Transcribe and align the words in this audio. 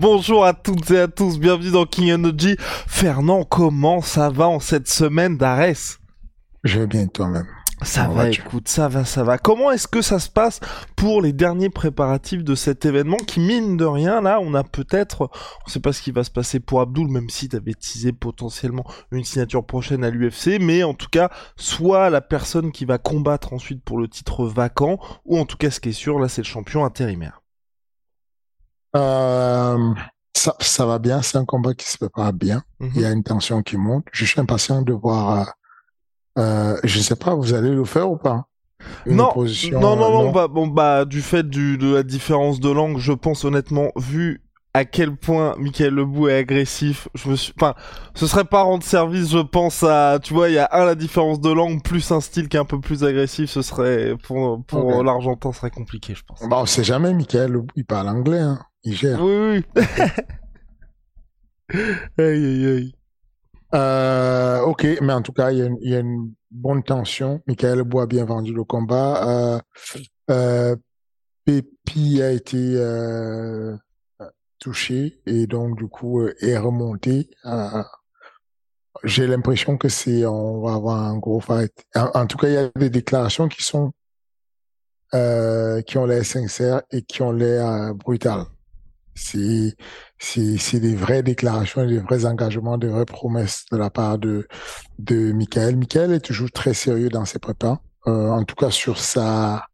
Bonjour 0.00 0.44
à 0.44 0.54
toutes 0.54 0.92
et 0.92 1.00
à 1.00 1.08
tous, 1.08 1.40
bienvenue 1.40 1.72
dans 1.72 1.84
King 1.84 2.12
Energy. 2.12 2.54
Fernand, 2.86 3.42
comment 3.42 4.00
ça 4.00 4.30
va 4.30 4.46
en 4.46 4.60
cette 4.60 4.86
semaine 4.86 5.36
d'Arès 5.36 5.98
Je 6.62 6.78
vais 6.78 6.86
bien 6.86 7.08
toi-même. 7.08 7.48
Ça 7.82 8.04
Comment 8.04 8.14
va, 8.14 8.30
écoute, 8.30 8.68
ça 8.68 8.86
va, 8.86 9.04
ça 9.04 9.24
va. 9.24 9.38
Comment 9.38 9.72
est-ce 9.72 9.88
que 9.88 10.00
ça 10.00 10.20
se 10.20 10.30
passe 10.30 10.60
pour 10.94 11.20
les 11.20 11.32
derniers 11.32 11.68
préparatifs 11.68 12.44
de 12.44 12.54
cet 12.54 12.86
événement 12.86 13.16
qui, 13.16 13.40
mine 13.40 13.76
de 13.76 13.84
rien, 13.84 14.20
là, 14.20 14.38
on 14.40 14.54
a 14.54 14.62
peut-être, 14.62 15.30
on 15.66 15.68
sait 15.68 15.80
pas 15.80 15.92
ce 15.92 16.00
qui 16.00 16.12
va 16.12 16.22
se 16.22 16.30
passer 16.30 16.60
pour 16.60 16.80
Abdul, 16.80 17.08
même 17.08 17.28
si 17.28 17.48
t'avais 17.48 17.74
teasé 17.74 18.12
potentiellement 18.12 18.84
une 19.10 19.24
signature 19.24 19.66
prochaine 19.66 20.04
à 20.04 20.10
l'UFC, 20.10 20.60
mais 20.60 20.84
en 20.84 20.94
tout 20.94 21.08
cas, 21.10 21.28
soit 21.56 22.08
la 22.08 22.20
personne 22.20 22.70
qui 22.70 22.84
va 22.84 22.98
combattre 22.98 23.52
ensuite 23.52 23.82
pour 23.82 23.98
le 23.98 24.06
titre 24.06 24.46
vacant, 24.46 25.00
ou 25.24 25.40
en 25.40 25.44
tout 25.44 25.56
cas, 25.56 25.72
ce 25.72 25.80
qui 25.80 25.88
est 25.88 25.92
sûr, 25.92 26.20
là, 26.20 26.28
c'est 26.28 26.42
le 26.42 26.46
champion 26.46 26.84
intérimaire. 26.84 27.37
Euh, 28.98 29.94
ça, 30.36 30.54
ça 30.60 30.86
va 30.86 30.98
bien, 30.98 31.22
c'est 31.22 31.38
un 31.38 31.44
combat 31.44 31.74
qui 31.74 31.88
se 31.88 31.98
prépare 31.98 32.32
bien. 32.32 32.62
Mhm. 32.80 32.92
Il 32.94 33.00
y 33.00 33.04
a 33.04 33.10
une 33.10 33.22
tension 33.22 33.62
qui 33.62 33.76
monte. 33.76 34.04
Je 34.12 34.24
suis 34.24 34.40
impatient 34.40 34.82
de 34.82 34.92
voir. 34.92 35.38
Euh, 35.38 35.44
euh, 36.38 36.76
je 36.84 37.00
sais 37.00 37.16
pas, 37.16 37.34
vous 37.34 37.54
allez 37.54 37.70
le 37.70 37.84
faire 37.84 38.10
ou 38.10 38.16
pas? 38.16 38.46
Non, 39.06 39.32
non, 39.72 39.96
non, 39.96 40.10
non, 40.10 40.30
bah, 40.30 40.46
bon, 40.46 40.68
bah, 40.68 41.04
du 41.04 41.20
fait 41.20 41.48
du, 41.48 41.78
de 41.78 41.94
la 41.94 42.02
différence 42.04 42.60
de 42.60 42.70
langue, 42.70 42.98
je 42.98 43.12
pense 43.12 43.44
honnêtement, 43.44 43.90
vu 43.96 44.42
à 44.72 44.84
quel 44.84 45.16
point 45.16 45.56
Michael 45.58 45.94
Lebou 45.94 46.28
est 46.28 46.36
agressif, 46.36 47.08
je 47.14 47.28
me 47.28 47.34
suis, 47.34 47.52
enfin, 47.56 47.74
ce 48.14 48.28
serait 48.28 48.44
pas 48.44 48.62
rendre 48.62 48.84
service, 48.84 49.32
je 49.32 49.38
pense 49.38 49.82
à, 49.82 50.20
tu 50.22 50.32
vois, 50.32 50.48
il 50.48 50.54
y 50.54 50.58
a 50.58 50.68
un, 50.70 50.84
la 50.84 50.94
différence 50.94 51.40
de 51.40 51.50
langue, 51.50 51.82
plus 51.82 52.12
un 52.12 52.20
style 52.20 52.48
qui 52.48 52.56
est 52.56 52.60
un 52.60 52.64
peu 52.64 52.80
plus 52.80 53.02
agressif, 53.02 53.50
ce 53.50 53.62
serait, 53.62 54.14
pour, 54.22 54.62
pour 54.64 55.02
l'Argentin, 55.02 55.50
ce 55.50 55.58
serait 55.58 55.70
compliqué, 55.70 56.14
je 56.14 56.22
pense. 56.24 56.48
Bah, 56.48 56.58
on 56.60 56.66
sait 56.66 56.84
jamais, 56.84 57.12
Michael, 57.12 57.62
il 57.74 57.84
parle 57.84 58.08
anglais, 58.08 58.38
hein. 58.38 58.60
Il 58.84 58.94
gère. 58.94 59.20
Oui, 59.22 59.64
oui. 59.76 59.82
aïe, 62.18 62.44
aïe, 62.44 62.66
aïe. 62.66 62.92
Euh, 63.74 64.60
ok, 64.62 64.86
mais 65.02 65.12
en 65.12 65.22
tout 65.22 65.32
cas, 65.32 65.50
il 65.50 65.58
y 65.58 65.62
a 65.62 65.66
une, 65.66 65.76
il 65.82 65.90
y 65.90 65.94
a 65.94 65.98
une 65.98 66.32
bonne 66.50 66.82
tension. 66.82 67.42
Michael 67.46 67.82
Bois 67.82 68.04
a 68.04 68.06
bien 68.06 68.24
vendu 68.24 68.54
le 68.54 68.64
combat. 68.64 69.28
Euh, 69.28 69.60
euh, 70.30 70.76
Pépi 71.44 72.22
a 72.22 72.30
été 72.30 72.78
touché 74.58 75.20
et 75.24 75.46
donc 75.46 75.78
du 75.78 75.86
coup 75.86 76.26
est 76.26 76.58
remonté. 76.58 77.30
J'ai 79.04 79.26
l'impression 79.26 79.76
que 79.76 79.88
c'est 79.88 80.26
on 80.26 80.60
va 80.60 80.74
avoir 80.74 81.04
un 81.04 81.18
gros 81.18 81.40
fight. 81.40 81.72
En, 81.94 82.10
en 82.14 82.26
tout 82.26 82.36
cas, 82.36 82.48
il 82.48 82.54
y 82.54 82.56
a 82.56 82.70
des 82.76 82.90
déclarations 82.90 83.48
qui 83.48 83.62
sont 83.62 83.92
qui 85.12 85.98
ont 85.98 86.06
l'air 86.06 86.24
sincères 86.24 86.82
et 86.90 87.02
qui 87.02 87.22
ont 87.22 87.32
l'air 87.32 87.94
brutales. 87.94 88.44
C'est 89.18 89.74
c'est 90.18 90.56
c'est 90.58 90.80
des 90.80 90.94
vraies 90.94 91.22
déclarations, 91.22 91.84
des 91.86 91.98
vrais 91.98 92.24
engagements, 92.26 92.78
des 92.78 92.88
vraies 92.88 93.04
promesses 93.06 93.64
de 93.72 93.76
la 93.76 93.90
part 93.90 94.18
de 94.18 94.46
de 94.98 95.32
Michael. 95.32 95.76
Michael 95.76 96.12
est 96.12 96.20
toujours 96.20 96.50
très 96.50 96.74
sérieux 96.74 97.08
dans 97.10 97.24
ses 97.24 97.38
prépas. 97.38 97.80
Euh, 98.06 98.30
en 98.30 98.44
tout 98.44 98.54
cas 98.56 98.70
sur 98.70 98.98
sa 98.98 99.66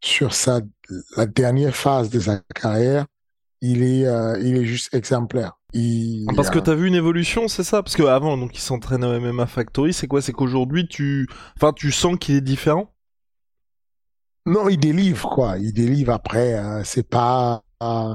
sur 0.00 0.34
sa 0.34 0.60
la 1.16 1.26
dernière 1.26 1.74
phase 1.76 2.10
de 2.10 2.20
sa 2.20 2.40
carrière, 2.54 3.06
il 3.60 3.82
est 3.82 4.06
euh, 4.06 4.38
il 4.40 4.56
est 4.56 4.64
juste 4.64 4.94
exemplaire. 4.94 5.52
Il, 5.74 6.26
Parce 6.34 6.48
que 6.50 6.58
t'as 6.58 6.74
vu 6.74 6.86
une 6.88 6.94
évolution, 6.94 7.46
c'est 7.46 7.62
ça? 7.62 7.82
Parce 7.82 7.94
que 7.94 8.02
avant, 8.04 8.38
donc, 8.38 8.56
il 8.56 8.60
s'entraîne 8.60 9.04
au 9.04 9.20
MMA 9.20 9.46
Factory, 9.46 9.92
c'est 9.92 10.06
quoi? 10.06 10.22
C'est 10.22 10.32
qu'aujourd'hui, 10.32 10.88
tu, 10.88 11.28
enfin, 11.56 11.74
tu 11.74 11.92
sens 11.92 12.16
qu'il 12.18 12.36
est 12.36 12.40
différent? 12.40 12.90
Non, 14.46 14.68
il 14.70 14.78
délivre 14.78 15.28
quoi. 15.28 15.58
Il 15.58 15.72
délivre 15.74 16.12
après. 16.12 16.54
euh, 16.54 16.82
c'est 16.84 17.06
pas, 17.06 17.62
euh, 17.82 18.14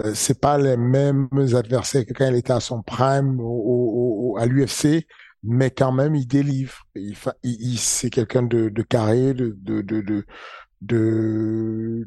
euh, 0.00 0.12
c'est 0.14 0.40
pas 0.40 0.58
les 0.58 0.76
mêmes 0.76 1.28
adversaires 1.54 2.04
que 2.06 2.12
quand 2.12 2.26
il 2.28 2.36
était 2.36 2.52
à 2.52 2.60
son 2.60 2.82
prime 2.82 3.40
au, 3.40 3.44
au- 3.44 4.32
au- 4.34 4.38
à 4.38 4.46
l'UFC, 4.46 5.06
mais 5.42 5.70
quand 5.70 5.92
même 5.92 6.14
il 6.14 6.26
délivre. 6.26 6.74
Il, 6.94 7.16
il, 7.42 7.56
il- 7.74 7.78
c'est 7.78 8.10
quelqu'un 8.10 8.42
de, 8.42 8.68
de 8.68 8.82
carré, 8.82 9.34
de, 9.34 9.56
de, 9.60 9.80
de, 9.82 10.02
de, 10.02 10.24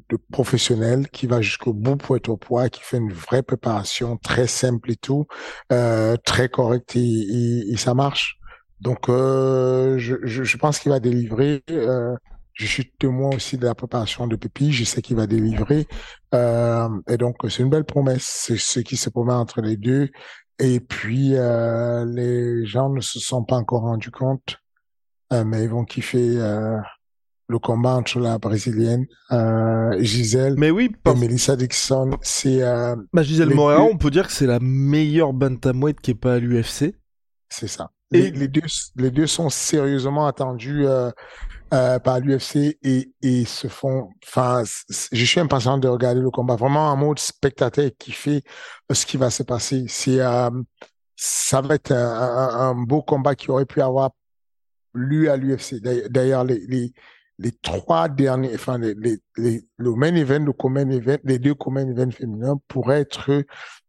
de 0.09 0.17
professionnel 0.31 1.09
qui 1.09 1.27
va 1.27 1.41
jusqu'au 1.41 1.73
bout 1.73 1.97
pour 1.97 2.15
être 2.15 2.29
au 2.29 2.37
poids, 2.37 2.69
qui 2.69 2.81
fait 2.83 2.97
une 2.97 3.11
vraie 3.13 3.43
préparation 3.43 4.17
très 4.17 4.47
simple 4.47 4.91
et 4.91 4.95
tout, 4.95 5.25
euh, 5.73 6.15
très 6.25 6.49
correcte 6.49 6.95
et, 6.95 6.99
et, 7.01 7.71
et 7.73 7.77
ça 7.77 7.93
marche. 7.93 8.37
Donc, 8.79 9.09
euh, 9.09 9.97
je, 9.99 10.15
je, 10.23 10.43
je 10.43 10.57
pense 10.57 10.79
qu'il 10.79 10.91
va 10.91 10.99
délivrer. 10.99 11.63
Euh, 11.71 12.15
je 12.53 12.65
suis 12.65 12.91
témoin 12.99 13.29
aussi 13.35 13.57
de 13.57 13.65
la 13.65 13.75
préparation 13.75 14.27
de 14.27 14.35
Pépi. 14.35 14.71
Je 14.71 14.83
sais 14.85 15.01
qu'il 15.01 15.15
va 15.17 15.27
délivrer. 15.27 15.87
Euh, 16.33 16.89
et 17.09 17.17
donc, 17.17 17.37
c'est 17.49 17.63
une 17.63 17.69
belle 17.69 17.83
promesse. 17.85 18.23
C'est 18.23 18.57
ce 18.57 18.79
qui 18.79 18.97
se 18.97 19.09
promet 19.09 19.33
entre 19.33 19.61
les 19.61 19.77
deux. 19.77 20.09
Et 20.59 20.79
puis, 20.79 21.31
euh, 21.35 22.05
les 22.05 22.65
gens 22.65 22.89
ne 22.89 23.01
se 23.01 23.19
sont 23.19 23.43
pas 23.43 23.55
encore 23.57 23.81
rendus 23.81 24.11
compte, 24.11 24.57
euh, 25.33 25.43
mais 25.43 25.63
ils 25.63 25.69
vont 25.69 25.85
kiffer 25.85 26.37
le 27.47 27.59
combat 27.59 27.95
entre 27.95 28.19
la 28.19 28.37
brésilienne 28.37 29.05
Gisèle 29.99 30.55
Mais 30.57 30.71
oui, 30.71 30.89
et. 31.03 31.15
Melissa 31.15 31.55
Dixon. 31.55 32.11
C'est 32.21 32.61
bah, 33.11 33.23
Gisèle 33.23 33.49
les 33.49 33.55
on 33.93 33.97
peut 33.97 34.11
dire 34.11 34.27
que 34.27 34.33
c'est 34.33 34.47
la 34.47 34.59
meilleure 34.61 35.33
bantamweight 35.33 35.99
qui 35.99 36.11
est 36.11 36.15
pas 36.15 36.35
à 36.35 36.39
l'UFC. 36.39 36.95
c'est 37.49 37.67
ça. 37.67 37.91
Et- 38.13 38.23
Les, 38.23 38.31
les 38.31 38.47
deux, 38.47 38.61
les 38.97 39.11
deux 39.11 39.27
sont 39.27 39.49
sérieusement 39.49 40.27
attendus 40.27 40.85
euh, 41.73 41.99
par 41.99 42.19
l'UFC 42.19 42.77
et, 42.83 43.13
et 43.21 43.45
se 43.45 43.67
font. 43.67 44.09
Enfin, 44.27 44.63
je 45.11 45.25
suis 45.25 45.39
impatient 45.39 45.77
de 45.77 45.87
regarder 45.87 46.21
le 46.21 46.29
combat. 46.31 46.55
Vraiment 46.55 46.89
en 46.91 46.97
mode 46.97 47.19
spectateur 47.19 47.85
et 47.85 47.91
kiffer 47.91 48.43
euh, 48.91 48.93
ce 48.93 49.05
qui 49.05 49.17
va 49.17 49.29
se 49.29 49.43
passer. 49.43 49.85
C'est, 49.87 50.19
euh, 50.19 50.49
ça 51.15 51.61
va 51.61 51.75
être 51.75 51.91
un, 51.91 52.49
un- 52.71 52.75
beau 52.75 53.01
combat 53.01 53.35
qui 53.35 53.51
aurait 53.51 53.65
pu 53.65 53.81
avoir 53.81 54.11
lieu 54.93 55.31
à 55.31 55.37
l'UFC. 55.37 55.75
D'ailleurs, 56.09 56.43
les, 56.43 56.59
les, 56.67 56.93
les 57.41 57.51
trois 57.51 58.07
derniers, 58.09 58.53
enfin, 58.55 58.77
les, 58.77 58.93
les, 58.95 59.19
les- 59.37 59.63
le 59.77 59.95
main 59.95 60.13
event, 60.15 60.45
le 60.45 60.53
common 60.53 60.89
event, 60.89 61.17
les 61.23 61.39
deux 61.39 61.55
common 61.55 61.89
events 61.89 62.11
féminins 62.11 62.59
pourraient 62.67 63.01
être 63.01 63.43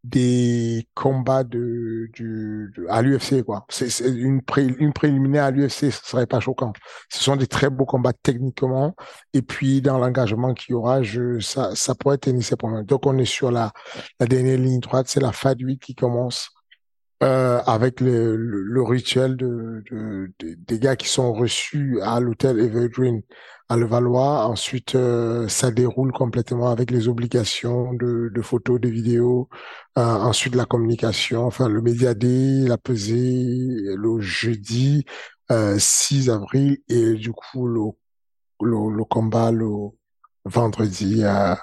des 0.05 0.89
combats 0.95 1.45
de, 1.45 2.09
du, 2.13 2.73
à 2.89 3.03
l'UFC, 3.03 3.43
quoi. 3.45 3.65
C'est, 3.69 3.89
une, 4.09 4.43
pré, 4.43 4.65
une 4.67 4.93
préliminaire 4.93 5.45
à 5.45 5.51
l'UFC, 5.51 5.91
ce 5.93 6.05
serait 6.05 6.27
pas 6.27 6.41
choquant. 6.41 6.73
Ce 7.09 7.23
sont 7.23 7.37
des 7.37 7.47
très 7.47 7.71
beaux 7.71 7.85
combats 7.87 8.13
techniquement. 8.13 8.95
Et 9.33 9.43
puis, 9.43 9.81
dans 9.83 9.99
l'engagement 9.99 10.55
qu'il 10.55 10.73
y 10.73 10.75
aura, 10.75 11.03
je, 11.03 11.39
ça, 11.41 11.75
ça 11.77 11.95
pourrait 11.95 12.19
tenir 12.19 12.43
ses 12.45 12.57
promesses. 12.57 12.87
Donc, 12.87 13.07
on 13.07 13.17
est 13.19 13.25
sur 13.25 13.51
la, 13.53 13.73
la 14.19 14.27
dernière 14.27 14.59
ligne 14.59 14.81
droite. 14.81 15.07
C'est 15.09 15.21
la 15.21 15.33
FAD 15.33 15.61
8 15.61 15.79
qui 15.79 15.95
commence. 15.95 16.51
Euh, 17.23 17.61
avec 17.67 18.01
le, 18.01 18.35
le, 18.37 18.63
le 18.63 18.83
rituel 18.83 19.37
de, 19.37 19.85
de, 19.93 20.33
de- 20.41 20.55
des 20.67 20.79
gars 20.81 20.97
qui 20.97 21.07
sont 21.09 21.33
reçus 21.33 22.01
à 22.03 22.19
l'hôtel 22.19 22.59
Evergreen 22.59 23.23
à 23.69 23.77
Levallois. 23.77 24.47
Ensuite, 24.47 24.97
euh, 24.97 25.47
ça 25.49 25.71
déroule 25.71 26.11
complètement 26.13 26.71
avec 26.71 26.91
les 26.91 27.07
obligations 27.09 27.93
de, 27.95 28.29
de 28.35 28.43
photos, 28.43 28.81
de 28.81 28.89
vidéos. 28.89 29.49
Euh, 29.99 30.03
ensuite, 30.03 30.57
la 30.57 30.65
communication, 30.65 31.45
enfin 31.47 31.69
le 31.69 31.81
média 31.81 32.13
day, 32.15 32.65
la 32.67 32.77
pesée 32.79 33.69
le 33.97 34.21
jeudi 34.21 35.05
euh, 35.53 35.77
6 35.79 36.29
avril 36.29 36.79
et 36.89 37.15
du 37.15 37.31
coup 37.33 37.69
le, 37.69 37.83
le, 38.63 38.97
le 38.97 39.05
combat 39.05 39.51
le 39.53 39.69
vendredi 40.45 41.23
euh, 41.25 41.55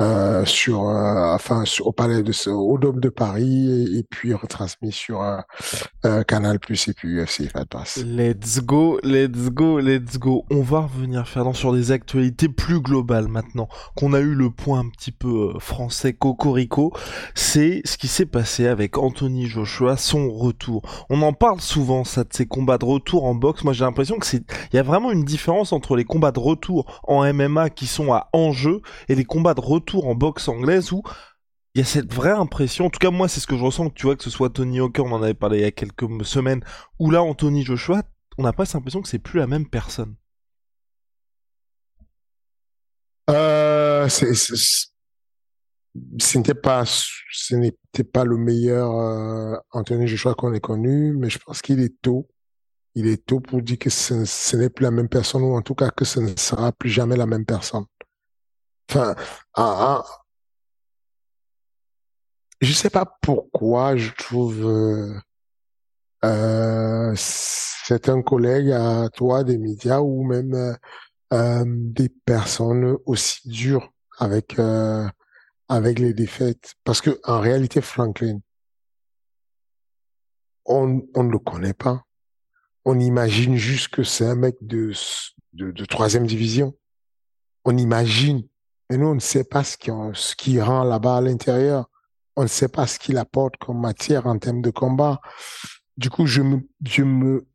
euh, 0.00 0.46
sur, 0.46 0.88
euh, 0.88 1.34
enfin, 1.34 1.64
au 1.80 1.92
palais 1.92 2.22
de, 2.22 2.50
au 2.50 2.78
Dôme 2.78 3.00
de 3.00 3.10
Paris 3.10 3.98
et, 3.98 4.02
puis 4.02 4.32
retransmis 4.32 4.92
sur 4.92 5.22
euh, 5.22 6.22
Canal 6.22 6.58
Plus 6.58 6.88
et 6.88 6.94
puis 6.94 7.20
UFC 7.20 7.50
Fight 7.50 7.68
Pass. 7.68 7.98
Let's 7.98 8.60
go, 8.60 8.98
let's 9.02 9.50
go, 9.50 9.78
let's 9.78 10.18
go. 10.18 10.46
On 10.50 10.62
va 10.62 10.80
revenir 10.80 11.28
Fernand 11.28 11.52
sur 11.52 11.74
des 11.74 11.92
actualités 11.92 12.48
plus 12.48 12.80
globales 12.80 13.28
maintenant 13.28 13.68
qu'on 13.94 14.14
a 14.14 14.20
eu 14.20 14.34
le 14.34 14.50
point 14.50 14.80
un 14.80 14.88
petit 14.88 15.12
peu 15.12 15.52
français 15.58 16.14
cocorico. 16.14 16.94
C'est 17.34 17.82
ce 17.84 17.98
qui 17.98 18.08
s'est 18.08 18.26
passé 18.26 18.66
avec 18.66 18.96
Anthony 18.96 19.46
Joshua, 19.46 19.98
son 19.98 20.32
retour. 20.32 20.82
On 21.10 21.20
en 21.20 21.34
parle 21.34 21.60
souvent 21.60 22.04
ça 22.04 22.24
de 22.24 22.32
ses 22.32 22.46
combats 22.46 22.78
de 22.78 22.86
retour 22.86 23.24
en 23.24 23.34
boxe. 23.34 23.64
Moi 23.64 23.74
j'ai 23.74 23.84
l'impression 23.84 24.18
que 24.18 24.26
c'est, 24.26 24.42
il 24.72 24.76
y 24.76 24.78
a 24.78 24.82
vraiment 24.82 25.12
une 25.12 25.24
différence 25.24 25.74
entre 25.74 25.94
les 25.94 26.04
combats 26.04 26.32
de 26.32 26.40
retour 26.40 27.02
en 27.06 27.30
MMA 27.32 27.68
qui 27.68 27.86
sont 27.86 28.14
à 28.14 28.28
enjeu 28.32 28.80
et 29.10 29.14
les 29.14 29.24
combats 29.24 29.54
de 29.54 29.60
retour 29.60 29.89
en 29.98 30.14
boxe 30.14 30.48
anglaise 30.48 30.92
où 30.92 31.02
il 31.74 31.80
y 31.80 31.82
a 31.82 31.84
cette 31.84 32.12
vraie 32.12 32.30
impression, 32.30 32.86
en 32.86 32.90
tout 32.90 32.98
cas 32.98 33.10
moi 33.10 33.28
c'est 33.28 33.40
ce 33.40 33.46
que 33.46 33.56
je 33.56 33.62
ressens, 33.62 33.90
tu 33.90 34.06
vois 34.06 34.16
que 34.16 34.24
ce 34.24 34.30
soit 34.30 34.50
Tony 34.50 34.80
Hawker, 34.80 35.04
on 35.04 35.12
en 35.12 35.22
avait 35.22 35.34
parlé 35.34 35.58
il 35.58 35.62
y 35.62 35.66
a 35.66 35.70
quelques 35.70 36.24
semaines, 36.24 36.64
ou 36.98 37.10
là 37.10 37.22
Anthony 37.22 37.64
Joshua, 37.64 38.02
on 38.38 38.42
n'a 38.42 38.52
pas 38.52 38.64
cette 38.64 38.76
impression 38.76 39.02
que 39.02 39.08
c'est 39.08 39.18
plus 39.18 39.38
la 39.38 39.46
même 39.46 39.68
personne. 39.68 40.16
Euh, 43.30 44.08
ce 44.08 44.24
n'était 46.36 46.54
pas, 46.54 46.84
ce 46.84 47.54
n'était 47.54 48.04
pas 48.04 48.24
le 48.24 48.36
meilleur 48.36 48.90
euh, 48.98 49.56
Anthony 49.70 50.08
Joshua 50.08 50.34
qu'on 50.34 50.52
ait 50.52 50.60
connu, 50.60 51.14
mais 51.16 51.30
je 51.30 51.38
pense 51.38 51.62
qu'il 51.62 51.80
est 51.80 52.00
tôt. 52.02 52.28
Il 52.96 53.06
est 53.06 53.24
tôt 53.24 53.38
pour 53.40 53.62
dire 53.62 53.78
que 53.78 53.90
ce, 53.90 54.24
ce 54.24 54.56
n'est 54.56 54.70
plus 54.70 54.82
la 54.84 54.90
même 54.90 55.08
personne, 55.08 55.42
ou 55.42 55.56
en 55.56 55.62
tout 55.62 55.74
cas 55.76 55.90
que 55.90 56.04
ce 56.04 56.18
ne 56.20 56.34
sera 56.36 56.72
plus 56.72 56.90
jamais 56.90 57.16
la 57.16 57.26
même 57.26 57.46
personne. 57.46 57.84
Enfin, 58.90 59.14
ah, 59.54 60.02
ah, 60.02 60.04
je 62.60 62.72
sais 62.72 62.90
pas 62.90 63.06
pourquoi 63.22 63.96
je 63.96 64.10
trouve 64.18 64.66
euh, 64.66 65.14
euh, 66.24 67.14
certains 67.16 68.20
collègues 68.20 68.72
à 68.72 69.08
toi 69.10 69.44
des 69.44 69.58
médias 69.58 70.00
ou 70.00 70.24
même 70.24 70.54
euh, 70.54 70.74
euh, 71.32 71.64
des 71.66 72.08
personnes 72.08 72.96
aussi 73.06 73.48
dures 73.48 73.92
avec 74.18 74.58
avec 75.68 76.00
les 76.00 76.12
défaites. 76.12 76.74
Parce 76.82 77.00
que 77.00 77.20
en 77.22 77.38
réalité 77.38 77.80
Franklin 77.80 78.40
on 80.66 81.00
on 81.14 81.22
ne 81.22 81.30
le 81.30 81.38
connaît 81.38 81.74
pas. 81.74 82.02
On 82.84 82.98
imagine 82.98 83.54
juste 83.54 83.88
que 83.88 84.02
c'est 84.02 84.26
un 84.26 84.34
mec 84.34 84.56
de, 84.62 84.92
de 85.52 85.70
de 85.70 85.84
troisième 85.84 86.26
division. 86.26 86.74
On 87.64 87.76
imagine 87.76 88.49
mais 88.90 88.96
nous, 88.96 89.06
on 89.06 89.14
ne 89.14 89.20
sait 89.20 89.44
pas 89.44 89.62
ce 89.62 89.76
qui, 89.76 89.90
ce 90.14 90.34
qui 90.34 90.60
rend 90.60 90.82
là-bas 90.82 91.18
à 91.18 91.20
l'intérieur. 91.20 91.88
On 92.34 92.42
ne 92.42 92.48
sait 92.48 92.68
pas 92.68 92.88
ce 92.88 92.98
qu'il 92.98 93.18
apporte 93.18 93.56
comme 93.56 93.80
matière 93.80 94.26
en 94.26 94.36
termes 94.36 94.62
de 94.62 94.70
combat. 94.70 95.20
Du 95.96 96.10
coup, 96.10 96.26
je 96.26 96.42
me, 96.42 96.60
je 96.84 97.04
me, 97.04 97.46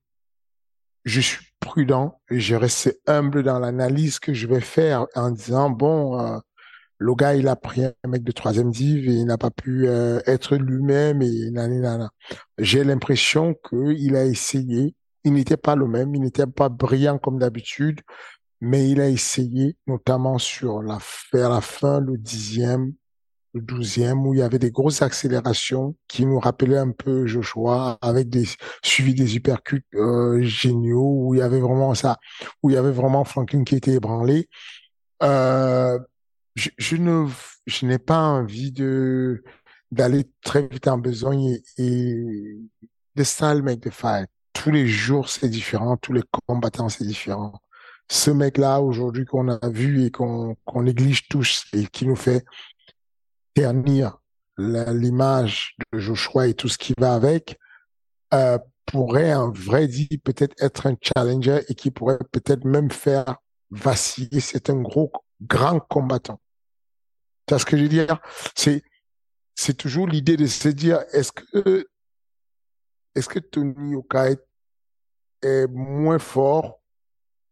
je 1.04 1.20
suis 1.20 1.46
prudent 1.60 2.22
et 2.30 2.40
je 2.40 2.56
reste 2.56 3.02
humble 3.06 3.44
dans 3.44 3.60
l'analyse 3.60 4.20
que 4.20 4.34
je 4.34 4.48
vais 4.48 4.62
faire 4.62 5.08
en 5.16 5.32
disant, 5.32 5.70
bon, 5.70 6.20
euh, 6.20 6.38
le 7.00 7.16
gars, 7.16 7.36
il 7.36 7.50
a 7.50 7.58
pris 7.58 7.84
un 7.84 8.08
mec 8.08 8.24
de 8.24 8.32
troisième 8.32 8.72
div 8.72 9.10
et 9.10 9.14
il 9.14 9.26
n'a 9.26 9.38
pas 9.38 9.52
pu 9.52 9.88
euh, 9.88 10.22
être 10.28 10.56
lui-même 10.56 11.22
et. 11.22 11.52
J'ai 12.58 12.86
l'impression 12.86 13.56
qu'il 13.68 14.16
a 14.16 14.24
essayé. 14.24 14.96
Il 15.26 15.34
n'était 15.34 15.58
pas 15.58 15.76
le 15.76 15.88
même, 15.88 16.16
il 16.16 16.22
n'était 16.22 16.48
pas 16.48 16.70
brillant 16.70 17.18
comme 17.18 17.40
d'habitude, 17.40 18.02
mais 18.66 18.90
il 18.90 19.00
a 19.00 19.10
essayé, 19.10 19.78
notamment 19.86 20.40
sur 20.40 20.82
la, 20.82 20.98
vers 21.32 21.52
la 21.52 21.62
fin, 21.62 22.00
le 22.00 22.18
dixième, 22.18 22.94
le 23.54 23.62
douzième, 23.62 24.26
où 24.26 24.34
il 24.34 24.40
y 24.40 24.42
avait 24.42 24.58
des 24.58 24.72
grosses 24.72 25.04
accélérations 25.04 25.96
qui 26.08 26.26
nous 26.26 26.40
rappelaient 26.40 26.80
un 26.80 26.90
peu 26.90 27.28
Joshua, 27.28 28.00
avec 28.02 28.28
des 28.28 28.46
suivis 28.84 29.14
des 29.14 29.36
hypercutes 29.36 29.86
euh, 29.94 30.42
géniaux, 30.42 31.28
où 31.28 31.36
il 31.36 31.42
y 31.42 31.44
avait 31.44 31.60
vraiment 31.60 31.94
ça, 31.94 32.18
où 32.64 32.72
il 32.72 32.74
y 32.74 32.78
avait 32.78 32.92
vraiment 32.92 33.24
Franklin 33.24 33.64
qui 33.66 33.76
était 33.76 33.94
ébranlé. 33.94 34.50
Euh, 35.22 36.00
je, 36.56 36.72
je, 36.80 36.96
ne, 36.96 37.28
je 37.68 37.86
n'ai 37.86 38.00
pas 38.00 38.18
envie 38.20 38.72
de 38.72 39.44
d'aller 39.92 40.26
très 40.44 40.68
vite 40.68 40.88
en 40.88 40.98
besogne 40.98 41.44
et, 41.44 41.64
et 41.78 42.58
de 43.16 43.24
style 43.24 43.62
make 43.62 43.82
the 43.82 43.92
fight. 43.92 44.28
Tous 44.54 44.72
les 44.72 44.88
jours 44.88 45.30
c'est 45.30 45.50
différent, 45.50 45.98
tous 45.98 46.14
les 46.14 46.24
combattants 46.48 46.90
c'est 46.90 47.06
différent 47.06 47.54
ce 48.08 48.32
mec-là 48.32 48.82
aujourd'hui 48.82 49.26
qu'on 49.26 49.50
a 49.50 49.70
vu 49.70 50.06
et 50.06 50.12
qu'on 50.12 50.56
néglige 50.76 51.28
tous 51.28 51.66
et 51.74 51.88
qui 51.88 52.06
nous 52.06 52.16
fait 52.16 52.46
ternir 53.54 54.18
l'image 54.58 55.76
de 55.92 56.00
Joshua 56.00 56.48
et 56.48 56.54
tout 56.54 56.70
ce 56.70 56.78
qui 56.78 56.94
va 56.98 57.14
avec, 57.14 57.60
euh, 58.34 58.58
pourrait 58.86 59.34
en 59.34 59.52
vrai 59.52 59.88
dit 59.88 60.20
peut-être 60.24 60.56
être 60.62 60.88
un 60.88 60.96
challenger 61.02 61.62
et 61.68 61.76
qui 61.76 61.92
pourrait 61.92 62.20
peut-être 62.32 62.66
même 62.66 62.92
faire 62.92 63.38
vaciller. 63.72 64.40
C'est 64.40 64.70
un 64.70 64.82
gros, 64.82 65.12
grand 65.42 65.80
combattant. 65.80 66.40
Tu 67.48 67.58
ce 67.58 67.66
que 67.66 67.78
je 67.78 67.84
veux 67.84 67.90
dire? 67.90 68.20
C'est, 68.56 68.84
c'est 69.56 69.76
toujours 69.76 70.08
l'idée 70.08 70.38
de 70.38 70.46
se 70.46 70.70
dire, 70.70 71.04
est-ce 71.12 71.32
que, 71.32 71.88
est-ce 73.16 73.30
que 73.30 73.40
Tony 73.40 73.96
Okai 73.96 74.38
est 75.42 75.68
moins 75.68 76.20
fort 76.20 76.82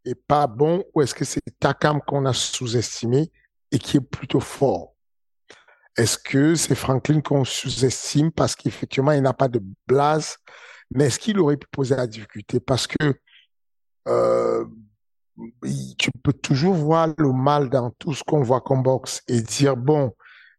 est 0.06 0.16
pas 0.16 0.48
bon 0.48 0.84
ou 0.94 1.02
est-ce 1.02 1.14
que 1.16 1.26
c'est 1.26 1.42
Takam 1.60 2.02
qu'on 2.02 2.26
a 2.26 2.34
sous-estimé 2.34 3.32
et 3.72 3.80
qui 3.80 3.98
est 3.98 4.02
plutôt 4.02 4.40
fort? 4.40 4.96
Est-ce 5.98 6.18
que 6.18 6.56
c'est 6.56 6.76
Franklin 6.76 7.22
qu'on 7.22 7.46
sous-estime 7.46 8.32
parce 8.32 8.56
qu'effectivement 8.56 9.12
il 9.12 9.22
n'a 9.22 9.34
pas 9.34 9.48
de 9.48 9.62
blase 9.88 10.38
mais 10.92 11.06
est-ce 11.06 11.20
qu'il 11.20 11.40
aurait 11.40 11.58
pu 11.58 11.68
poser 11.72 11.96
la 11.96 12.08
difficulté? 12.08 12.60
Parce 12.60 12.88
que 12.88 13.16
euh, 14.08 14.66
tu 15.98 16.12
peux 16.24 16.34
toujours 16.34 16.76
voir 16.76 17.10
le 17.18 17.32
mal 17.32 17.70
dans 17.70 17.90
tout 17.92 18.14
ce 18.14 18.24
qu'on 18.24 18.44
voit 18.44 18.62
comme 18.62 18.84
boxe 18.84 19.24
et 19.28 19.42
dire 19.42 19.76
bon, 19.76 20.14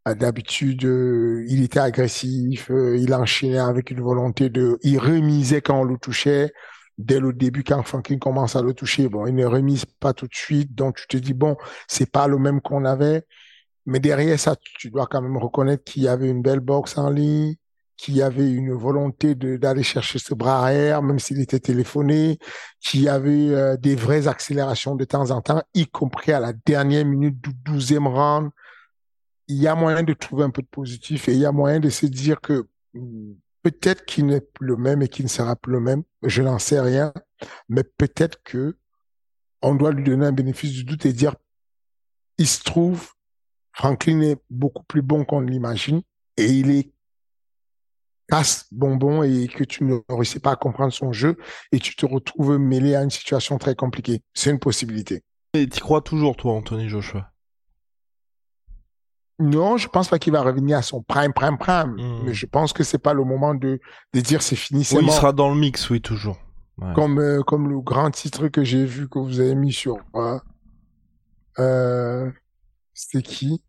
euh, 0.09 0.15
d'habitude 0.15 0.85
euh, 0.85 1.45
il 1.49 1.63
était 1.63 1.79
agressif, 1.79 2.71
il 2.71 3.15
enchaînait 3.15 3.59
avec 3.59 3.91
une 3.91 4.01
volonté 4.01 4.51
de, 4.51 4.79
il 4.83 4.99
remisait 4.99 5.61
quand 5.61 5.81
on 5.81 5.85
le 5.85 5.99
touchait, 5.99 6.53
dès 6.99 7.21
le 7.21 7.33
début, 7.33 7.65
quand 7.65 7.83
Franklin 7.83 8.19
commence 8.19 8.57
à 8.57 8.63
le 8.63 8.75
toucher, 8.75 9.09
bon, 9.09 9.27
il 9.27 9.35
ne 9.35 9.45
remise 9.47 9.85
pas 9.85 10.13
tout 10.13 10.27
de 10.27 10.35
suite. 10.35 10.75
Donc, 10.75 10.97
tu 10.97 11.07
te 11.07 11.17
dis, 11.17 11.35
bon, 11.35 11.57
c'est 11.89 12.11
pas 12.11 12.27
le 12.29 12.39
même 12.39 12.61
qu'on 12.61 12.85
avait. 12.85 13.25
Mais 13.87 14.01
derrière 14.01 14.39
ça, 14.39 14.57
tu 14.79 14.91
dois 14.91 15.07
quand 15.07 15.21
même 15.21 15.37
reconnaître 15.37 15.85
qu'il 15.85 16.03
y 16.03 16.09
avait 16.09 16.29
une 16.29 16.43
belle 16.43 16.61
boxe 16.61 16.97
en 16.97 17.11
ligne, 17.11 17.57
qu'il 17.97 18.17
y 18.17 18.23
avait 18.23 18.51
une 18.51 18.73
volonté 18.73 19.35
d'aller 19.35 19.83
chercher 19.83 20.19
ce 20.19 20.35
bras 20.35 20.63
arrière, 20.63 21.03
même 21.03 21.19
s'il 21.19 21.41
était 21.41 21.61
téléphoné, 21.61 22.39
qu'il 22.81 23.03
y 23.03 23.09
avait 23.09 23.51
euh, 23.51 23.77
des 23.77 23.95
vraies 23.95 24.27
accélérations 24.27 24.97
de 24.97 25.05
temps 25.05 25.31
en 25.31 25.41
temps, 25.43 25.63
y 25.75 25.87
compris 25.87 26.33
à 26.33 26.41
la 26.41 26.53
dernière 26.53 27.05
minute 27.05 27.41
du 27.41 27.53
douzième 27.53 28.07
round. 28.07 28.51
Il 29.49 29.57
y 29.57 29.69
a 29.69 29.75
moyen 29.75 30.03
de 30.03 30.15
trouver 30.15 30.45
un 30.45 30.51
peu 30.51 30.63
de 30.63 30.69
positif 30.69 31.29
et 31.29 31.33
il 31.33 31.39
y 31.39 31.47
a 31.47 31.53
moyen 31.53 31.79
de 31.79 31.91
se 31.91 32.07
dire 32.07 32.41
que 32.41 32.67
hmm, 32.95 33.35
Peut-être 33.65 34.05
qu'il 34.05 34.27
n'est 34.27 34.43
plus 34.43 34.67
le 34.67 34.77
même 34.77 35.03
et 35.03 35.09
qu'il 35.09 35.25
ne 35.25 35.31
sera 35.31 35.57
plus 35.57 35.73
le 35.73 35.81
même. 35.81 36.05
Je 36.23 36.43
n'en 36.43 36.59
sais 36.59 36.81
rien. 36.81 37.13
Mais 37.69 37.83
peut-être 37.83 38.43
que 38.45 38.77
on 39.63 39.75
doit 39.75 39.93
lui 39.93 40.05
donner 40.05 40.27
un 40.27 40.33
bénéfice 40.33 40.73
du 40.73 40.85
doute 40.85 41.07
et 41.07 41.15
dire, 41.15 41.35
il 42.37 42.47
se 42.47 42.63
trouve, 42.63 43.13
Franklin 43.73 44.21
est 44.21 44.37
beaucoup 44.51 44.85
plus 44.85 45.01
bon 45.01 45.25
qu'on 45.25 45.41
l'imagine 45.41 46.03
et 46.37 46.47
il 46.47 46.71
est 46.71 46.93
casse 48.29 48.67
bonbon 48.71 49.23
et 49.23 49.49
que 49.49 49.65
tu 49.65 49.85
ne 49.85 49.97
réussis 50.11 50.41
pas 50.41 50.53
à 50.53 50.57
comprendre 50.57 50.93
son 50.93 51.13
jeu 51.13 51.37
et 51.73 51.79
tu 51.79 51.97
te 51.97 52.05
retrouves 52.05 52.59
mêlé 52.59 52.95
à 52.95 53.03
une 53.03 53.11
situation 53.11 53.57
très 53.57 53.75
compliquée. 53.75 54.23
C'est 54.35 54.51
une 54.51 54.59
possibilité. 54.59 55.23
Et 55.55 55.67
tu 55.69 55.81
crois 55.81 56.03
toujours, 56.03 56.37
toi, 56.37 56.53
Anthony 56.53 56.89
Joshua? 56.89 57.34
Non, 59.39 59.77
je 59.77 59.89
pense 59.89 60.09
pas 60.09 60.19
qu'il 60.19 60.33
va 60.33 60.43
revenir 60.43 60.79
à 60.79 60.83
son 60.83 61.03
prime, 61.03 61.33
prime, 61.33 61.59
prime. 61.59 61.97
Hmm. 61.99 62.25
Mais 62.25 62.35
je 62.35 62.47
pense 62.47 62.73
que 62.73 62.85
c'est 62.85 62.99
pas 62.99 63.15
le 63.15 63.25
moment 63.25 63.55
de, 63.55 63.81
de 64.13 64.21
dire 64.21 64.43
c'est 64.43 64.57
fini, 64.57 64.85
c'est 64.85 65.01
Il 65.01 65.11
sera 65.11 65.33
dans 65.33 65.51
le 65.51 65.59
mix, 65.59 65.91
oui, 65.91 66.01
toujours. 66.01 66.39
Comme, 66.95 67.21
euh, 67.21 67.41
comme 67.43 67.69
le 67.69 67.81
grand 67.81 68.11
titre 68.11 68.49
que 68.49 68.65
j'ai 68.65 68.85
vu 68.85 69.09
que 69.09 69.21
vous 69.21 69.39
avez 69.39 69.55
mis 69.55 69.73
sur, 69.73 69.99
euh, 70.17 70.39
euh 71.61 72.31
c'était 72.93 73.23
qui? 73.23 73.63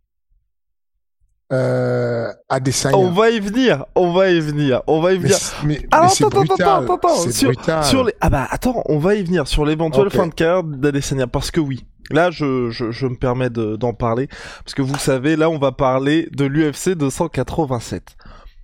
Euh, 1.54 2.32
Adesanya. 2.50 2.98
On 2.98 3.12
va 3.12 3.30
y 3.30 3.40
venir, 3.40 3.86
on 3.96 4.14
va 4.14 4.32
y 4.32 4.40
venir, 4.40 4.82
on 4.88 5.00
va 5.00 5.14
y 5.14 5.18
venir. 5.18 5.38
Mais, 5.64 5.80
mais, 5.80 5.88
ah, 5.92 6.08
attends, 6.08 6.28
attends, 6.28 6.56
attends, 6.56 6.96
attends, 6.96 7.32
sur, 7.32 7.52
sur, 7.84 8.04
les, 8.04 8.14
ah 8.20 8.30
bah 8.30 8.48
attends, 8.50 8.82
on 8.86 8.98
va 8.98 9.14
y 9.14 9.24
venir 9.24 9.48
sur 9.48 9.64
l'éventuelle 9.64 10.10
fin 10.10 10.28
de 10.28 10.34
carrière 10.34 10.64
d'Adesanya 10.64 11.28
parce 11.28 11.52
que 11.52 11.60
oui, 11.60 11.86
Là, 12.12 12.30
je, 12.30 12.70
je, 12.70 12.92
je 12.92 13.08
me 13.08 13.16
permets 13.16 13.50
d'en 13.50 13.94
parler, 13.94 14.28
parce 14.64 14.76
que 14.76 14.84
vous 14.84 14.98
savez, 14.98 15.36
là, 15.36 15.50
on 15.50 15.58
va 15.58 15.72
parler 15.72 16.30
de 16.32 16.46
l'UFC 16.46 16.90
287. 16.90 18.16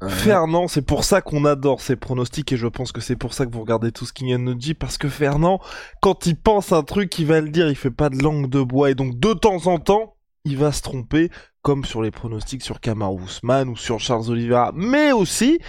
Fernand, 0.10 0.68
c'est 0.68 0.82
pour 0.82 1.04
ça 1.04 1.22
qu'on 1.22 1.46
adore 1.46 1.80
ses 1.80 1.96
pronostics 1.96 2.52
et 2.52 2.58
je 2.58 2.66
pense 2.66 2.92
que 2.92 3.02
c'est 3.02 3.16
pour 3.16 3.36
ça 3.36 3.46
que 3.46 3.52
vous 3.52 3.62
regardez 3.62 3.92
tout 3.92 4.06
ce 4.06 4.14
King 4.14 4.34
Energy 4.34 4.74
parce 4.74 4.98
que 4.98 5.08
Fernand, 5.08 5.60
quand 6.02 6.26
il 6.26 6.36
pense 6.36 6.72
un 6.72 6.82
truc, 6.82 7.20
il 7.20 7.28
va 7.28 7.40
le 7.40 7.50
dire, 7.50 7.70
il 7.70 7.76
fait 7.76 7.92
pas 7.92 8.10
de 8.10 8.22
langue 8.22 8.50
de 8.50 8.64
bois 8.64 8.90
et 8.90 8.96
donc 8.96 9.20
de 9.20 9.34
temps 9.34 9.68
en 9.68 9.78
temps, 9.78 10.16
il 10.44 10.58
va 10.58 10.72
se 10.72 10.82
tromper, 10.82 11.30
comme 11.62 11.86
sur 11.86 12.02
les 12.02 12.12
pronostics 12.12 12.64
sur 12.64 12.80
Kamar 12.80 13.14
Ousmane 13.14 13.70
ou 13.70 13.76
sur 13.76 14.00
Charles 14.00 14.30
Oliveira, 14.30 14.72
mais 14.74 15.12
aussi 15.12 15.60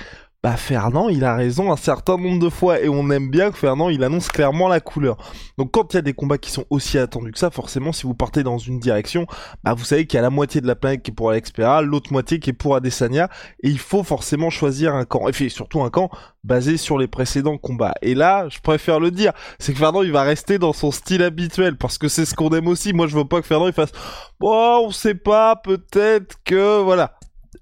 bah 0.42 0.56
Fernand, 0.56 1.08
il 1.08 1.24
a 1.24 1.36
raison 1.36 1.70
un 1.70 1.76
certain 1.76 2.16
nombre 2.16 2.40
de 2.40 2.48
fois 2.48 2.80
et 2.80 2.88
on 2.88 3.10
aime 3.10 3.30
bien 3.30 3.52
que 3.52 3.58
Fernand, 3.58 3.90
il 3.90 4.02
annonce 4.02 4.28
clairement 4.28 4.66
la 4.66 4.80
couleur. 4.80 5.16
Donc 5.56 5.70
quand 5.70 5.92
il 5.92 5.96
y 5.96 5.98
a 5.98 6.02
des 6.02 6.14
combats 6.14 6.38
qui 6.38 6.50
sont 6.50 6.64
aussi 6.68 6.98
attendus 6.98 7.30
que 7.30 7.38
ça, 7.38 7.50
forcément, 7.50 7.92
si 7.92 8.02
vous 8.02 8.14
partez 8.14 8.42
dans 8.42 8.58
une 8.58 8.80
direction, 8.80 9.26
bah 9.62 9.74
vous 9.74 9.84
savez 9.84 10.04
qu'il 10.06 10.16
y 10.16 10.18
a 10.18 10.22
la 10.22 10.30
moitié 10.30 10.60
de 10.60 10.66
la 10.66 10.74
planète 10.74 11.02
qui 11.02 11.12
est 11.12 11.14
pour 11.14 11.30
Alex 11.30 11.52
Pereira, 11.52 11.80
l'autre 11.82 12.12
moitié 12.12 12.40
qui 12.40 12.50
est 12.50 12.54
pour 12.54 12.74
Adesanya, 12.74 13.28
et 13.62 13.68
il 13.68 13.78
faut 13.78 14.02
forcément 14.02 14.50
choisir 14.50 14.96
un 14.96 15.04
camp. 15.04 15.28
Et 15.28 15.48
surtout 15.48 15.82
un 15.82 15.90
camp 15.90 16.10
basé 16.42 16.76
sur 16.76 16.98
les 16.98 17.06
précédents 17.06 17.56
combats. 17.56 17.94
Et 18.02 18.14
là, 18.14 18.48
je 18.48 18.58
préfère 18.58 18.98
le 18.98 19.12
dire, 19.12 19.32
c'est 19.60 19.72
que 19.72 19.78
Fernand, 19.78 20.02
il 20.02 20.10
va 20.10 20.22
rester 20.22 20.58
dans 20.58 20.72
son 20.72 20.90
style 20.90 21.22
habituel, 21.22 21.76
parce 21.76 21.98
que 21.98 22.08
c'est 22.08 22.24
ce 22.24 22.34
qu'on 22.34 22.50
aime 22.50 22.66
aussi. 22.66 22.92
Moi, 22.92 23.06
je 23.06 23.16
veux 23.16 23.24
pas 23.24 23.40
que 23.40 23.46
Fernand, 23.46 23.68
il 23.68 23.72
fasse, 23.72 23.92
bon, 24.40 24.86
on 24.86 24.90
sait 24.90 25.14
pas, 25.14 25.54
peut-être 25.54 26.36
que, 26.44 26.80
voilà. 26.82 27.14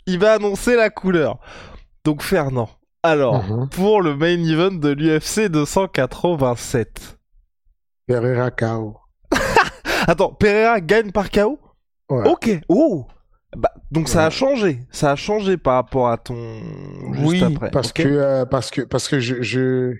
Il 0.07 0.19
va 0.19 0.33
annoncer 0.33 0.77
la 0.77 0.89
couleur. 0.89 1.39
Donc 2.05 2.23
Fernand, 2.23 2.69
alors, 3.03 3.45
Mhm. 3.45 3.69
pour 3.69 4.03
le 4.03 4.17
main 4.17 4.43
event 4.45 4.73
de 4.73 4.91
l'UFC 4.91 5.49
287. 5.49 7.19
Pereira 8.07 8.51
KO. 8.51 8.97
Attends, 10.07 10.33
Pereira 10.33 10.81
gagne 10.81 11.13
par 11.13 11.31
KO 11.31 11.59
Ouais. 12.11 12.29
Ok, 12.29 12.51
oh 12.69 13.07
bah, 13.57 13.73
Donc 13.93 14.09
ça 14.09 14.27
a 14.27 14.31
changé, 14.31 14.81
ça 14.91 15.13
a 15.13 15.17
changé 15.17 15.57
par 15.57 15.75
rapport 15.75 16.09
à 16.09 16.17
ton... 16.19 16.35
Juste 17.13 17.25
oui, 17.27 17.43
après. 17.45 17.71
parce 17.71 17.91
ok 17.91 17.95
que 18.03 18.09
euh, 18.09 18.45
parce 18.47 18.71
que 18.73 18.81
parce 18.83 19.07
que 19.09 19.21
je, 19.21 19.43
je 19.43 19.95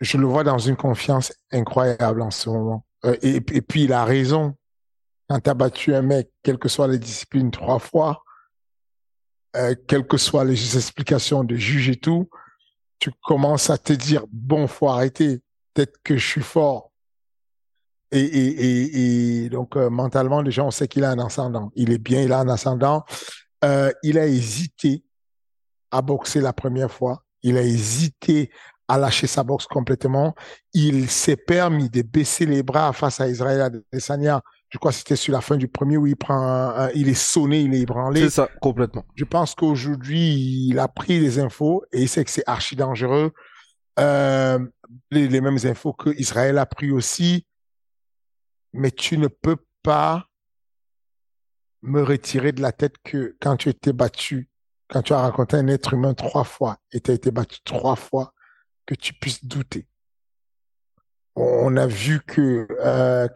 je 0.00 0.18
le 0.18 0.26
vois 0.26 0.44
dans 0.44 0.58
une 0.58 0.76
confiance 0.76 1.32
incroyable 1.52 2.20
en 2.20 2.30
ce 2.30 2.50
moment. 2.50 2.84
Euh, 3.06 3.16
et, 3.22 3.36
et 3.36 3.62
puis 3.62 3.84
il 3.84 3.92
a 3.94 4.04
raison. 4.04 4.54
Quand 5.30 5.40
t'as 5.40 5.54
battu 5.54 5.94
un 5.94 6.02
mec, 6.02 6.30
quelles 6.42 6.58
que 6.58 6.68
soient 6.68 6.88
les 6.88 6.98
disciplines 6.98 7.50
trois 7.50 7.78
fois, 7.78 8.22
euh, 9.56 9.74
quelles 9.86 10.06
que 10.06 10.16
soient 10.16 10.44
les 10.44 10.76
explications 10.76 11.44
de 11.44 11.56
juge 11.56 11.88
et 11.88 11.96
tout, 11.96 12.28
tu 12.98 13.10
commences 13.24 13.70
à 13.70 13.78
te 13.78 13.92
dire 13.92 14.24
bon, 14.30 14.66
faut 14.66 14.88
arrêter. 14.88 15.40
Peut-être 15.74 15.98
que 16.04 16.16
je 16.16 16.26
suis 16.26 16.42
fort. 16.42 16.90
Et 18.12 19.48
donc 19.52 19.76
euh, 19.76 19.88
mentalement 19.88 20.42
déjà 20.42 20.64
on 20.64 20.72
sait 20.72 20.88
qu'il 20.88 21.04
a 21.04 21.10
un 21.10 21.18
ascendant. 21.18 21.70
Il 21.76 21.92
est 21.92 21.98
bien, 21.98 22.22
il 22.22 22.32
a 22.32 22.40
un 22.40 22.48
ascendant. 22.48 23.04
Euh, 23.64 23.92
il 24.02 24.18
a 24.18 24.26
hésité 24.26 25.04
à 25.90 26.02
boxer 26.02 26.40
la 26.40 26.52
première 26.52 26.90
fois. 26.90 27.22
Il 27.42 27.56
a 27.56 27.62
hésité 27.62 28.50
à 28.88 28.98
lâcher 28.98 29.26
sa 29.26 29.44
boxe 29.44 29.66
complètement. 29.66 30.34
Il 30.72 31.08
s'est 31.08 31.36
permis 31.36 31.88
de 31.88 32.02
baisser 32.02 32.46
les 32.46 32.62
bras 32.62 32.92
face 32.92 33.20
à 33.20 33.28
Israël 33.28 33.60
Adesanya. 33.60 34.42
Je 34.70 34.78
crois 34.78 34.92
que 34.92 34.98
c'était 34.98 35.16
sur 35.16 35.32
la 35.32 35.40
fin 35.40 35.56
du 35.56 35.66
premier 35.68 35.96
où 35.96 36.06
il 36.06 36.16
prend, 36.16 36.34
un- 36.40 36.86
un- 36.86 36.90
il 36.94 37.08
est 37.08 37.14
sonné, 37.14 37.60
il 37.60 37.74
est 37.74 37.80
ébranlé. 37.80 38.20
C'est 38.22 38.30
ça, 38.30 38.48
complètement. 38.60 39.04
Je 39.16 39.24
pense 39.24 39.54
qu'aujourd'hui, 39.56 40.68
il 40.68 40.78
a 40.78 40.86
pris 40.88 41.18
les 41.18 41.38
infos 41.40 41.84
et 41.92 42.02
il 42.02 42.08
sait 42.08 42.24
que 42.24 42.30
c'est 42.30 42.44
archi 42.46 42.76
dangereux. 42.76 43.32
Euh, 43.98 44.58
les, 45.10 45.26
les 45.28 45.40
mêmes 45.40 45.58
infos 45.64 45.92
que 45.92 46.10
Israël 46.18 46.56
a 46.58 46.66
pris 46.66 46.92
aussi. 46.92 47.46
Mais 48.72 48.92
tu 48.92 49.18
ne 49.18 49.26
peux 49.26 49.56
pas 49.82 50.26
me 51.82 52.02
retirer 52.02 52.52
de 52.52 52.62
la 52.62 52.70
tête 52.72 52.94
que 53.02 53.36
quand 53.40 53.56
tu 53.56 53.68
étais 53.70 53.92
battu, 53.92 54.48
quand 54.88 55.02
tu 55.02 55.12
as 55.12 55.22
rencontré 55.22 55.58
un 55.58 55.66
être 55.68 55.94
humain 55.94 56.14
trois 56.14 56.44
fois 56.44 56.76
et 56.92 57.00
tu 57.00 57.10
as 57.10 57.14
été 57.14 57.30
battu 57.32 57.60
trois 57.64 57.96
fois, 57.96 58.32
que 58.86 58.94
tu 58.94 59.12
puisses 59.14 59.44
douter. 59.44 59.88
On 61.36 61.76
a 61.76 61.86
vu 61.86 62.20
que 62.20 62.66
euh, 62.80 63.28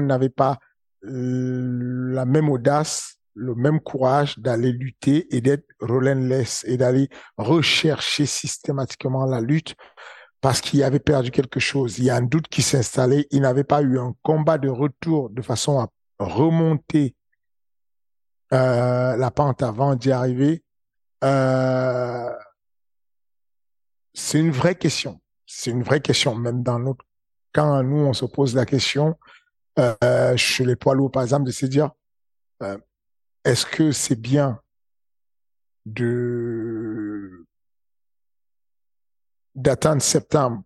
n'avait 0.00 0.28
pas 0.28 0.58
euh, 1.04 2.12
la 2.12 2.24
même 2.24 2.48
audace, 2.48 3.18
le 3.34 3.54
même 3.54 3.80
courage 3.80 4.38
d'aller 4.38 4.72
lutter 4.72 5.34
et 5.34 5.40
d'être 5.40 5.66
relentless 5.80 6.64
et 6.66 6.76
d'aller 6.76 7.08
rechercher 7.36 8.26
systématiquement 8.26 9.26
la 9.26 9.40
lutte 9.40 9.74
parce 10.40 10.60
qu'il 10.60 10.82
avait 10.82 11.00
perdu 11.00 11.30
quelque 11.30 11.58
chose. 11.58 11.98
Il 11.98 12.04
y 12.04 12.10
a 12.10 12.16
un 12.16 12.22
doute 12.22 12.48
qui 12.48 12.62
s'installait. 12.62 13.26
Il 13.30 13.40
n'avait 13.40 13.64
pas 13.64 13.80
eu 13.82 13.98
un 13.98 14.14
combat 14.22 14.58
de 14.58 14.68
retour 14.68 15.30
de 15.30 15.42
façon 15.42 15.78
à 15.80 15.88
remonter 16.18 17.16
euh, 18.52 19.16
la 19.16 19.30
pente 19.30 19.62
avant 19.62 19.94
d'y 19.94 20.12
arriver. 20.12 20.62
Euh, 21.24 22.30
c'est 24.12 24.38
une 24.38 24.50
vraie 24.50 24.74
question. 24.74 25.20
C'est 25.46 25.70
une 25.70 25.82
vraie 25.82 26.00
question. 26.00 26.34
Même 26.34 26.62
dans 26.62 26.78
notre 26.78 27.06
quand 27.54 27.82
nous 27.82 28.04
on 28.04 28.12
se 28.12 28.26
pose 28.26 28.54
la 28.54 28.66
question 28.66 29.16
euh, 29.78 30.36
chez 30.36 30.64
les 30.64 30.76
poids 30.76 30.94
lourds 30.94 31.10
par 31.10 31.22
exemple 31.22 31.46
de 31.46 31.52
se 31.52 31.66
dire 31.66 31.90
euh, 32.62 32.76
est-ce 33.44 33.64
que 33.64 33.92
c'est 33.92 34.20
bien 34.20 34.60
d'attendre 39.54 40.02
septembre 40.02 40.62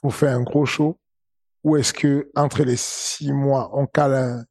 pour 0.00 0.14
faire 0.14 0.36
un 0.36 0.42
gros 0.42 0.66
show? 0.66 0.98
Ou 1.64 1.76
est-ce 1.76 1.92
que 1.92 2.30
entre 2.36 2.62
les 2.62 2.76
six 2.76 3.32
mois 3.32 3.70
on 3.76 3.86
cale 3.86 4.14
un, 4.14 4.44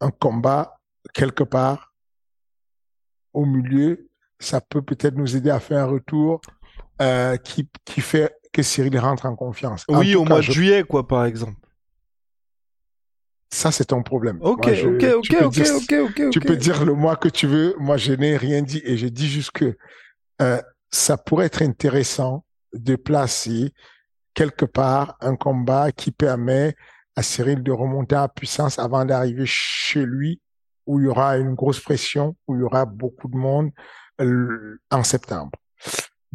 un 0.00 0.10
combat 0.10 0.78
quelque 1.14 1.44
part 1.44 1.94
au 3.32 3.46
milieu? 3.46 4.10
Ça 4.38 4.60
peut 4.60 4.82
peut-être 4.82 5.14
nous 5.14 5.36
aider 5.36 5.50
à 5.50 5.60
faire 5.60 5.84
un 5.84 5.86
retour 5.86 6.40
euh, 7.00 7.36
qui 7.36 7.70
qui 7.84 8.00
fait 8.00 8.36
que 8.52 8.62
Cyril 8.62 8.98
rentre 8.98 9.26
en 9.26 9.34
confiance. 9.34 9.84
Oui, 9.88 10.14
au 10.14 10.24
cas, 10.24 10.28
mois 10.30 10.38
de 10.38 10.42
je- 10.44 10.52
juillet, 10.52 10.82
quoi, 10.84 11.06
par 11.08 11.24
exemple. 11.24 11.56
Ça, 13.50 13.70
c'est 13.70 13.84
ton 13.86 14.02
problème. 14.02 14.38
Ok, 14.40 14.64
Moi, 14.64 14.74
je- 14.74 14.86
ok, 14.88 15.04
ok, 15.04 15.36
ok, 15.44 15.52
dire- 15.52 15.74
ok, 15.76 15.94
ok, 16.20 16.30
Tu 16.30 16.40
peux 16.40 16.56
dire 16.56 16.84
le 16.84 16.94
mois 16.94 17.16
que 17.16 17.28
tu 17.28 17.46
veux. 17.46 17.74
Moi, 17.78 17.96
je 17.98 18.12
n'ai 18.14 18.36
rien 18.36 18.62
dit 18.62 18.80
et 18.84 18.96
j'ai 18.96 19.10
dit 19.10 19.28
juste 19.28 19.50
que 19.50 19.76
euh, 20.40 20.60
ça 20.90 21.16
pourrait 21.18 21.46
être 21.46 21.62
intéressant 21.62 22.44
de 22.72 22.96
placer 22.96 23.72
quelque 24.34 24.64
part 24.64 25.16
un 25.20 25.36
combat 25.36 25.92
qui 25.92 26.10
permet 26.10 26.74
à 27.14 27.22
Cyril 27.22 27.62
de 27.62 27.70
remonter 27.72 28.16
à 28.16 28.28
puissance 28.28 28.78
avant 28.78 29.04
d'arriver 29.04 29.44
chez 29.46 30.04
lui 30.06 30.40
où 30.86 30.98
il 30.98 31.04
y 31.04 31.08
aura 31.08 31.36
une 31.36 31.54
grosse 31.54 31.78
pression, 31.80 32.34
où 32.48 32.56
il 32.56 32.60
y 32.60 32.62
aura 32.62 32.86
beaucoup 32.86 33.28
de 33.28 33.36
monde 33.36 33.70
euh, 34.20 34.80
en 34.90 35.04
septembre. 35.04 35.52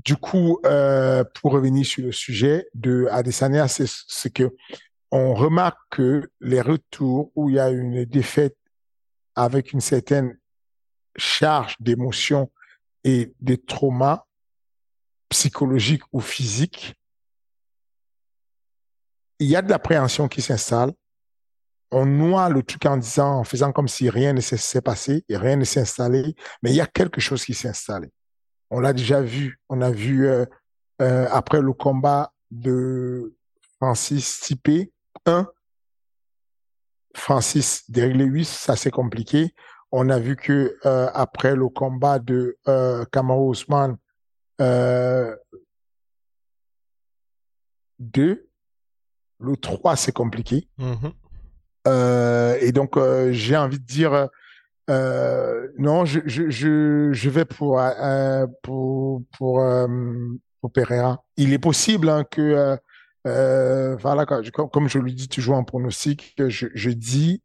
Du 0.08 0.16
coup, 0.16 0.58
euh, 0.66 1.26
pour 1.34 1.52
revenir 1.52 1.86
sur 1.86 2.06
le 2.06 2.14
sujet 2.14 2.70
de 2.74 3.10
Adesanya, 3.12 3.68
c'est 3.68 3.90
c'est 4.08 4.30
que 4.30 4.56
on 5.12 5.34
remarque 5.34 5.78
que 5.90 6.32
les 6.40 6.62
retours 6.62 7.30
où 7.36 7.50
il 7.50 7.58
y 7.58 7.60
a 7.60 7.70
une 7.72 8.06
défaite 8.06 8.56
avec 9.36 9.74
une 9.74 9.82
certaine 9.82 10.40
charge 11.18 11.76
d'émotions 11.82 12.50
et 13.04 13.34
de 13.42 13.56
traumas 13.56 14.24
psychologiques 15.28 16.04
ou 16.14 16.22
physiques, 16.22 16.96
il 19.40 19.48
y 19.50 19.58
a 19.58 19.62
de 19.62 19.70
l'appréhension 19.70 20.30
qui 20.30 20.42
s'installe. 20.42 20.94
On 21.92 22.06
noie 22.06 22.48
le 22.48 22.64
truc 22.64 22.86
en 22.86 22.96
disant, 22.96 23.40
en 23.40 23.44
faisant 23.44 23.74
comme 23.74 23.90
si 23.90 24.10
rien 24.10 24.32
ne 24.32 24.40
s'est 24.40 24.82
passé 24.82 25.26
et 25.28 25.36
rien 25.36 25.58
ne 25.58 25.66
s'est 25.66 25.82
installé, 25.82 26.34
mais 26.64 26.70
il 26.70 26.78
y 26.78 26.82
a 26.82 26.88
quelque 26.88 27.20
chose 27.20 27.44
qui 27.44 27.54
s'est 27.54 27.68
installé. 27.68 28.10
On 28.70 28.80
l'a 28.80 28.94
déjà 28.94 29.22
vu. 29.22 29.60
On 29.70 29.82
a 29.82 29.92
vu 29.92 30.28
euh, 30.28 30.46
euh, 31.02 31.28
après 31.32 31.62
le 31.62 31.74
combat 31.74 32.34
de 32.52 33.36
Francis 33.78 34.40
Tipé 34.42 34.92
1, 35.26 35.48
Francis 37.16 37.90
Derrick 37.90 38.18
Lewis, 38.18 38.46
ça 38.46 38.76
c'est 38.76 38.92
compliqué. 38.92 39.54
On 39.92 40.10
a 40.10 40.20
vu 40.20 40.36
que 40.36 40.78
euh, 40.86 41.10
après 41.14 41.56
le 41.56 41.70
combat 41.70 42.20
de 42.20 42.58
euh, 42.68 43.06
Kamaru 43.12 43.52
Usman 43.52 43.98
euh, 44.60 45.36
2, 48.00 48.50
le 49.40 49.58
3 49.58 49.96
c'est 49.96 50.12
compliqué. 50.12 50.68
Mhm. 50.78 51.14
Euh, 51.88 52.58
et 52.60 52.72
donc 52.72 52.98
euh, 52.98 53.32
j'ai 53.32 53.56
envie 53.56 53.80
de 53.80 53.86
dire 53.86 54.30
euh, 54.90 55.68
non, 55.78 56.06
je, 56.06 56.20
je, 56.26 56.50
je, 56.50 57.10
je 57.12 57.30
vais 57.30 57.46
pour 57.46 57.80
euh, 57.80 58.48
pour 58.64 59.24
pour, 59.38 59.62
euh. 59.62 59.88
Il 61.38 61.54
est 61.54 61.60
possible 61.60 62.10
hein, 62.10 62.26
que 62.30 62.42
euh, 62.42 62.78
euh, 63.26 63.96
voilà 63.96 64.26
comme, 64.26 64.90
je 64.90 65.00
le 65.00 65.12
dis 65.12 65.30
toujours 65.30 65.56
en 65.56 65.64
pronostic, 65.64 66.36
je, 66.38 66.68
je 66.74 66.90
dis, 66.90 67.42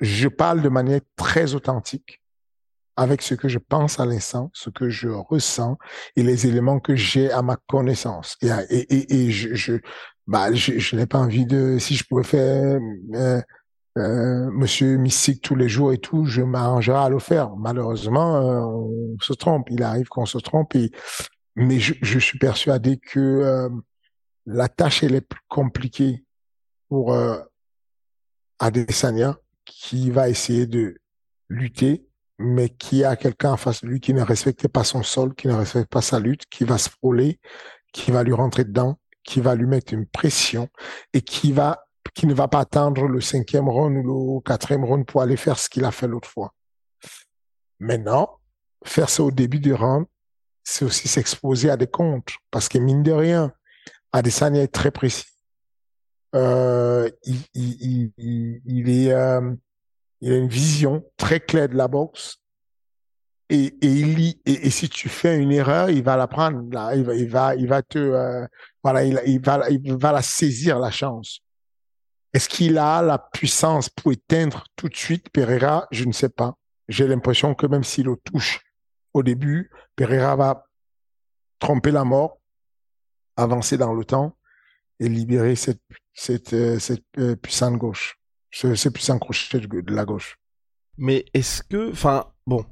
je 0.00 0.28
parle 0.28 0.62
de 0.62 0.70
manière 0.70 1.00
très 1.16 1.54
authentique 1.54 2.22
avec 2.96 3.20
ce 3.20 3.34
que 3.34 3.48
je 3.48 3.58
pense 3.58 4.00
à 4.00 4.06
l'instant, 4.06 4.50
ce 4.54 4.70
que 4.70 4.88
je 4.88 5.08
ressens 5.08 5.76
et 6.16 6.22
les 6.22 6.46
éléments 6.46 6.80
que 6.80 6.96
j'ai 6.96 7.30
à 7.30 7.42
ma 7.42 7.56
connaissance. 7.68 8.36
Et, 8.40 8.48
et, 8.70 8.94
et, 8.94 9.26
et 9.26 9.30
je, 9.30 9.54
je, 9.54 9.74
bah, 10.26 10.52
je, 10.52 10.78
je 10.78 10.96
n'ai 10.96 11.06
pas 11.06 11.18
envie 11.18 11.46
de, 11.46 11.78
si 11.78 11.94
je 11.94 12.04
pouvais 12.04 12.24
faire 12.24 12.78
euh, 13.98 14.50
Monsieur 14.52 14.96
Mystique 14.96 15.42
tous 15.42 15.56
les 15.56 15.68
jours 15.68 15.92
et 15.92 15.98
tout, 15.98 16.24
je 16.24 16.42
m'arrangerai 16.42 16.98
à 16.98 17.08
le 17.08 17.18
faire. 17.18 17.56
Malheureusement, 17.56 18.36
euh, 18.36 18.60
on 18.60 19.16
se 19.20 19.32
trompe. 19.32 19.68
Il 19.70 19.82
arrive 19.82 20.08
qu'on 20.08 20.26
se 20.26 20.38
trompe. 20.38 20.74
Et... 20.76 20.90
Mais 21.56 21.80
je, 21.80 21.94
je 22.00 22.18
suis 22.18 22.38
persuadé 22.38 22.98
que 22.98 23.18
euh, 23.18 23.68
la 24.46 24.68
tâche 24.68 25.02
elle 25.02 25.14
est 25.14 25.20
plus 25.20 25.42
compliquée 25.48 26.24
pour 26.88 27.12
euh, 27.12 27.38
Adesanya, 28.58 29.38
qui 29.64 30.10
va 30.10 30.28
essayer 30.28 30.66
de 30.66 30.96
lutter, 31.48 32.06
mais 32.38 32.68
qui 32.68 33.04
a 33.04 33.16
quelqu'un 33.16 33.52
en 33.52 33.56
face 33.56 33.82
de 33.82 33.88
lui 33.88 34.00
qui 34.00 34.14
ne 34.14 34.22
respecte 34.22 34.66
pas 34.68 34.84
son 34.84 35.02
sol, 35.02 35.34
qui 35.34 35.48
ne 35.48 35.54
respecte 35.54 35.90
pas 35.90 36.02
sa 36.02 36.18
lutte, 36.18 36.44
qui 36.50 36.64
va 36.64 36.78
se 36.78 36.88
frôler, 36.88 37.38
qui 37.92 38.10
va 38.10 38.22
lui 38.22 38.32
rentrer 38.32 38.64
dedans, 38.64 38.98
qui 39.24 39.40
va 39.40 39.54
lui 39.54 39.66
mettre 39.66 39.92
une 39.92 40.06
pression 40.06 40.68
et 41.12 41.20
qui 41.20 41.52
va 41.52 41.84
qui 42.14 42.26
ne 42.26 42.34
va 42.34 42.48
pas 42.48 42.60
attendre 42.60 43.06
le 43.06 43.20
cinquième 43.20 43.68
round 43.68 44.04
ou 44.06 44.36
le 44.36 44.40
quatrième 44.42 44.84
round 44.84 45.06
pour 45.06 45.22
aller 45.22 45.36
faire 45.36 45.58
ce 45.58 45.68
qu'il 45.68 45.84
a 45.84 45.90
fait 45.90 46.06
l'autre 46.06 46.28
fois. 46.28 46.54
Maintenant, 47.78 48.38
faire 48.84 49.08
ça 49.08 49.22
au 49.22 49.30
début 49.30 49.60
du 49.60 49.74
round, 49.74 50.06
c'est 50.64 50.84
aussi 50.84 51.08
s'exposer 51.08 51.70
à 51.70 51.76
des 51.76 51.86
comptes. 51.86 52.30
Parce 52.50 52.68
que 52.68 52.78
mine 52.78 53.02
de 53.02 53.12
rien, 53.12 53.52
Adesanya 54.12 54.62
est 54.62 54.68
très 54.72 54.90
précis. 54.90 55.24
Euh, 56.34 57.10
euh, 57.26 58.08
il 58.76 59.12
a 59.12 59.40
une 60.20 60.48
vision 60.48 61.04
très 61.16 61.40
claire 61.40 61.68
de 61.68 61.76
la 61.76 61.88
boxe. 61.88 62.36
Et, 63.52 63.74
il 63.82 64.14
lit, 64.14 64.40
et, 64.46 64.70
si 64.70 64.88
tu 64.88 65.08
fais 65.08 65.36
une 65.36 65.50
erreur, 65.50 65.90
il 65.90 66.04
va 66.04 66.16
la 66.16 66.28
prendre, 66.28 66.62
là, 66.70 66.94
il 66.94 67.02
va, 67.28 67.56
il 67.56 67.66
va, 67.66 67.82
te, 67.82 67.98
euh, 67.98 68.46
voilà, 68.80 69.02
il, 69.02 69.20
il, 69.26 69.40
va, 69.40 69.68
il 69.68 69.96
va 69.96 70.12
la 70.12 70.22
saisir 70.22 70.78
la 70.78 70.92
chance. 70.92 71.40
Est-ce 72.32 72.48
qu'il 72.48 72.78
a 72.78 73.02
la 73.02 73.18
puissance 73.18 73.88
pour 73.88 74.12
éteindre 74.12 74.64
tout 74.76 74.88
de 74.88 74.96
suite 74.96 75.30
Pereira? 75.30 75.88
Je 75.90 76.04
ne 76.04 76.12
sais 76.12 76.28
pas. 76.28 76.56
J'ai 76.88 77.06
l'impression 77.06 77.54
que 77.54 77.66
même 77.66 77.84
s'il 77.84 78.06
le 78.06 78.16
touche 78.16 78.60
au 79.14 79.22
début, 79.22 79.70
Pereira 79.96 80.36
va 80.36 80.64
tromper 81.58 81.90
la 81.90 82.04
mort, 82.04 82.40
avancer 83.36 83.76
dans 83.76 83.92
le 83.92 84.04
temps 84.04 84.36
et 85.00 85.08
libérer 85.08 85.56
cette, 85.56 86.52
euh, 86.52 86.78
euh, 87.18 87.36
puissante 87.36 87.76
gauche, 87.76 88.18
ce, 88.50 88.74
ce 88.74 88.88
puissant 88.88 89.18
crochet 89.18 89.60
de 89.60 89.94
la 89.94 90.04
gauche. 90.04 90.38
Mais 90.98 91.24
est-ce 91.32 91.62
que, 91.62 91.90
enfin, 91.90 92.32
bon, 92.46 92.64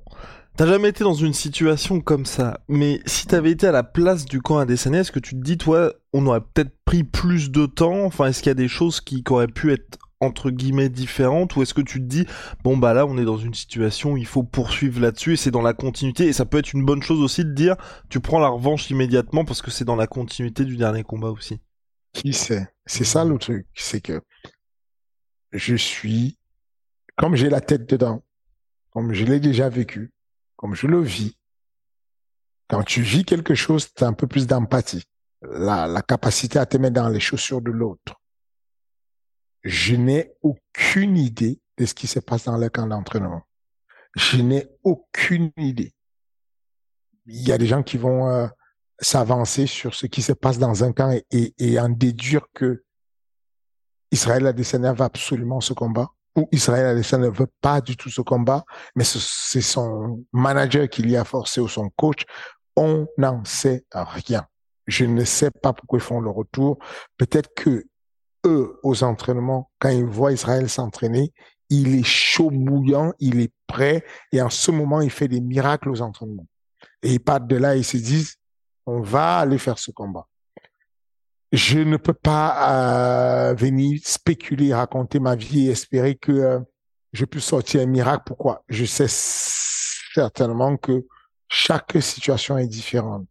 t'as 0.58 0.66
jamais 0.66 0.88
été 0.88 1.04
dans 1.04 1.14
une 1.14 1.34
situation 1.34 2.00
comme 2.00 2.26
ça, 2.26 2.58
mais 2.66 3.00
si 3.06 3.28
t'avais 3.28 3.52
été 3.52 3.68
à 3.68 3.72
la 3.72 3.84
place 3.84 4.24
du 4.24 4.42
camp 4.42 4.58
Adesanya, 4.58 5.00
est-ce 5.00 5.12
que 5.12 5.20
tu 5.20 5.36
te 5.36 5.40
dis, 5.40 5.56
toi, 5.56 5.94
on 6.12 6.26
aurait 6.26 6.40
peut-être 6.40 6.76
pris 6.84 7.04
plus 7.04 7.52
de 7.52 7.64
temps? 7.66 8.04
Enfin, 8.04 8.26
est-ce 8.26 8.42
qu'il 8.42 8.50
y 8.50 8.50
a 8.50 8.54
des 8.54 8.66
choses 8.66 9.00
qui, 9.00 9.22
qui 9.22 9.32
auraient 9.32 9.46
pu 9.46 9.72
être 9.72 9.98
entre 10.18 10.50
guillemets 10.50 10.88
différentes? 10.88 11.54
Ou 11.54 11.62
est-ce 11.62 11.74
que 11.74 11.80
tu 11.80 12.00
te 12.00 12.06
dis 12.06 12.26
bon 12.64 12.76
bah 12.76 12.92
là 12.92 13.06
on 13.06 13.16
est 13.18 13.24
dans 13.24 13.38
une 13.38 13.54
situation 13.54 14.14
où 14.14 14.16
il 14.16 14.26
faut 14.26 14.42
poursuivre 14.42 15.00
là-dessus 15.00 15.34
et 15.34 15.36
c'est 15.36 15.52
dans 15.52 15.62
la 15.62 15.74
continuité? 15.74 16.26
Et 16.26 16.32
ça 16.32 16.44
peut 16.44 16.58
être 16.58 16.72
une 16.72 16.84
bonne 16.84 17.02
chose 17.02 17.20
aussi 17.20 17.44
de 17.44 17.52
dire 17.52 17.76
tu 18.10 18.18
prends 18.18 18.40
la 18.40 18.48
revanche 18.48 18.90
immédiatement 18.90 19.44
parce 19.44 19.62
que 19.62 19.70
c'est 19.70 19.84
dans 19.84 19.94
la 19.94 20.08
continuité 20.08 20.64
du 20.64 20.76
dernier 20.76 21.04
combat 21.04 21.30
aussi. 21.30 21.60
Qui 22.14 22.32
sait 22.32 22.66
C'est 22.84 23.04
ça 23.04 23.24
le 23.24 23.38
truc, 23.38 23.68
c'est 23.76 24.00
que 24.00 24.20
je 25.52 25.76
suis 25.76 26.36
comme 27.14 27.36
j'ai 27.36 27.48
la 27.48 27.60
tête 27.60 27.88
dedans, 27.88 28.24
comme 28.90 29.12
je 29.12 29.24
l'ai 29.24 29.38
déjà 29.38 29.68
vécu, 29.68 30.10
comme 30.58 30.74
je 30.74 30.86
le 30.86 31.00
vis. 31.00 31.38
Quand 32.68 32.82
tu 32.82 33.00
vis 33.00 33.24
quelque 33.24 33.54
chose, 33.54 33.88
tu 33.94 34.04
as 34.04 34.06
un 34.06 34.12
peu 34.12 34.26
plus 34.26 34.46
d'empathie, 34.46 35.04
la, 35.40 35.86
la 35.86 36.02
capacité 36.02 36.58
à 36.58 36.66
te 36.66 36.76
mettre 36.76 36.96
dans 36.96 37.08
les 37.08 37.20
chaussures 37.20 37.62
de 37.62 37.70
l'autre 37.70 38.18
je 39.68 39.94
n'ai 39.94 40.32
aucune 40.42 41.16
idée 41.16 41.60
de 41.76 41.84
ce 41.84 41.94
qui 41.94 42.06
se 42.06 42.20
passe 42.20 42.44
dans 42.44 42.56
le 42.56 42.68
camp 42.68 42.86
d'entraînement. 42.86 43.42
Je 44.16 44.38
n'ai 44.38 44.66
aucune 44.82 45.52
idée. 45.56 45.92
Il 47.26 47.46
y 47.46 47.52
a 47.52 47.58
des 47.58 47.66
gens 47.66 47.82
qui 47.82 47.98
vont 47.98 48.28
euh, 48.28 48.46
s'avancer 48.98 49.66
sur 49.66 49.94
ce 49.94 50.06
qui 50.06 50.22
se 50.22 50.32
passe 50.32 50.58
dans 50.58 50.84
un 50.84 50.92
camp 50.92 51.16
et, 51.30 51.80
en 51.80 51.88
déduire 51.88 52.46
que 52.54 52.84
Israël 54.10 54.46
Adesanya 54.46 54.94
va 54.94 55.04
absolument 55.04 55.60
ce 55.60 55.74
combat 55.74 56.10
ou 56.36 56.48
Israël 56.52 56.86
Adesanya 56.86 57.26
ne 57.26 57.30
veut 57.30 57.50
pas 57.60 57.80
du 57.80 57.96
tout 57.96 58.10
ce 58.10 58.20
combat, 58.20 58.64
mais 58.94 59.04
c'est 59.04 59.60
son 59.60 60.24
manager 60.32 60.88
qui 60.88 61.02
l'y 61.02 61.16
a 61.16 61.24
forcé 61.24 61.60
ou 61.60 61.68
son 61.68 61.90
coach. 61.90 62.24
On 62.76 63.06
n'en 63.16 63.44
sait 63.44 63.84
rien. 63.92 64.46
Je 64.86 65.04
ne 65.04 65.24
sais 65.24 65.50
pas 65.50 65.72
pourquoi 65.72 65.98
ils 65.98 66.02
font 66.02 66.20
le 66.20 66.30
retour. 66.30 66.78
Peut-être 67.16 67.50
que 67.54 67.84
eux, 68.46 68.78
aux 68.82 69.02
entraînements, 69.02 69.70
quand 69.78 69.88
ils 69.88 70.04
voient 70.04 70.32
Israël 70.32 70.68
s'entraîner, 70.68 71.32
il 71.70 71.96
est 71.96 72.04
chaud 72.04 72.50
bouillant, 72.50 73.12
il 73.18 73.40
est 73.40 73.52
prêt, 73.66 74.04
et 74.32 74.40
en 74.40 74.48
ce 74.48 74.70
moment, 74.70 75.00
il 75.00 75.10
fait 75.10 75.28
des 75.28 75.40
miracles 75.40 75.90
aux 75.90 76.00
entraînements. 76.00 76.46
Et 77.02 77.14
ils 77.14 77.20
partent 77.20 77.46
de 77.46 77.56
là 77.56 77.76
et 77.76 77.80
ils 77.80 77.84
se 77.84 77.96
disent, 77.96 78.36
on 78.86 79.00
va 79.00 79.38
aller 79.38 79.58
faire 79.58 79.78
ce 79.78 79.90
combat. 79.90 80.26
Je 81.52 81.78
ne 81.78 81.96
peux 81.96 82.14
pas 82.14 83.50
euh, 83.50 83.54
venir 83.54 84.00
spéculer, 84.04 84.74
raconter 84.74 85.18
ma 85.18 85.34
vie 85.34 85.68
et 85.68 85.70
espérer 85.70 86.14
que 86.16 86.32
euh, 86.32 86.60
je 87.12 87.24
puisse 87.24 87.44
sortir 87.44 87.80
un 87.80 87.86
miracle. 87.86 88.24
Pourquoi? 88.26 88.64
Je 88.68 88.84
sais 88.84 89.06
certainement 89.08 90.76
que 90.76 91.06
chaque 91.48 91.96
situation 92.02 92.58
est 92.58 92.66
différente. 92.66 93.26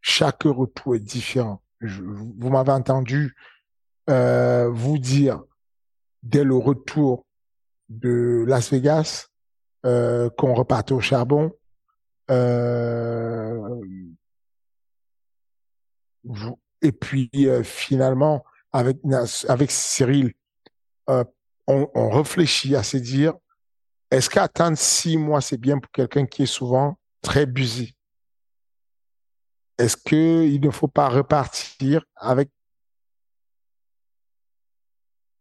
Chaque 0.00 0.42
retour 0.42 0.96
est 0.96 1.00
différent. 1.00 1.62
vous 1.80 2.50
m'avez 2.50 2.72
entendu 2.72 3.36
euh, 4.10 4.68
vous 4.68 4.98
dire 4.98 5.42
dès 6.24 6.42
le 6.42 6.56
retour 6.56 7.24
de 7.88 8.44
Las 8.48 8.70
Vegas 8.70 9.28
euh, 9.86 10.28
qu'on 10.30 10.54
repartait 10.54 10.92
au 10.92 11.00
charbon. 11.00 11.52
Euh, 12.30 13.60
et 16.82 16.92
puis 16.92 17.30
euh, 17.36 17.62
finalement, 17.62 18.44
avec, 18.72 18.98
avec 19.48 19.70
Cyril, 19.70 20.32
euh, 21.08 21.24
on, 21.66 22.10
réfléchit 22.10 22.74
à 22.76 22.82
se 22.82 22.96
dire, 22.96 23.34
est-ce 24.10 24.28
qu'attendre 24.28 24.76
six 24.76 25.16
mois, 25.16 25.40
c'est 25.40 25.56
bien 25.56 25.78
pour 25.78 25.90
quelqu'un 25.92 26.26
qui 26.26 26.42
est 26.42 26.46
souvent 26.46 26.98
très 27.22 27.46
busy? 27.46 27.96
Est-ce 29.78 29.96
qu'il 29.96 30.60
ne 30.60 30.70
faut 30.70 30.88
pas 30.88 31.08
repartir 31.08 32.04
avec 32.16 32.50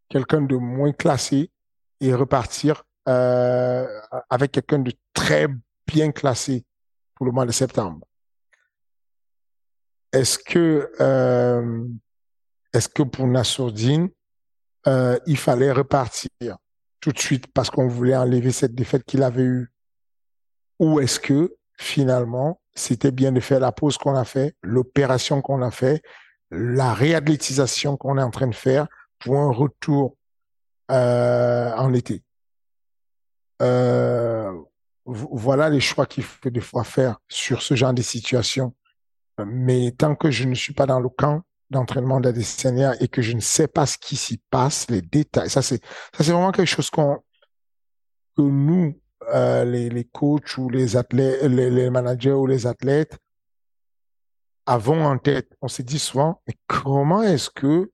quelqu'un 0.10 0.41
de 0.41 0.56
moins 0.56 0.93
classé 0.93 1.51
et 1.99 2.13
repartir 2.13 2.84
euh, 3.10 3.88
avec 4.30 4.51
quelqu'un 4.51 4.80
de 4.80 4.93
très 5.13 5.47
bien 5.88 6.12
classé 6.12 6.63
pour 7.15 7.25
le 7.25 7.32
mois 7.32 7.45
de 7.45 7.51
septembre? 7.51 8.06
Est-ce 10.13 10.38
que 10.38 10.91
euh, 11.00 11.88
est-ce 12.74 12.89
que 12.89 13.04
pour 13.04 13.28
Nassourdine, 13.28 14.10
euh, 14.88 15.17
il 15.26 15.38
fallait 15.38 15.71
repartir 15.71 16.30
tout 17.00 17.12
de 17.12 17.19
suite 17.19 17.47
parce 17.54 17.69
qu'on 17.69 17.88
voulait 17.88 18.15
enlever 18.15 18.52
cette 18.52 18.76
défaite 18.76 19.04
qu'il 19.04 19.24
avait 19.24 19.43
eue? 19.43 19.71
Ou 20.80 21.00
est-ce 21.00 21.19
que 21.19 21.56
finalement, 21.78 22.62
c'était 22.74 23.12
bien 23.12 23.32
de 23.32 23.39
faire 23.39 23.60
la 23.60 23.71
pause 23.71 23.97
qu'on 23.97 24.15
a 24.15 24.26
fait, 24.26 24.56
l'opération 24.63 25.41
qu'on 25.41 25.62
a 25.62 25.71
fait, 25.71 26.02
la 26.50 26.93
réathlétisation 26.93 27.97
qu'on 27.97 28.17
est 28.17 28.24
en 28.24 28.32
train 28.32 28.47
de 28.47 28.56
faire 28.56 28.88
pour 29.19 29.38
un 29.38 29.52
retour 29.52 30.15
euh, 30.91 31.74
en 31.76 31.93
été? 31.93 32.24
Euh, 33.62 34.52
voilà 35.06 35.69
les 35.69 35.80
choix 35.80 36.06
qu'il 36.06 36.24
faut 36.24 36.50
des 36.50 36.62
fois 36.62 36.84
faire 36.84 37.17
sur 37.28 37.62
ce 37.62 37.76
genre 37.76 37.93
de 37.93 38.02
situation. 38.02 38.74
Mais 39.46 39.91
tant 39.91 40.15
que 40.15 40.32
je 40.32 40.44
ne 40.46 40.56
suis 40.56 40.74
pas 40.74 40.86
dans 40.86 41.00
le 41.00 41.10
camp 41.10 41.41
d'entraînement 41.70 42.20
d'Adesanya 42.20 42.96
et 43.02 43.08
que 43.08 43.22
je 43.22 43.34
ne 43.34 43.39
sais 43.39 43.67
pas 43.67 43.86
ce 43.86 43.98
qui 43.98 44.15
s'y 44.15 44.38
passe, 44.50 44.89
les 44.89 45.02
détails, 45.02 45.50
ça 45.50 45.62
c'est 45.62 45.82
ça 46.15 46.24
c'est 46.24 46.32
vraiment 46.32 46.52
quelque 46.52 46.67
chose 46.67 46.89
qu'on 46.89 47.17
que 48.36 48.41
nous 48.41 49.00
euh, 49.34 49.63
les, 49.63 49.89
les 49.89 50.04
coachs 50.04 50.58
ou 50.58 50.70
les 50.70 50.98
athlètes, 50.98 51.44
les, 51.44 51.70
les 51.70 51.89
managers 51.89 52.32
ou 52.34 52.46
les 52.46 52.67
athlètes 52.67 53.17
avons 54.65 55.06
en 55.06 55.17
tête. 55.17 55.56
On 55.62 55.67
se 55.67 55.82
dit 55.82 56.00
souvent, 56.00 56.41
mais 56.48 56.56
comment 56.67 57.24
est-ce 57.24 57.50
que 57.50 57.91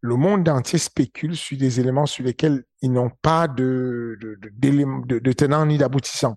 le 0.00 0.16
monde 0.16 0.48
entier 0.48 0.78
spécule 0.78 1.36
sur 1.36 1.58
des 1.58 1.80
éléments 1.80 2.06
sur 2.06 2.24
lesquels 2.24 2.64
ils 2.80 2.92
n'ont 2.92 3.10
pas 3.22 3.48
de, 3.48 4.16
de, 4.20 4.38
de, 4.40 5.18
de 5.18 5.32
tenant 5.32 5.66
ni 5.66 5.78
d'aboutissant. 5.78 6.36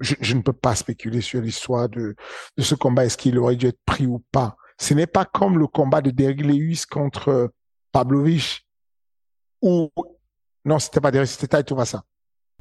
Je, 0.00 0.14
je, 0.20 0.34
ne 0.34 0.42
peux 0.42 0.52
pas 0.52 0.74
spéculer 0.74 1.20
sur 1.20 1.40
l'histoire 1.40 1.88
de, 1.88 2.16
de 2.56 2.62
ce 2.62 2.74
combat. 2.74 3.04
Est-ce 3.04 3.16
qu'il 3.16 3.38
aurait 3.38 3.56
dû 3.56 3.66
être 3.66 3.80
pris 3.84 4.06
ou 4.06 4.24
pas? 4.32 4.56
Ce 4.78 4.94
n'est 4.94 5.06
pas 5.06 5.26
comme 5.26 5.58
le 5.58 5.66
combat 5.66 6.00
de 6.00 6.10
Derek 6.10 6.40
Lewis 6.40 6.84
contre 6.90 7.52
Pavlovich 7.92 8.66
ou 9.62 9.90
non, 10.64 10.78
c'était 10.78 11.00
pas 11.00 11.10
Derek, 11.10 11.28
c'était 11.28 11.46
Taito 11.46 11.74
Vassa. 11.74 12.02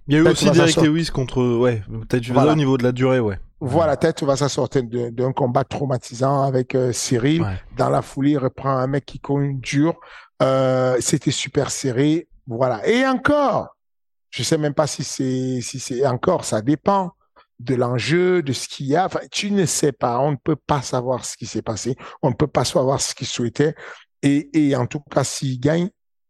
Il 0.07 0.15
y 0.15 0.17
a 0.17 0.21
eu 0.21 0.27
aussi 0.27 0.49
Derek 0.51 0.75
Lewis 0.77 1.09
contre 1.13 1.57
ouais, 1.57 1.83
peut-être 1.87 2.27
voilà. 2.31 2.53
au 2.53 2.55
niveau 2.55 2.77
de 2.77 2.83
la 2.83 2.91
durée, 2.91 3.19
ouais. 3.19 3.39
Voilà, 3.61 3.97
Tête 3.97 4.23
va 4.23 4.37
sortir 4.37 4.83
d'un 4.83 5.33
combat 5.33 5.65
traumatisant 5.65 6.43
avec 6.43 6.75
euh, 6.75 6.93
Cyril. 6.93 7.41
Ouais. 7.41 7.61
Dans 7.75 7.89
la 7.89 8.01
foulée, 8.01 8.31
il 8.31 8.37
reprend 8.37 8.69
un 8.69 8.87
mec 8.87 9.05
qui 9.05 9.19
cogne 9.19 9.59
dur. 9.59 9.99
Euh, 10.41 10.95
c'était 11.01 11.31
super 11.31 11.69
serré. 11.69 12.29
Voilà. 12.47 12.87
Et 12.87 13.05
encore, 13.05 13.75
je 14.29 14.43
sais 14.43 14.57
même 14.57 14.73
pas 14.73 14.87
si 14.87 15.03
c'est, 15.03 15.59
si 15.61 15.77
c'est 15.79 16.07
encore, 16.07 16.45
ça 16.45 16.61
dépend 16.61 17.11
de 17.59 17.75
l'enjeu, 17.75 18.41
de 18.41 18.53
ce 18.53 18.67
qu'il 18.67 18.87
y 18.87 18.95
a. 18.95 19.05
Enfin, 19.05 19.19
tu 19.31 19.51
ne 19.51 19.65
sais 19.65 19.91
pas. 19.91 20.19
On 20.19 20.31
ne 20.31 20.37
peut 20.37 20.55
pas 20.55 20.81
savoir 20.81 21.25
ce 21.25 21.35
qui 21.37 21.45
s'est 21.45 21.61
passé. 21.61 21.95
On 22.21 22.29
ne 22.29 22.35
peut 22.35 22.47
pas 22.47 22.65
savoir 22.65 23.01
ce 23.01 23.13
qu'il 23.13 23.27
souhaitait. 23.27 23.75
Et, 24.21 24.75
en 24.75 24.85
tout 24.85 24.99
cas, 24.99 25.23
s'il 25.23 25.59
gagne, 25.59 25.89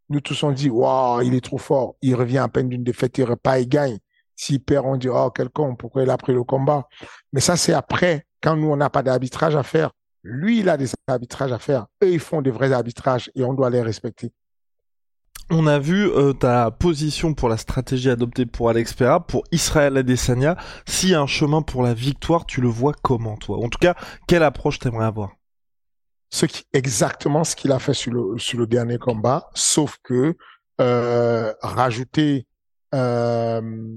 nous 0.09 0.21
tous 0.21 0.43
on 0.43 0.51
dit, 0.51 0.69
waouh, 0.69 1.21
il 1.21 1.33
est 1.35 1.43
trop 1.43 1.57
fort. 1.57 1.95
Il 2.01 2.15
revient 2.15 2.39
à 2.39 2.47
peine 2.47 2.69
d'une 2.69 2.83
défaite, 2.83 3.17
il 3.17 3.23
repart, 3.23 3.59
il 3.59 3.67
gagne. 3.67 3.97
S'il 4.35 4.59
perd, 4.63 4.85
on 4.85 4.95
dit, 4.95 5.09
oh, 5.09 5.31
quel 5.31 5.49
con, 5.49 5.75
pourquoi 5.75 6.03
il 6.03 6.09
a 6.09 6.17
pris 6.17 6.33
le 6.33 6.43
combat? 6.43 6.87
Mais 7.33 7.41
ça, 7.41 7.57
c'est 7.57 7.73
après, 7.73 8.25
quand 8.41 8.55
nous, 8.55 8.71
on 8.71 8.77
n'a 8.77 8.89
pas 8.89 9.03
d'arbitrage 9.03 9.55
à 9.55 9.63
faire. 9.63 9.91
Lui, 10.23 10.59
il 10.59 10.69
a 10.69 10.77
des 10.77 10.89
arbitrages 11.07 11.51
à 11.51 11.59
faire. 11.59 11.87
Eux, 12.03 12.11
ils 12.11 12.19
font 12.19 12.41
des 12.41 12.51
vrais 12.51 12.71
arbitrages 12.71 13.31
et 13.35 13.43
on 13.43 13.53
doit 13.53 13.69
les 13.69 13.81
respecter. 13.81 14.31
On 15.51 15.65
a 15.65 15.79
vu 15.79 16.07
euh, 16.07 16.33
ta 16.33 16.69
position 16.69 17.33
pour 17.33 17.49
la 17.49 17.57
stratégie 17.57 18.11
adoptée 18.11 18.45
pour 18.45 18.69
Alex 18.69 18.93
Pereira, 18.93 19.25
pour 19.25 19.43
Israël 19.51 19.97
Adesanya. 19.97 20.55
S'il 20.85 21.09
y 21.09 21.15
a 21.15 21.21
un 21.21 21.27
chemin 21.27 21.63
pour 21.63 21.81
la 21.81 21.95
victoire, 21.95 22.45
tu 22.45 22.61
le 22.61 22.67
vois 22.67 22.93
comment, 23.01 23.35
toi? 23.35 23.57
En 23.57 23.67
tout 23.67 23.79
cas, 23.79 23.95
quelle 24.27 24.43
approche 24.43 24.77
t'aimerais 24.77 25.05
avoir? 25.05 25.31
Ce 26.29 26.45
qui, 26.45 26.65
exactement 26.71 27.43
ce 27.43 27.55
qu'il 27.55 27.71
a 27.71 27.79
fait 27.79 27.95
sur 27.95 28.11
le, 28.13 28.37
sur 28.37 28.59
le 28.59 28.67
dernier 28.67 28.99
combat, 28.99 29.49
sauf 29.55 29.97
que 30.03 30.37
euh, 30.79 31.51
rajouter 31.63 32.45
euh, 32.93 33.87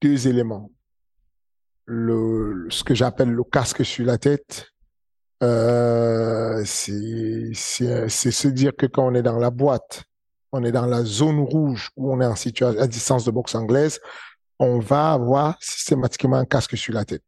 deux 0.00 0.28
éléments. 0.28 0.70
Le, 1.84 2.66
ce 2.70 2.84
que 2.84 2.94
j'appelle 2.94 3.30
le 3.30 3.44
casque 3.44 3.84
sur 3.84 4.06
la 4.06 4.16
tête, 4.16 4.68
euh, 5.42 6.62
c'est 6.64 7.52
se 7.54 8.48
dire 8.48 8.72
que 8.76 8.86
quand 8.86 9.06
on 9.06 9.14
est 9.14 9.22
dans 9.22 9.38
la 9.38 9.50
boîte, 9.50 10.04
on 10.52 10.64
est 10.64 10.72
dans 10.72 10.86
la 10.86 11.04
zone 11.04 11.40
rouge 11.40 11.90
où 11.96 12.12
on 12.12 12.20
est 12.20 12.26
en 12.26 12.36
situation 12.36 12.80
à 12.80 12.86
distance 12.86 13.24
de 13.24 13.30
boxe 13.30 13.54
anglaise, 13.54 14.00
on 14.58 14.78
va 14.78 15.12
avoir 15.12 15.56
systématiquement 15.60 16.36
un 16.36 16.44
casque 16.44 16.76
sur 16.76 16.94
la 16.94 17.04
tête. 17.04 17.22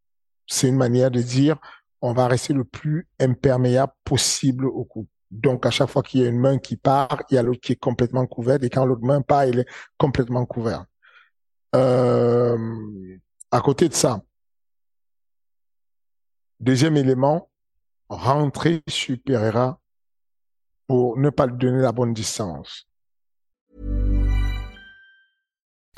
C'est 0.46 0.68
une 0.68 0.76
manière 0.76 1.11
de 1.11 1.22
dire 1.22 1.59
on 2.02 2.12
va 2.12 2.26
rester 2.28 2.54
le 2.54 2.64
plus 2.64 3.06
imperméable 3.18 3.92
possible 4.04 4.66
au 4.66 4.85
coup. 4.85 5.06
Donc, 5.30 5.64
à 5.64 5.70
chaque 5.70 5.90
fois 5.90 6.02
qu'il 6.02 6.22
y 6.22 6.24
a 6.24 6.28
une 6.28 6.38
main 6.38 6.59
qui 6.59 6.76
part, 6.76 7.22
il 7.30 7.35
y 7.35 7.38
a 7.38 7.42
l'autre 7.42 7.61
qui 7.61 7.72
est 7.72 7.76
complètement 7.76 8.26
couverte. 8.26 8.64
Et 8.64 8.70
quand 8.70 8.85
l'autre 8.85 9.04
main 9.04 9.22
part, 9.22 9.44
il 9.44 9.61
est 9.61 9.68
complètement 9.96 10.44
couvert. 10.44 10.87
Euh, 11.76 12.59
à 13.50 13.61
côté 13.61 13.88
de 13.88 13.94
ça, 13.94 14.22
deuxième 16.59 16.96
élément, 16.96 17.48
rentrer 18.09 18.83
sur 18.88 19.16
Pereira 19.24 19.78
pour 20.88 21.16
ne 21.16 21.30
pas 21.30 21.46
lui 21.46 21.56
donner 21.56 21.80
la 21.80 21.92
bonne 21.92 22.12
distance. 22.12 22.89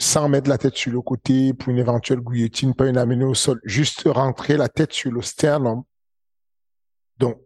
Sans 0.00 0.30
mettre 0.30 0.48
la 0.48 0.56
tête 0.56 0.76
sur 0.76 0.92
le 0.92 1.02
côté 1.02 1.52
pour 1.52 1.68
une 1.68 1.78
éventuelle 1.78 2.20
guillotine, 2.20 2.74
pas 2.74 2.88
une 2.88 2.96
amenée 2.96 3.26
au 3.26 3.34
sol, 3.34 3.60
juste 3.64 4.04
rentrer 4.06 4.56
la 4.56 4.68
tête 4.68 4.94
sur 4.94 5.12
le 5.12 5.20
sternum. 5.20 5.82
Donc, 7.18 7.38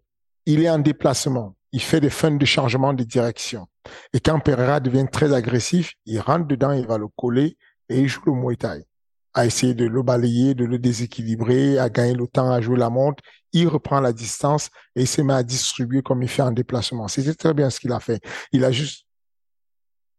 il 0.46 0.62
est 0.62 0.70
en 0.70 0.78
déplacement. 0.78 1.56
Il 1.72 1.82
fait 1.82 2.00
des 2.00 2.10
fins 2.10 2.30
de 2.30 2.44
changement 2.44 2.92
de 2.92 3.02
direction. 3.02 3.66
Et 4.12 4.20
quand 4.20 4.38
Pereira 4.38 4.78
devient 4.78 5.06
très 5.10 5.32
agressif, 5.32 5.94
il 6.06 6.20
rentre 6.20 6.46
dedans, 6.46 6.70
il 6.70 6.86
va 6.86 6.96
le 6.96 7.08
coller 7.16 7.56
et 7.88 7.98
il 7.98 8.06
joue 8.06 8.22
le 8.26 8.32
Muay 8.32 8.54
Thai. 8.54 8.84
À 9.34 9.46
essayer 9.46 9.74
de 9.74 9.86
le 9.86 10.02
balayer, 10.04 10.54
de 10.54 10.64
le 10.64 10.78
déséquilibrer, 10.78 11.80
à 11.80 11.90
gagner 11.90 12.14
le 12.14 12.28
temps, 12.28 12.52
à 12.52 12.60
jouer 12.60 12.78
la 12.78 12.88
montre. 12.88 13.20
Il 13.52 13.66
reprend 13.66 13.98
la 13.98 14.12
distance 14.12 14.70
et 14.94 15.02
il 15.02 15.08
se 15.08 15.20
met 15.22 15.34
à 15.34 15.42
distribuer 15.42 16.02
comme 16.02 16.22
il 16.22 16.28
fait 16.28 16.42
en 16.42 16.52
déplacement. 16.52 17.08
C'était 17.08 17.34
très 17.34 17.52
bien 17.52 17.68
ce 17.68 17.80
qu'il 17.80 17.90
a 17.90 17.98
fait. 17.98 18.20
Il 18.52 18.64
a 18.64 18.70
juste 18.70 19.06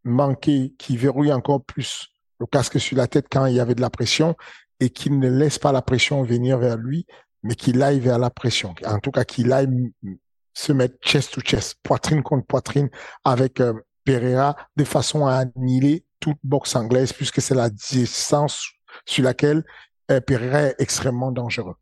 manqué 0.03 0.75
qu'il 0.77 0.97
verrouille 0.97 1.31
encore 1.31 1.63
plus 1.63 2.11
le 2.39 2.45
casque 2.45 2.79
sur 2.79 2.97
la 2.97 3.07
tête 3.07 3.27
quand 3.31 3.45
il 3.45 3.55
y 3.55 3.59
avait 3.59 3.75
de 3.75 3.81
la 3.81 3.89
pression 3.89 4.35
et 4.79 4.89
qu'il 4.89 5.19
ne 5.19 5.29
laisse 5.29 5.59
pas 5.59 5.71
la 5.71 5.81
pression 5.81 6.23
venir 6.23 6.57
vers 6.57 6.77
lui, 6.77 7.05
mais 7.43 7.55
qu'il 7.55 7.81
aille 7.81 7.99
vers 7.99 8.19
la 8.19 8.29
pression. 8.29 8.75
En 8.85 8.99
tout 8.99 9.11
cas, 9.11 9.23
qu'il 9.23 9.51
aille 9.53 9.69
se 10.53 10.71
mettre 10.71 10.95
chest 11.01 11.33
to 11.33 11.41
chest, 11.41 11.77
poitrine 11.83 12.23
contre 12.23 12.45
poitrine 12.45 12.89
avec 13.23 13.59
euh, 13.59 13.73
Pereira 14.05 14.55
de 14.77 14.83
façon 14.83 15.25
à 15.25 15.35
annihiler 15.35 16.05
toute 16.19 16.37
boxe 16.43 16.75
anglaise 16.75 17.11
puisque 17.11 17.41
c'est 17.41 17.55
la 17.55 17.69
distance 17.69 18.71
sur 19.05 19.23
laquelle 19.23 19.63
euh, 20.11 20.21
Pereira 20.21 20.61
est 20.63 20.75
extrêmement 20.79 21.31
dangereux. 21.31 21.75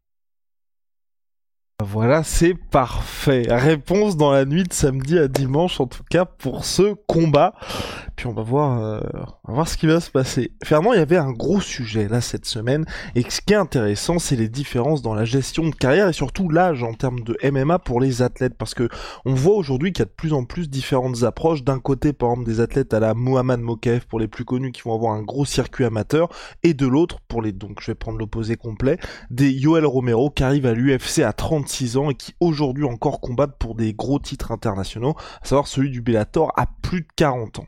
Voilà, 1.82 2.24
c'est 2.24 2.54
parfait. 2.54 3.46
Réponse 3.50 4.16
dans 4.16 4.32
la 4.32 4.46
nuit 4.46 4.64
de 4.64 4.72
samedi 4.72 5.18
à 5.18 5.28
dimanche, 5.28 5.82
en 5.82 5.88
tout 5.88 6.04
cas 6.10 6.24
pour 6.24 6.66
ce 6.66 6.94
combat. 7.08 7.56
Puis 8.16 8.28
on 8.28 8.34
va 8.34 8.44
voir, 8.44 8.80
euh, 8.80 9.02
voir 9.44 9.68
ce 9.68 9.76
qui 9.76 9.88
va 9.88 10.00
se 10.00 10.12
passer. 10.12 10.52
Fernand, 10.64 10.94
il 10.94 11.00
y 11.00 11.02
avait 11.02 11.18
un 11.18 11.32
gros 11.32 11.60
sujet 11.60 12.08
là 12.08 12.22
cette 12.22 12.46
semaine, 12.46 12.86
et 13.16 13.24
ce 13.28 13.42
qui 13.42 13.54
est 13.54 13.58
intéressant, 13.58 14.20
c'est 14.20 14.36
les 14.36 14.50
différences 14.50 15.02
dans 15.02 15.16
la 15.16 15.26
gestion 15.26 15.68
de 15.68 15.74
carrière 15.74 16.08
et 16.08 16.14
surtout 16.14 16.48
l'âge 16.48 16.84
en 16.84 16.94
termes 16.94 17.22
de 17.22 17.36
MMA 17.44 17.80
pour 17.80 18.00
les 18.00 18.22
athlètes, 18.22 18.56
parce 18.56 18.76
que 18.76 18.88
on 19.26 19.34
voit 19.34 19.56
aujourd'hui 19.56 19.92
qu'il 19.92 20.02
y 20.02 20.04
a 20.04 20.06
de 20.06 20.12
plus 20.12 20.34
en 20.34 20.46
plus 20.46 20.70
différentes 20.70 21.24
approches. 21.24 21.64
D'un 21.64 21.80
côté, 21.80 22.14
par 22.14 22.30
exemple, 22.30 22.48
des 22.48 22.60
athlètes 22.60 22.94
à 22.94 23.00
la 23.00 23.16
Mohamed 23.16 23.60
Mokaev 23.60 24.06
pour 24.08 24.20
les 24.20 24.28
plus 24.28 24.46
connus 24.46 24.72
qui 24.72 24.84
vont 24.84 24.94
avoir 24.94 25.14
un 25.14 25.24
gros 25.24 25.46
circuit 25.46 25.86
amateur, 25.86 26.30
et 26.62 26.76
de 26.76 26.86
l'autre, 26.86 27.18
pour 27.28 27.42
les 27.42 27.52
donc 27.52 27.82
je 27.82 27.88
vais 27.88 27.96
prendre 27.96 28.20
l'opposé 28.20 28.58
complet, 28.58 29.00
des 29.32 29.52
Yoel 29.52 29.88
Romero 29.88 30.30
qui 30.30 30.44
arrivent 30.44 30.68
à 30.68 30.74
l'UFC 30.74 31.20
à 31.24 31.34
36 31.64 31.98
ans 31.98 32.10
et 32.10 32.16
qui 32.16 32.36
aujourd'hui 32.40 32.84
encore 32.84 33.22
combattent 33.22 33.58
pour 33.58 33.76
des 33.76 33.94
gros 33.94 34.20
titres 34.20 34.52
internationaux, 34.52 35.16
à 35.42 35.46
savoir 35.46 35.68
celui 35.68 35.90
du 35.90 36.02
Bellator 36.02 36.52
à 36.58 36.68
plus 36.82 37.02
de 37.02 37.08
40 37.16 37.60
ans. 37.60 37.68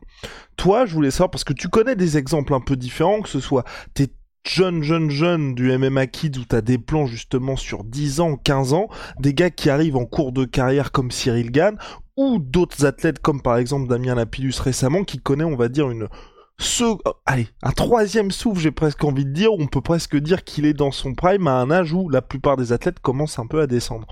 Toi, 0.58 0.86
je 0.86 0.94
voulais 0.94 1.12
savoir, 1.12 1.32
parce 1.32 1.44
que 1.44 1.54
tu 1.54 1.70
connais 1.70 1.96
des 1.96 2.18
exemples 2.18 2.54
un 2.54 2.60
peu 2.60 2.76
différents, 2.76 3.22
que 3.22 3.30
ce 3.30 3.40
soit 3.40 3.64
tes 3.94 4.10
jeunes, 4.48 4.84
jeunes, 4.84 5.10
jeunes 5.10 5.56
du 5.56 5.76
MMA 5.78 6.08
Kids 6.08 6.40
où 6.40 6.46
t'as 6.46 6.62
des 6.62 6.78
plans 6.78 7.08
justement 7.08 7.56
sur 7.56 7.84
10 7.84 8.20
ans, 8.20 8.36
15 8.36 8.74
ans, 8.74 8.90
des 9.20 9.34
gars 9.34 9.50
qui 9.50 9.70
arrivent 9.70 9.98
en 9.98 10.06
cours 10.06 10.32
de 10.32 10.46
carrière 10.46 10.92
comme 10.92 11.12
Cyril 11.12 11.52
Gann, 11.52 11.78
ou 12.18 12.40
d'autres 12.40 12.86
athlètes 12.86 13.20
comme 13.20 13.42
par 13.42 13.58
exemple 13.58 13.90
Damien 13.90 14.16
Lapillus 14.16 14.60
récemment 14.60 15.04
qui 15.04 15.20
connaît, 15.20 15.44
on 15.44 15.56
va 15.56 15.68
dire, 15.68 15.90
une 15.90 16.08
ce, 16.58 16.86
allez, 17.26 17.48
un 17.64 17.72
troisième 17.72 18.32
souffle, 18.32 18.62
j'ai 18.62 18.72
presque 18.72 19.04
envie 19.04 19.26
de 19.26 19.32
dire, 19.32 19.52
on 19.52 19.68
peut 19.68 19.82
presque 19.82 20.16
dire 20.16 20.44
qu'il 20.44 20.66
est 20.66 20.74
dans 20.74 20.92
son 20.92 21.14
prime 21.14 21.48
à 21.48 21.60
un 21.60 21.70
âge 21.70 21.92
où 21.92 22.10
la 22.10 22.22
plupart 22.22 22.56
des 22.56 22.72
athlètes 22.72 23.00
commencent 23.00 23.40
un 23.40 23.48
peu 23.48 23.60
à 23.60 23.68
descendre. 23.68 24.08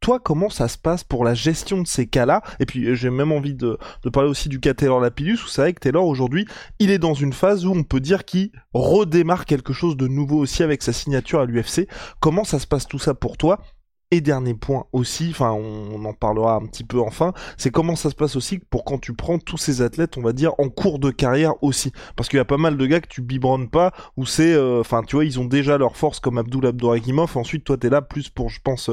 Toi, 0.00 0.18
comment 0.18 0.50
ça 0.50 0.66
se 0.66 0.78
passe 0.78 1.04
pour 1.04 1.22
la 1.22 1.34
gestion 1.34 1.80
de 1.80 1.86
ces 1.86 2.08
cas-là? 2.08 2.42
Et 2.58 2.66
puis, 2.66 2.96
j'ai 2.96 3.10
même 3.10 3.30
envie 3.30 3.54
de, 3.54 3.78
parler 4.12 4.28
aussi 4.28 4.48
du 4.48 4.58
cas 4.58 4.74
Taylor 4.74 5.00
Lapillus, 5.00 5.38
où 5.44 5.46
c'est 5.46 5.62
vrai 5.62 5.72
que 5.74 5.80
Taylor, 5.80 6.04
aujourd'hui, 6.04 6.46
il 6.80 6.90
est 6.90 6.98
dans 6.98 7.14
une 7.14 7.32
phase 7.32 7.66
où 7.66 7.70
on 7.70 7.84
peut 7.84 8.00
dire 8.00 8.24
qu'il 8.24 8.50
redémarre 8.72 9.44
quelque 9.44 9.72
chose 9.72 9.96
de 9.96 10.08
nouveau 10.08 10.38
aussi 10.38 10.64
avec 10.64 10.82
sa 10.82 10.92
signature 10.92 11.40
à 11.40 11.44
l'UFC. 11.44 11.86
Comment 12.18 12.42
ça 12.42 12.58
se 12.58 12.66
passe 12.66 12.88
tout 12.88 12.98
ça 12.98 13.14
pour 13.14 13.36
toi? 13.36 13.60
Et 14.12 14.20
dernier 14.20 14.52
point 14.52 14.84
aussi, 14.92 15.28
enfin 15.30 15.52
on, 15.52 16.04
en 16.04 16.12
parlera 16.12 16.56
un 16.56 16.66
petit 16.66 16.84
peu 16.84 17.00
enfin, 17.00 17.32
c'est 17.56 17.70
comment 17.70 17.96
ça 17.96 18.10
se 18.10 18.14
passe 18.14 18.36
aussi 18.36 18.58
pour 18.58 18.84
quand 18.84 18.98
tu 18.98 19.14
prends 19.14 19.38
tous 19.38 19.56
ces 19.56 19.80
athlètes, 19.80 20.18
on 20.18 20.22
va 20.22 20.34
dire, 20.34 20.52
en 20.58 20.68
cours 20.68 20.98
de 20.98 21.10
carrière 21.10 21.54
aussi. 21.62 21.92
Parce 22.14 22.28
qu'il 22.28 22.36
y 22.36 22.40
a 22.40 22.44
pas 22.44 22.58
mal 22.58 22.76
de 22.76 22.86
gars 22.86 23.00
que 23.00 23.08
tu 23.08 23.22
biberonnes 23.22 23.70
pas, 23.70 23.92
où 24.18 24.26
c'est, 24.26 24.52
euh, 24.52 24.80
enfin 24.80 25.02
tu 25.02 25.16
vois, 25.16 25.24
ils 25.24 25.40
ont 25.40 25.46
déjà 25.46 25.78
leur 25.78 25.96
force 25.96 26.20
comme 26.20 26.36
Abdul 26.36 26.66
Abdouragimov, 26.66 27.38
ensuite 27.38 27.64
toi 27.64 27.78
t'es 27.78 27.88
là 27.88 28.02
plus 28.02 28.28
pour, 28.28 28.50
je 28.50 28.60
pense, 28.62 28.90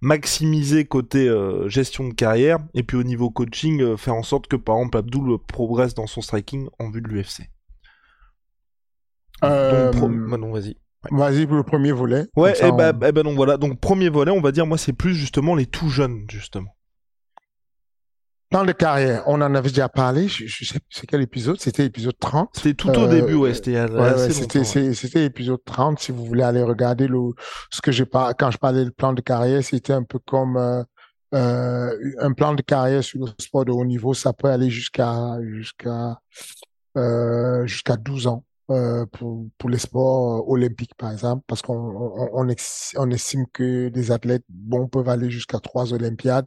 maximiser 0.00 0.86
côté 0.86 1.28
euh, 1.28 1.68
gestion 1.68 2.08
de 2.08 2.14
carrière, 2.14 2.58
et 2.72 2.82
puis 2.82 2.96
au 2.96 3.02
niveau 3.02 3.28
coaching, 3.28 3.82
euh, 3.82 3.96
faire 3.98 4.14
en 4.14 4.22
sorte 4.22 4.46
que 4.46 4.56
par 4.56 4.76
exemple 4.78 4.96
Abdul 4.96 5.36
progresse 5.46 5.92
dans 5.92 6.06
son 6.06 6.22
striking 6.22 6.68
en 6.78 6.90
vue 6.90 7.02
de 7.02 7.08
l'UFC. 7.08 7.50
Euh... 9.44 9.90
vas-y. 9.92 10.81
Vas-y 11.10 11.46
pour 11.46 11.56
le 11.56 11.64
premier 11.64 11.92
volet. 11.92 12.26
Ouais, 12.36 12.52
et 12.52 12.66
eh 12.66 12.72
bah, 12.72 12.92
ben, 12.92 13.08
eh 13.08 13.12
ben 13.12 13.22
donc 13.24 13.36
voilà. 13.36 13.56
Donc 13.56 13.80
premier 13.80 14.08
volet, 14.08 14.30
on 14.30 14.40
va 14.40 14.52
dire, 14.52 14.66
moi, 14.66 14.78
c'est 14.78 14.92
plus 14.92 15.14
justement 15.14 15.54
les 15.54 15.66
tout 15.66 15.88
jeunes, 15.88 16.24
justement. 16.28 16.76
Dans 18.52 18.64
le 18.64 18.74
carrière, 18.74 19.22
on 19.26 19.40
en 19.40 19.54
avait 19.54 19.70
déjà 19.70 19.88
parlé. 19.88 20.28
Je, 20.28 20.46
sais 20.46 20.78
c'est 20.90 21.06
quel 21.06 21.22
épisode? 21.22 21.58
C'était 21.58 21.84
l'épisode 21.84 22.18
30. 22.20 22.50
C'était 22.52 22.74
tout 22.74 22.90
au 22.90 23.06
début, 23.06 23.34
ouais. 23.34 23.54
C'était 23.54 23.80
ouais, 23.80 24.30
C'était 24.94 25.20
l'épisode 25.20 25.64
30. 25.64 25.98
Si 25.98 26.12
vous 26.12 26.26
voulez 26.26 26.42
aller 26.42 26.62
regarder 26.62 27.08
le, 27.08 27.18
ce 27.70 27.80
que 27.80 27.90
j'ai 27.90 28.04
pas 28.04 28.34
quand 28.34 28.50
je 28.50 28.58
parlais 28.58 28.84
du 28.84 28.90
plan 28.90 29.14
de 29.14 29.22
carrière, 29.22 29.64
c'était 29.64 29.94
un 29.94 30.02
peu 30.02 30.18
comme 30.18 30.58
euh, 30.58 30.82
euh, 31.34 31.96
un 32.20 32.32
plan 32.32 32.54
de 32.54 32.60
carrière 32.60 33.02
sur 33.02 33.24
le 33.24 33.32
sport 33.38 33.64
de 33.64 33.72
haut 33.72 33.86
niveau. 33.86 34.12
Ça 34.12 34.34
peut 34.34 34.48
aller 34.48 34.68
jusqu'à 34.68 35.38
jusqu'à 35.42 36.18
euh, 36.98 37.66
jusqu'à 37.66 37.96
12 37.96 38.26
ans. 38.26 38.44
Euh, 38.72 39.06
pour, 39.06 39.46
pour 39.58 39.70
les 39.70 39.78
sports 39.78 40.38
euh, 40.38 40.52
olympiques, 40.52 40.94
par 40.96 41.12
exemple, 41.12 41.44
parce 41.46 41.62
qu'on 41.62 41.74
on, 41.74 42.48
on, 42.96 43.10
estime 43.10 43.46
que 43.52 43.88
des 43.88 44.10
athlètes 44.10 44.44
bons 44.48 44.88
peuvent 44.88 45.08
aller 45.08 45.30
jusqu'à 45.30 45.60
trois 45.60 45.92
Olympiades. 45.92 46.46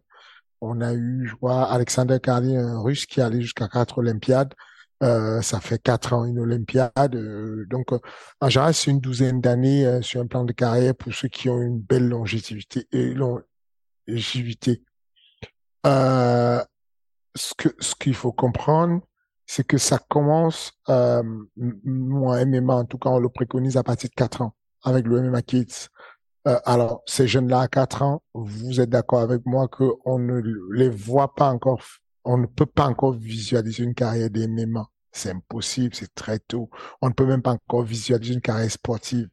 On 0.61 0.81
a 0.81 0.93
eu, 0.93 1.27
je 1.27 1.35
vois, 1.39 1.65
Alexander 1.71 2.19
Karlin, 2.21 2.57
un 2.57 2.81
russe 2.81 3.05
qui 3.05 3.21
allait 3.21 3.41
jusqu'à 3.41 3.67
quatre 3.67 3.99
Olympiades. 3.99 4.53
Euh, 5.03 5.41
ça 5.41 5.59
fait 5.59 5.77
quatre 5.77 6.13
ans 6.13 6.25
une 6.25 6.39
Olympiade. 6.39 7.15
Donc, 7.69 7.89
en 8.41 8.49
général, 8.49 8.73
c'est 8.73 8.91
une 8.91 9.01
douzaine 9.01 9.41
d'années 9.41 10.01
sur 10.01 10.21
un 10.21 10.27
plan 10.27 10.45
de 10.45 10.53
carrière 10.53 10.95
pour 10.95 11.13
ceux 11.13 11.27
qui 11.27 11.49
ont 11.49 11.61
une 11.61 11.79
belle 11.79 12.07
longévité. 12.07 12.88
Longévité. 14.07 14.83
ce 15.83 16.63
que 17.57 17.69
ce 17.79 17.93
qu'il 17.95 18.15
faut 18.15 18.31
comprendre, 18.31 19.01
c'est 19.45 19.65
que 19.65 19.77
ça 19.77 19.99
commence, 20.10 20.73
moi, 20.88 22.45
MMA, 22.45 22.75
en 22.75 22.86
tout 22.86 22.97
cas, 22.97 23.10
on 23.10 23.19
le 23.19 23.29
préconise 23.29 23.77
à 23.77 23.84
partir 23.84 24.10
de 24.10 24.15
quatre 24.15 24.41
ans 24.41 24.55
avec 24.84 25.05
le 25.08 25.21
MMA 25.21 25.41
Kids. 25.41 25.88
alors, 26.65 27.01
ces 27.05 27.27
jeunes-là 27.27 27.62
à 27.62 27.67
quatre 27.67 28.01
ans, 28.01 28.21
vous 28.34 28.79
êtes 28.79 28.89
d'accord 28.89 29.21
avec 29.21 29.45
moi 29.45 29.67
qu'on 29.67 30.19
ne 30.19 30.41
les 30.73 30.89
voit 30.89 31.34
pas 31.34 31.49
encore 31.49 31.81
on 32.25 32.38
ne 32.38 32.47
peut 32.47 32.65
pas 32.65 32.88
encore 32.88 33.13
visualiser 33.13 33.84
une 33.84 33.93
carrière 33.93 34.29
MMA. 34.34 34.89
C'est 35.12 35.31
impossible, 35.31 35.95
c'est 35.95 36.13
très 36.13 36.39
tôt. 36.39 36.69
On 37.01 37.08
ne 37.08 37.13
peut 37.13 37.25
même 37.25 37.41
pas 37.41 37.53
encore 37.53 37.84
visualiser 37.84 38.34
une 38.34 38.41
carrière 38.41 38.69
sportive. 38.69 39.29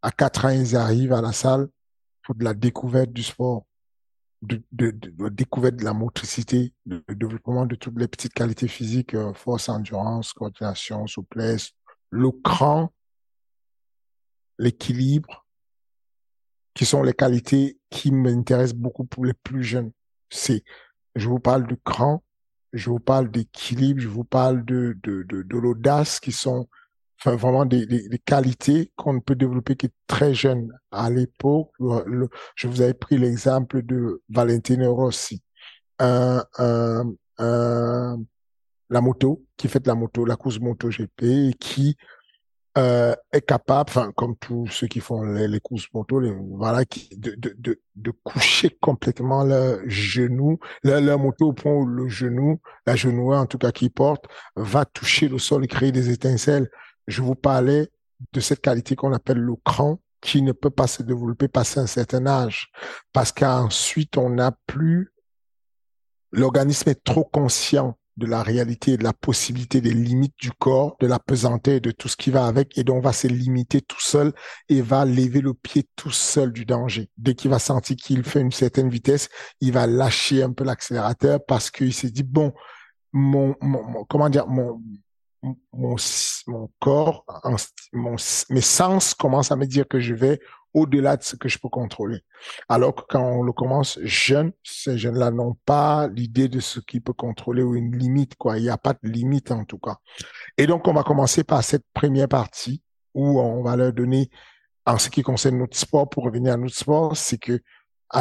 À 0.00 0.10
quatre 0.10 0.46
ans, 0.46 0.48
ils 0.48 0.74
arrivent 0.74 1.12
à 1.12 1.20
la 1.20 1.32
salle 1.32 1.68
pour 2.24 2.34
de 2.34 2.42
la 2.42 2.54
découverte 2.54 3.12
du 3.12 3.22
sport, 3.22 3.66
de, 4.42 4.60
de, 4.72 4.90
de, 4.90 5.28
découverte 5.28 5.76
de 5.76 5.84
la 5.84 5.94
motricité, 5.94 6.74
de, 6.86 7.02
développement 7.08 7.64
de 7.64 7.76
toutes 7.76 7.98
les 7.98 8.08
petites 8.08 8.34
qualités 8.34 8.68
physiques, 8.68 9.14
euh, 9.14 9.32
force, 9.32 9.68
endurance, 9.68 10.32
coordination, 10.32 11.06
souplesse, 11.06 11.72
le 12.10 12.30
cran, 12.30 12.92
l'équilibre, 14.58 15.46
qui 16.74 16.84
sont 16.84 17.02
les 17.02 17.12
qualités 17.12 17.78
qui 17.90 18.10
m'intéressent 18.10 18.78
beaucoup 18.78 19.04
pour 19.04 19.24
les 19.24 19.34
plus 19.34 19.62
jeunes. 19.62 19.92
C'est 20.28 20.64
je 21.14 21.28
vous 21.28 21.38
parle 21.38 21.66
du 21.66 21.76
cran, 21.76 22.24
je 22.72 22.90
vous 22.90 23.00
parle 23.00 23.30
d'équilibre, 23.30 24.00
je 24.00 24.08
vous 24.08 24.24
parle 24.24 24.64
de, 24.64 24.98
de, 25.02 25.22
de, 25.24 25.42
de 25.42 25.58
l'audace 25.58 26.20
qui 26.20 26.32
sont 26.32 26.68
enfin, 27.24 27.36
vraiment 27.36 27.64
des, 27.64 27.86
des, 27.86 28.08
des 28.08 28.18
qualités 28.18 28.90
qu'on 28.96 29.20
peut 29.20 29.36
développer 29.36 29.76
que 29.76 29.86
très 30.06 30.34
jeune. 30.34 30.72
À 30.90 31.10
l'époque, 31.10 31.70
je 32.56 32.68
vous 32.68 32.82
avais 32.82 32.94
pris 32.94 33.18
l'exemple 33.18 33.82
de 33.82 34.22
Valentino 34.28 34.94
Rossi, 34.94 35.42
un, 35.98 36.44
un, 36.58 37.12
un, 37.38 38.18
la 38.90 39.00
moto, 39.00 39.44
qui 39.56 39.68
fait 39.68 39.80
de 39.80 39.88
la 39.88 39.94
moto, 39.94 40.24
la 40.24 40.36
course 40.36 40.58
moto 40.58 40.88
GP, 40.88 41.22
et 41.22 41.54
qui 41.58 41.96
euh, 42.78 43.14
est 43.32 43.42
capable, 43.42 43.90
enfin 43.90 44.12
comme 44.16 44.34
tous 44.36 44.66
ceux 44.68 44.86
qui 44.86 45.00
font 45.00 45.22
les, 45.22 45.60
courses 45.60 45.88
moto, 45.92 46.22
voilà, 46.56 46.84
de, 47.16 47.34
de, 47.36 47.54
de, 47.58 47.80
de, 47.96 48.10
coucher 48.24 48.70
complètement 48.80 49.44
le 49.44 49.82
genou, 49.86 50.58
leur, 50.82 51.18
moto 51.18 51.48
au 51.48 51.52
point 51.52 51.72
où 51.72 51.84
le 51.86 52.08
genou, 52.08 52.60
la 52.86 52.96
genou 52.96 53.34
en 53.34 53.44
tout 53.44 53.58
cas 53.58 53.72
qui 53.72 53.90
porte, 53.90 54.24
va 54.56 54.86
toucher 54.86 55.28
le 55.28 55.38
sol 55.38 55.64
et 55.64 55.68
créer 55.68 55.92
des 55.92 56.10
étincelles. 56.10 56.70
Je 57.06 57.22
vous 57.22 57.34
parlais 57.34 57.90
de 58.32 58.40
cette 58.40 58.60
qualité 58.60 58.96
qu'on 58.96 59.12
appelle 59.12 59.38
le 59.38 59.54
cran, 59.64 59.98
qui 60.20 60.42
ne 60.42 60.52
peut 60.52 60.70
pas 60.70 60.86
se 60.86 61.02
développer 61.02 61.48
passer 61.48 61.80
un 61.80 61.86
certain 61.86 62.26
âge, 62.26 62.70
parce 63.12 63.32
qu'ensuite 63.32 64.16
on 64.16 64.30
n'a 64.30 64.52
plus, 64.66 65.12
l'organisme 66.30 66.90
est 66.90 67.02
trop 67.02 67.24
conscient 67.24 67.98
de 68.16 68.26
la 68.26 68.42
réalité 68.42 68.96
de 68.96 69.04
la 69.04 69.12
possibilité 69.12 69.80
des 69.80 69.92
limites 69.92 70.34
du 70.38 70.52
corps, 70.52 70.96
de 71.00 71.06
la 71.06 71.18
pesanteur 71.18 71.74
et 71.74 71.80
de 71.80 71.90
tout 71.90 72.08
ce 72.08 72.16
qui 72.16 72.30
va 72.30 72.46
avec, 72.46 72.76
et 72.76 72.84
donc 72.84 72.98
on 72.98 73.00
va 73.00 73.12
se 73.12 73.26
limiter 73.26 73.80
tout 73.80 74.00
seul 74.00 74.32
et 74.68 74.82
va 74.82 75.04
lever 75.04 75.40
le 75.40 75.54
pied 75.54 75.88
tout 75.96 76.10
seul 76.10 76.52
du 76.52 76.64
danger. 76.64 77.08
Dès 77.16 77.34
qu'il 77.34 77.50
va 77.50 77.58
sentir 77.58 77.96
qu'il 77.96 78.22
fait 78.22 78.40
une 78.40 78.52
certaine 78.52 78.90
vitesse, 78.90 79.28
il 79.60 79.72
va 79.72 79.86
lâcher 79.86 80.42
un 80.42 80.52
peu 80.52 80.64
l'accélérateur 80.64 81.40
parce 81.46 81.70
qu'il 81.70 81.94
s'est 81.94 82.10
dit, 82.10 82.22
bon, 82.22 82.52
mon, 83.12 83.54
comment 84.08 84.28
dire, 84.28 84.46
mon, 84.46 84.80
mon, 85.72 85.96
corps, 86.78 87.24
mes 88.50 88.60
sens 88.60 89.14
commencent 89.14 89.52
à 89.52 89.56
me 89.56 89.66
dire 89.66 89.86
que 89.88 90.00
je 90.00 90.14
vais 90.14 90.40
au-delà 90.74 91.16
de 91.16 91.22
ce 91.22 91.36
que 91.36 91.48
je 91.48 91.58
peux 91.58 91.68
contrôler. 91.68 92.20
Alors 92.68 92.94
que 92.94 93.02
quand 93.08 93.22
on 93.22 93.42
le 93.42 93.52
commence 93.52 93.98
jeune, 94.02 94.52
ces 94.62 94.96
jeunes-là 94.96 95.30
n'ont 95.30 95.56
pas 95.66 96.08
l'idée 96.08 96.48
de 96.48 96.60
ce 96.60 96.80
qu'ils 96.80 97.02
peuvent 97.02 97.14
contrôler 97.14 97.62
ou 97.62 97.74
une 97.74 97.96
limite, 97.96 98.36
quoi. 98.36 98.58
Il 98.58 98.62
n'y 98.62 98.70
a 98.70 98.78
pas 98.78 98.94
de 98.94 99.08
limite, 99.08 99.50
en 99.50 99.64
tout 99.64 99.78
cas. 99.78 99.96
Et 100.56 100.66
donc, 100.66 100.88
on 100.88 100.94
va 100.94 101.02
commencer 101.02 101.44
par 101.44 101.62
cette 101.62 101.84
première 101.92 102.28
partie 102.28 102.82
où 103.14 103.40
on 103.40 103.62
va 103.62 103.76
leur 103.76 103.92
donner, 103.92 104.30
en 104.86 104.98
ce 104.98 105.10
qui 105.10 105.22
concerne 105.22 105.58
notre 105.58 105.76
sport, 105.76 106.08
pour 106.08 106.24
revenir 106.24 106.54
à 106.54 106.56
notre 106.56 106.74
sport, 106.74 107.16
c'est 107.16 107.38
que 107.38 107.60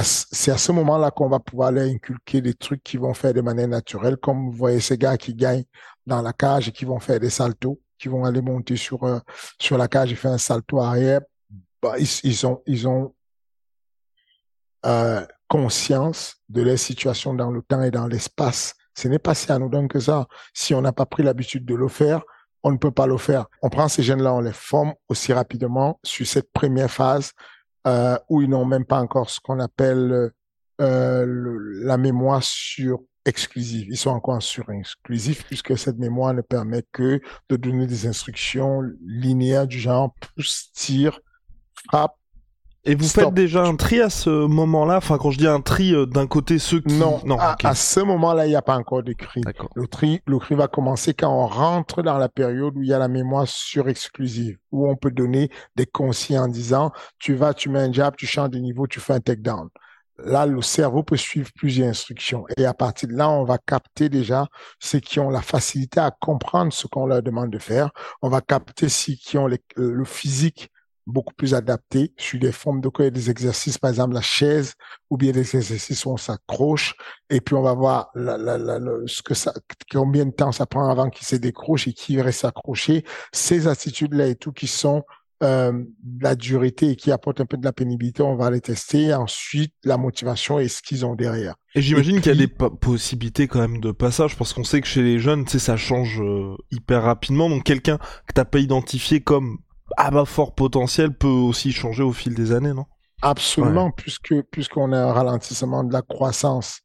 c'est 0.03 0.51
à 0.51 0.57
ce 0.57 0.71
moment-là 0.71 1.11
qu'on 1.11 1.27
va 1.27 1.39
pouvoir 1.39 1.71
leur 1.71 1.85
inculquer 1.85 2.41
des 2.41 2.53
trucs 2.53 2.81
qui 2.81 2.95
vont 2.95 3.13
faire 3.13 3.33
de 3.33 3.41
manière 3.41 3.67
naturelle, 3.67 4.15
comme 4.15 4.45
vous 4.45 4.51
voyez 4.55 4.79
ces 4.79 4.97
gars 4.97 5.17
qui 5.17 5.35
gagnent 5.35 5.65
dans 6.05 6.21
la 6.21 6.33
cage 6.33 6.69
et 6.69 6.71
qui 6.71 6.85
vont 6.85 6.99
faire 6.99 7.19
des 7.19 7.29
saltos, 7.29 7.79
qui 7.97 8.07
vont 8.07 8.25
aller 8.25 8.41
monter 8.41 8.75
sur, 8.75 9.03
euh, 9.03 9.19
sur 9.59 9.77
la 9.77 9.87
cage 9.87 10.11
et 10.11 10.15
faire 10.15 10.31
un 10.31 10.37
salto 10.37 10.79
arrière 10.79 11.21
bah, 11.81 11.95
ils, 11.97 12.45
ont, 12.45 12.61
ils 12.67 12.87
ont 12.87 13.15
euh, 14.85 15.25
conscience 15.47 16.35
de 16.47 16.61
leur 16.61 16.77
situation 16.77 17.33
dans 17.33 17.49
le 17.49 17.61
temps 17.63 17.81
et 17.81 17.91
dans 17.91 18.07
l'espace. 18.07 18.75
Ce 18.95 19.07
n'est 19.07 19.19
pas 19.19 19.33
si 19.33 19.51
anodin 19.51 19.87
que 19.87 19.99
ça. 19.99 20.27
Si 20.53 20.75
on 20.75 20.81
n'a 20.81 20.91
pas 20.91 21.05
pris 21.05 21.23
l'habitude 21.23 21.65
de 21.65 21.73
le 21.75 21.87
faire, 21.87 22.21
on 22.63 22.71
ne 22.71 22.77
peut 22.77 22.91
pas 22.91 23.07
le 23.07 23.17
faire. 23.17 23.47
On 23.63 23.69
prend 23.69 23.87
ces 23.87 24.03
jeunes-là, 24.03 24.33
on 24.33 24.41
les 24.41 24.53
forme 24.53 24.93
aussi 25.09 25.33
rapidement 25.33 25.99
sur 26.03 26.27
cette 26.27 26.51
première 26.51 26.91
phase 26.91 27.31
euh, 27.87 28.17
où 28.29 28.43
ils 28.43 28.49
n'ont 28.49 28.65
même 28.65 28.85
pas 28.85 28.99
encore 28.99 29.29
ce 29.29 29.39
qu'on 29.39 29.59
appelle 29.59 30.31
la 30.77 31.95
mémoire 31.97 32.41
sur 32.41 33.01
exclusive. 33.25 33.87
Ils 33.89 33.97
sont 33.97 34.09
encore 34.09 34.41
sur 34.41 34.69
exclusif 34.69 35.45
puisque 35.45 35.77
cette 35.77 35.97
mémoire 35.97 36.33
ne 36.33 36.41
permet 36.41 36.83
que 36.91 37.21
de 37.49 37.55
donner 37.55 37.87
des 37.87 38.07
instructions 38.07 38.81
linéaires 39.05 39.67
du 39.67 39.79
genre 39.79 40.13
pousse, 40.35 40.71
tire, 40.73 41.19
frappe. 41.87 42.15
Et 42.83 42.95
vous 42.95 43.07
faites 43.07 43.31
déjà 43.35 43.63
un 43.63 43.75
tri 43.75 44.01
à 44.01 44.09
ce 44.09 44.31
moment-là? 44.47 44.97
Enfin, 44.97 45.19
quand 45.19 45.29
je 45.29 45.37
dis 45.37 45.45
un 45.45 45.61
tri, 45.61 45.93
euh, 45.93 46.07
d'un 46.07 46.25
côté 46.25 46.57
ceux 46.57 46.79
qui... 46.79 46.97
Non, 46.97 47.21
non 47.25 47.37
à, 47.39 47.75
ce 47.75 47.99
moment-là, 47.99 48.47
il 48.47 48.49
n'y 48.49 48.55
a 48.55 48.63
pas 48.63 48.75
encore 48.75 49.03
de 49.03 49.13
cri. 49.13 49.43
Le 49.75 49.85
tri, 49.85 50.21
le 50.25 50.39
cri 50.39 50.55
va 50.55 50.67
commencer 50.67 51.13
quand 51.13 51.29
on 51.29 51.45
rentre 51.45 52.01
dans 52.01 52.17
la 52.17 52.27
période 52.27 52.75
où 52.75 52.81
il 52.81 52.89
y 52.89 52.93
a 52.93 52.97
la 52.97 53.07
mémoire 53.07 53.47
sur-exclusive, 53.47 54.57
où 54.71 54.89
on 54.89 54.95
peut 54.95 55.11
donner 55.11 55.51
des 55.75 55.85
consignes 55.85 56.39
en 56.39 56.47
disant, 56.47 56.91
tu 57.19 57.35
vas, 57.35 57.53
tu 57.53 57.69
mets 57.69 57.81
un 57.81 57.93
jab, 57.93 58.15
tu 58.15 58.25
changes 58.25 58.49
de 58.49 58.57
niveau, 58.57 58.87
tu 58.87 58.99
fais 58.99 59.13
un 59.13 59.19
takedown. 59.19 59.69
Là, 60.17 60.45
le 60.45 60.61
cerveau 60.61 61.03
peut 61.03 61.17
suivre 61.17 61.49
plusieurs 61.55 61.89
instructions. 61.89 62.45
Et 62.57 62.65
à 62.65 62.73
partir 62.73 63.09
de 63.09 63.13
là, 63.13 63.29
on 63.29 63.43
va 63.43 63.57
capter 63.57 64.09
déjà 64.09 64.47
ceux 64.79 64.99
qui 64.99 65.19
ont 65.19 65.29
la 65.29 65.41
facilité 65.41 65.99
à 65.99 66.11
comprendre 66.11 66.71
ce 66.71 66.87
qu'on 66.87 67.05
leur 67.05 67.23
demande 67.23 67.49
de 67.49 67.59
faire. 67.59 67.91
On 68.21 68.29
va 68.29 68.41
capter 68.41 68.89
ceux 68.89 69.13
qui 69.13 69.37
ont 69.37 69.47
le 69.47 70.05
physique 70.05 70.69
beaucoup 71.07 71.33
plus 71.33 71.53
adapté 71.53 72.13
sur 72.17 72.39
des 72.39 72.51
formes 72.51 72.81
de 72.81 72.89
quoi 72.89 73.09
des 73.09 73.29
exercices, 73.29 73.77
par 73.77 73.89
exemple 73.89 74.13
la 74.13 74.21
chaise 74.21 74.73
ou 75.09 75.17
bien 75.17 75.31
des 75.31 75.55
exercices 75.55 76.05
où 76.05 76.11
on 76.11 76.17
s'accroche 76.17 76.95
et 77.29 77.41
puis 77.41 77.55
on 77.55 77.61
va 77.61 77.73
voir 77.73 78.09
la, 78.15 78.37
la, 78.37 78.57
la, 78.57 78.79
ce 79.07 79.21
que 79.21 79.33
ça, 79.33 79.53
combien 79.91 80.25
de 80.25 80.31
temps 80.31 80.51
ça 80.51 80.65
prend 80.65 80.87
avant 80.89 81.09
qu'il 81.09 81.25
se 81.25 81.35
décroche 81.35 81.87
et 81.87 81.93
qu'il 81.93 82.21
reste 82.21 82.45
accroché. 82.45 83.03
Ces 83.31 83.67
attitudes-là 83.67 84.27
et 84.27 84.35
tout 84.35 84.51
qui 84.51 84.67
sont 84.67 85.03
euh, 85.43 85.83
la 86.21 86.35
dureté 86.35 86.91
et 86.91 86.95
qui 86.95 87.11
apportent 87.11 87.41
un 87.41 87.45
peu 87.45 87.57
de 87.57 87.63
la 87.63 87.73
pénibilité, 87.73 88.21
on 88.21 88.35
va 88.35 88.51
les 88.51 88.61
tester. 88.61 89.13
Ensuite, 89.13 89.73
la 89.83 89.97
motivation 89.97 90.59
et 90.59 90.67
ce 90.67 90.81
qu'ils 90.81 91.05
ont 91.05 91.15
derrière. 91.15 91.55
Et 91.73 91.81
j'imagine 91.81 92.21
qu'il 92.21 92.31
y 92.31 92.35
a 92.35 92.37
des 92.37 92.47
possibilités 92.47 93.47
quand 93.47 93.59
même 93.59 93.79
de 93.79 93.91
passage, 93.91 94.37
parce 94.37 94.53
qu'on 94.53 94.63
sait 94.63 94.81
que 94.81 94.87
chez 94.87 95.01
les 95.01 95.19
jeunes, 95.19 95.45
tu 95.45 95.51
sais, 95.51 95.59
ça 95.59 95.77
change 95.77 96.21
euh, 96.21 96.55
hyper 96.69 97.03
rapidement. 97.03 97.49
Donc 97.49 97.63
quelqu'un 97.63 97.97
que 97.97 98.33
t'as 98.33 98.45
pas 98.45 98.59
identifié 98.59 99.21
comme 99.21 99.57
ah 99.97 100.11
bah 100.11 100.25
fort 100.25 100.55
potentiel 100.55 101.13
peut 101.13 101.27
aussi 101.27 101.71
changer 101.71 102.03
au 102.03 102.13
fil 102.13 102.33
des 102.33 102.51
années, 102.51 102.73
non? 102.73 102.85
Absolument, 103.21 103.91
puisque 103.91 104.33
puisqu'on 104.51 104.93
a 104.93 104.99
un 104.99 105.13
ralentissement 105.13 105.83
de 105.83 105.93
la 105.93 106.01
croissance 106.01 106.81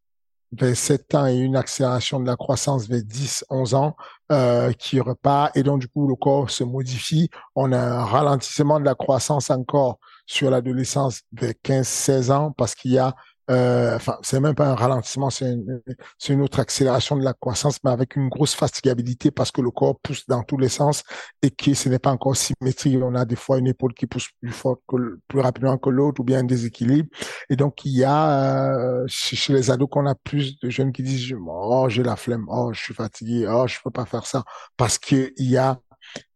vers 0.53 0.77
7 0.77 1.15
ans 1.15 1.27
et 1.27 1.37
une 1.37 1.57
accélération 1.57 2.21
de 2.21 2.27
la 2.27 2.37
croissance 2.37 2.89
vers 2.89 3.03
10, 3.03 3.45
11 3.51 3.75
ans 3.75 3.97
euh, 4.33 4.73
qui 4.73 5.01
repart 5.01 5.57
et 5.57 5.63
donc 5.63 5.81
du 5.81 5.89
coup 5.89 6.09
le 6.09 6.17
corps 6.17 6.51
se 6.51 6.65
modifie. 6.65 7.31
On 7.55 7.73
a 7.73 7.79
un 7.79 8.05
ralentissement 8.05 8.81
de 8.81 8.85
la 8.85 8.95
croissance 8.95 9.51
encore 9.51 9.99
sur 10.27 10.51
l'adolescence 10.51 11.23
vers 11.33 11.55
15, 11.63 11.87
16 11.87 12.31
ans 12.31 12.53
parce 12.53 12.75
qu'il 12.75 12.93
y 12.93 12.99
a 12.99 13.15
euh, 13.51 13.95
enfin, 13.95 14.19
c'est 14.23 14.41
même 14.41 14.55
pas 14.55 14.69
un 14.69 14.75
ralentissement, 14.75 15.31
c'est 15.31 15.53
une, 15.53 15.81
une, 16.29 16.41
autre 16.43 16.59
accélération 16.59 17.17
de 17.17 17.23
la 17.23 17.33
croissance, 17.33 17.79
mais 17.85 17.91
avec 17.91 18.17
une 18.17 18.29
grosse 18.29 18.55
fatigabilité 18.55 19.31
parce 19.31 19.53
que 19.53 19.61
le 19.61 19.71
corps 19.71 19.99
pousse 20.01 20.27
dans 20.27 20.43
tous 20.43 20.59
les 20.59 20.69
sens 20.69 21.05
et 21.43 21.51
que 21.51 21.75
ce 21.75 21.89
n'est 21.89 22.01
pas 22.01 22.11
encore 22.11 22.37
symétrique. 22.37 22.99
On 23.03 23.15
a 23.15 23.25
des 23.25 23.37
fois 23.37 23.59
une 23.59 23.69
épaule 23.69 23.95
qui 23.95 24.07
pousse 24.07 24.29
plus 24.41 24.51
fort 24.51 24.79
que, 24.89 25.21
plus 25.29 25.41
rapidement 25.41 25.79
que 25.79 25.91
l'autre 25.91 26.21
ou 26.21 26.25
bien 26.25 26.41
un 26.41 26.45
déséquilibre. 26.45 27.09
Et 27.49 27.57
donc, 27.57 27.85
il 27.85 27.93
y 27.93 28.05
a, 28.05 28.75
euh, 28.75 29.05
chez, 29.07 29.53
les 29.53 29.71
ados 29.71 29.89
qu'on 29.91 30.07
a 30.07 30.15
plus 30.17 30.59
de 30.61 30.69
jeunes 30.69 30.93
qui 30.93 31.03
disent, 31.03 31.35
oh, 31.47 31.87
j'ai 31.89 32.03
la 32.03 32.17
flemme, 32.17 32.47
oh, 32.49 32.73
je 32.73 32.83
suis 32.83 32.95
fatigué, 32.95 33.47
oh, 33.49 33.67
je 33.69 33.77
peux 33.83 33.91
pas 33.91 34.07
faire 34.07 34.27
ça 34.27 34.45
parce 34.77 34.99
qu'il 34.99 35.33
y 35.39 35.57
a 35.57 35.79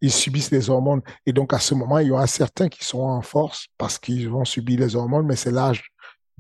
ils 0.01 0.13
subissent 0.13 0.51
les 0.51 0.71
hormones. 0.71 1.03
Et 1.27 1.33
donc, 1.33 1.53
à 1.53 1.59
ce 1.59 1.75
moment, 1.75 1.99
il 1.99 2.09
y 2.09 2.11
aura 2.11 2.27
certains 2.27 2.69
qui 2.69 2.85
sont 2.85 3.01
en 3.01 3.23
force 3.23 3.67
parce 3.79 3.99
qu'ils 3.99 4.29
vont 4.29 4.45
subir 4.45 4.81
les 4.81 4.97
hormones, 4.97 5.27
mais 5.27 5.37
c'est 5.37 5.53
l'âge 5.53 5.91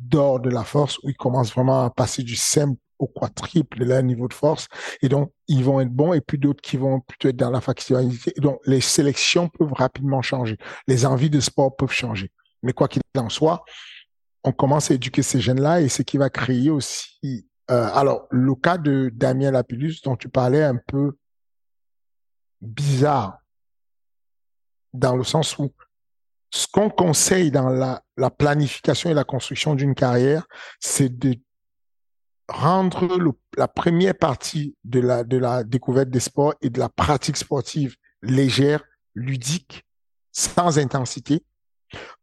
d'or 0.00 0.40
de 0.40 0.50
la 0.50 0.64
force 0.64 0.98
où 1.02 1.10
ils 1.10 1.16
commencent 1.16 1.52
vraiment 1.52 1.84
à 1.84 1.90
passer 1.90 2.22
du 2.22 2.36
simple 2.36 2.78
au 2.98 3.06
quadruple 3.06 3.84
leur 3.84 4.02
niveau 4.02 4.28
de 4.28 4.34
force. 4.34 4.68
Et 5.02 5.08
donc, 5.08 5.32
ils 5.48 5.64
vont 5.64 5.80
être 5.80 5.90
bons 5.90 6.12
et 6.12 6.20
puis 6.20 6.38
d'autres 6.38 6.60
qui 6.60 6.76
vont 6.76 7.00
plutôt 7.00 7.28
être 7.28 7.36
dans 7.36 7.50
la 7.50 7.60
factibilité. 7.60 8.32
Et 8.36 8.40
donc, 8.40 8.60
les 8.66 8.80
sélections 8.80 9.48
peuvent 9.48 9.72
rapidement 9.72 10.22
changer. 10.22 10.58
Les 10.86 11.06
envies 11.06 11.30
de 11.30 11.40
sport 11.40 11.74
peuvent 11.74 11.92
changer. 11.92 12.30
Mais 12.62 12.72
quoi 12.72 12.88
qu'il 12.88 13.00
en 13.16 13.30
soit, 13.30 13.64
on 14.44 14.52
commence 14.52 14.90
à 14.90 14.94
éduquer 14.94 15.22
ces 15.22 15.40
jeunes-là 15.40 15.80
et 15.80 15.88
ce 15.88 16.02
qui 16.02 16.18
va 16.18 16.30
créer 16.30 16.70
aussi. 16.70 17.46
Euh, 17.70 17.88
alors, 17.94 18.26
le 18.30 18.54
cas 18.54 18.78
de 18.78 19.10
Damien 19.12 19.50
Lapillus 19.50 20.00
dont 20.04 20.16
tu 20.16 20.28
parlais 20.28 20.62
un 20.62 20.76
peu 20.76 21.16
bizarre 22.60 23.38
dans 24.92 25.16
le 25.16 25.24
sens 25.24 25.56
où 25.58 25.72
ce 26.50 26.66
qu'on 26.70 26.90
conseille 26.90 27.50
dans 27.50 27.68
la, 27.68 28.02
la, 28.16 28.30
planification 28.30 29.10
et 29.10 29.14
la 29.14 29.24
construction 29.24 29.74
d'une 29.74 29.94
carrière, 29.94 30.46
c'est 30.80 31.16
de 31.16 31.36
rendre 32.50 33.34
la 33.56 33.68
première 33.68 34.14
partie 34.14 34.76
de 34.84 35.00
la, 35.00 35.64
découverte 35.64 36.10
des 36.10 36.20
sports 36.20 36.54
et 36.60 36.70
de 36.70 36.78
la 36.78 36.88
pratique 36.88 37.36
sportive 37.36 37.96
légère, 38.22 38.82
ludique, 39.14 39.86
sans 40.32 40.78
intensité, 40.78 41.44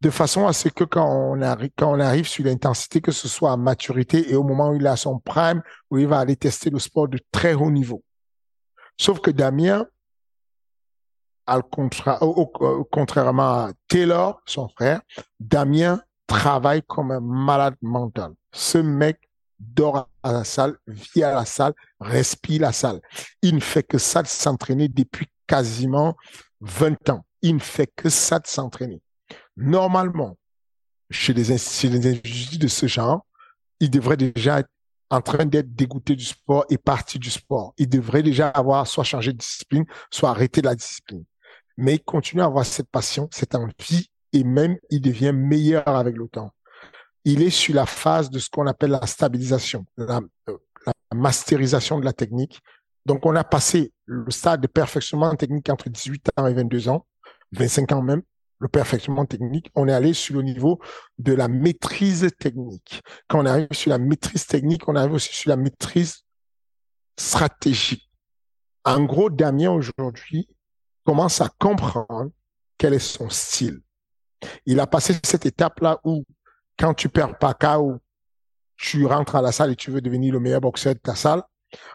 de 0.02 0.10
façon 0.10 0.48
à 0.48 0.54
ce 0.54 0.70
que 0.70 0.84
quand 0.84 1.10
on 1.10 1.42
arrive, 1.42 1.72
quand 1.78 1.92
on 1.92 2.00
arrive 2.00 2.28
sur 2.28 2.46
l'intensité, 2.46 3.02
que 3.02 3.12
ce 3.12 3.28
soit 3.28 3.52
à 3.52 3.58
maturité 3.58 4.32
et 4.32 4.36
au 4.36 4.44
moment 4.44 4.70
où 4.70 4.76
il 4.76 4.88
a 4.88 4.96
son 4.96 5.20
prime, 5.20 5.62
où 5.90 5.98
il 5.98 6.08
va 6.08 6.20
aller 6.20 6.36
tester 6.36 6.70
le 6.70 6.80
sport 6.80 7.08
de 7.08 7.20
très 7.32 7.54
haut 7.54 7.72
niveau. 7.72 8.04
Sauf 8.98 9.20
que 9.20 9.32
Damien, 9.32 9.86
contra, 11.70 12.20
contrairement 12.92 13.66
à 13.66 13.72
Taylor, 13.88 14.42
son 14.46 14.68
frère, 14.70 15.02
Damien 15.40 16.02
travaille 16.28 16.84
comme 16.84 17.12
un 17.12 17.22
malade 17.22 17.76
mental. 17.82 18.34
Ce 18.52 18.78
mec 18.78 19.20
dort 19.60 20.10
à 20.24 20.32
la 20.32 20.44
salle, 20.44 20.78
vit 20.88 21.24
à 21.24 21.34
la 21.34 21.46
salle, 21.46 21.74
respire 22.00 22.62
la 22.62 22.72
salle. 22.72 23.02
Il 23.42 23.56
ne 23.56 23.60
fait 23.60 23.84
que 23.84 23.98
ça 23.98 24.22
de 24.22 24.28
s'entraîner 24.28 24.88
depuis 24.88 25.28
quasiment 25.48 26.16
20 26.62 27.10
ans. 27.10 27.26
Il 27.42 27.56
ne 27.56 27.60
fait 27.60 27.88
que 27.88 28.10
ça 28.10 28.40
de 28.40 28.48
s'entraîner. 28.48 29.02
Normalement, 29.56 30.38
chez 31.10 31.34
les, 31.34 31.52
individus 31.52 32.58
de 32.58 32.68
ce 32.68 32.88
genre, 32.88 33.26
il 33.80 33.90
devrait 33.90 34.18
déjà 34.18 34.60
être 34.60 34.70
en 35.10 35.22
train 35.22 35.46
d'être 35.46 35.74
dégoûté 35.74 36.16
du 36.16 36.26
sport 36.26 36.66
et 36.70 36.78
parti 36.78 37.18
du 37.18 37.30
sport. 37.30 37.74
Il 37.78 37.88
devrait 37.88 38.24
déjà 38.24 38.50
avoir 38.50 38.86
soit 38.86 39.06
changé 39.06 39.32
de 39.32 39.38
discipline, 39.38 39.86
soit 40.12 40.30
arrêté 40.30 40.62
de 40.62 40.68
la 40.68 40.76
discipline. 40.76 41.24
Mais 41.78 41.96
il 41.96 42.04
continue 42.04 42.42
à 42.42 42.46
avoir 42.46 42.66
cette 42.66 42.90
passion, 42.90 43.28
cette 43.32 43.56
envie, 43.56 44.10
et 44.34 44.44
même 44.44 44.78
il 44.90 45.02
devient 45.02 45.32
meilleur 45.34 45.88
avec 45.88 46.16
le 46.18 46.28
temps. 46.28 46.52
Il 47.24 47.42
est 47.42 47.50
sur 47.50 47.76
la 47.76 47.86
phase 47.86 48.30
de 48.30 48.40
ce 48.40 48.50
qu'on 48.50 48.68
appelle 48.68 48.92
la 48.92 49.06
stabilisation, 49.06 49.86
la, 49.98 50.22
euh, 50.50 50.58
la 50.86 50.94
masterisation 51.16 52.00
de 52.00 52.06
la 52.06 52.14
technique. 52.14 52.62
Donc, 53.06 53.26
on 53.26 53.36
a 53.36 53.44
passé 53.44 53.92
le 54.06 54.30
stade 54.32 54.62
de 54.62 54.68
perfectionnement 54.68 55.36
technique 55.36 55.70
entre 55.70 55.90
18 55.90 56.30
ans 56.38 56.48
et 56.48 56.54
22 56.54 56.90
ans, 56.90 57.06
25 57.52 57.92
ans 57.92 58.02
même 58.02 58.22
le 58.60 58.68
perfectionnement 58.68 59.26
technique, 59.26 59.72
on 59.76 59.88
est 59.88 59.94
allé 59.94 60.14
sur 60.14 60.36
le 60.36 60.42
niveau 60.42 60.80
de 61.20 61.34
la 61.34 61.48
maîtrise 61.48 62.30
technique. 62.40 63.02
Quand 63.28 63.42
on 63.42 63.46
arrive 63.46 63.68
sur 63.72 63.90
la 63.90 63.98
maîtrise 63.98 64.48
technique, 64.48 64.88
on 64.88 64.96
arrive 64.96 65.14
aussi 65.14 65.34
sur 65.34 65.50
la 65.50 65.58
maîtrise 65.58 66.24
stratégique. 67.18 68.10
En 68.84 69.04
gros, 69.04 69.30
Damien 69.30 69.72
aujourd'hui 69.72 70.48
commence 71.08 71.40
à 71.40 71.48
comprendre 71.58 72.32
quel 72.78 72.94
est 72.94 73.00
son 73.00 73.30
style. 73.30 73.80
Il 74.66 74.78
a 74.82 74.88
passé 74.88 75.16
cette 75.24 75.46
étape-là 75.46 76.02
où, 76.04 76.26
quand 76.78 76.94
tu 76.94 77.08
perds 77.08 77.38
pas 77.38 77.54
KO, 77.54 78.00
tu 78.76 79.06
rentres 79.06 79.38
à 79.38 79.42
la 79.42 79.54
salle 79.54 79.72
et 79.72 79.78
tu 79.78 79.90
veux 79.90 80.02
devenir 80.02 80.34
le 80.34 80.42
meilleur 80.42 80.60
boxeur 80.60 80.96
de 80.96 81.00
ta 81.00 81.16
salle. 81.16 81.44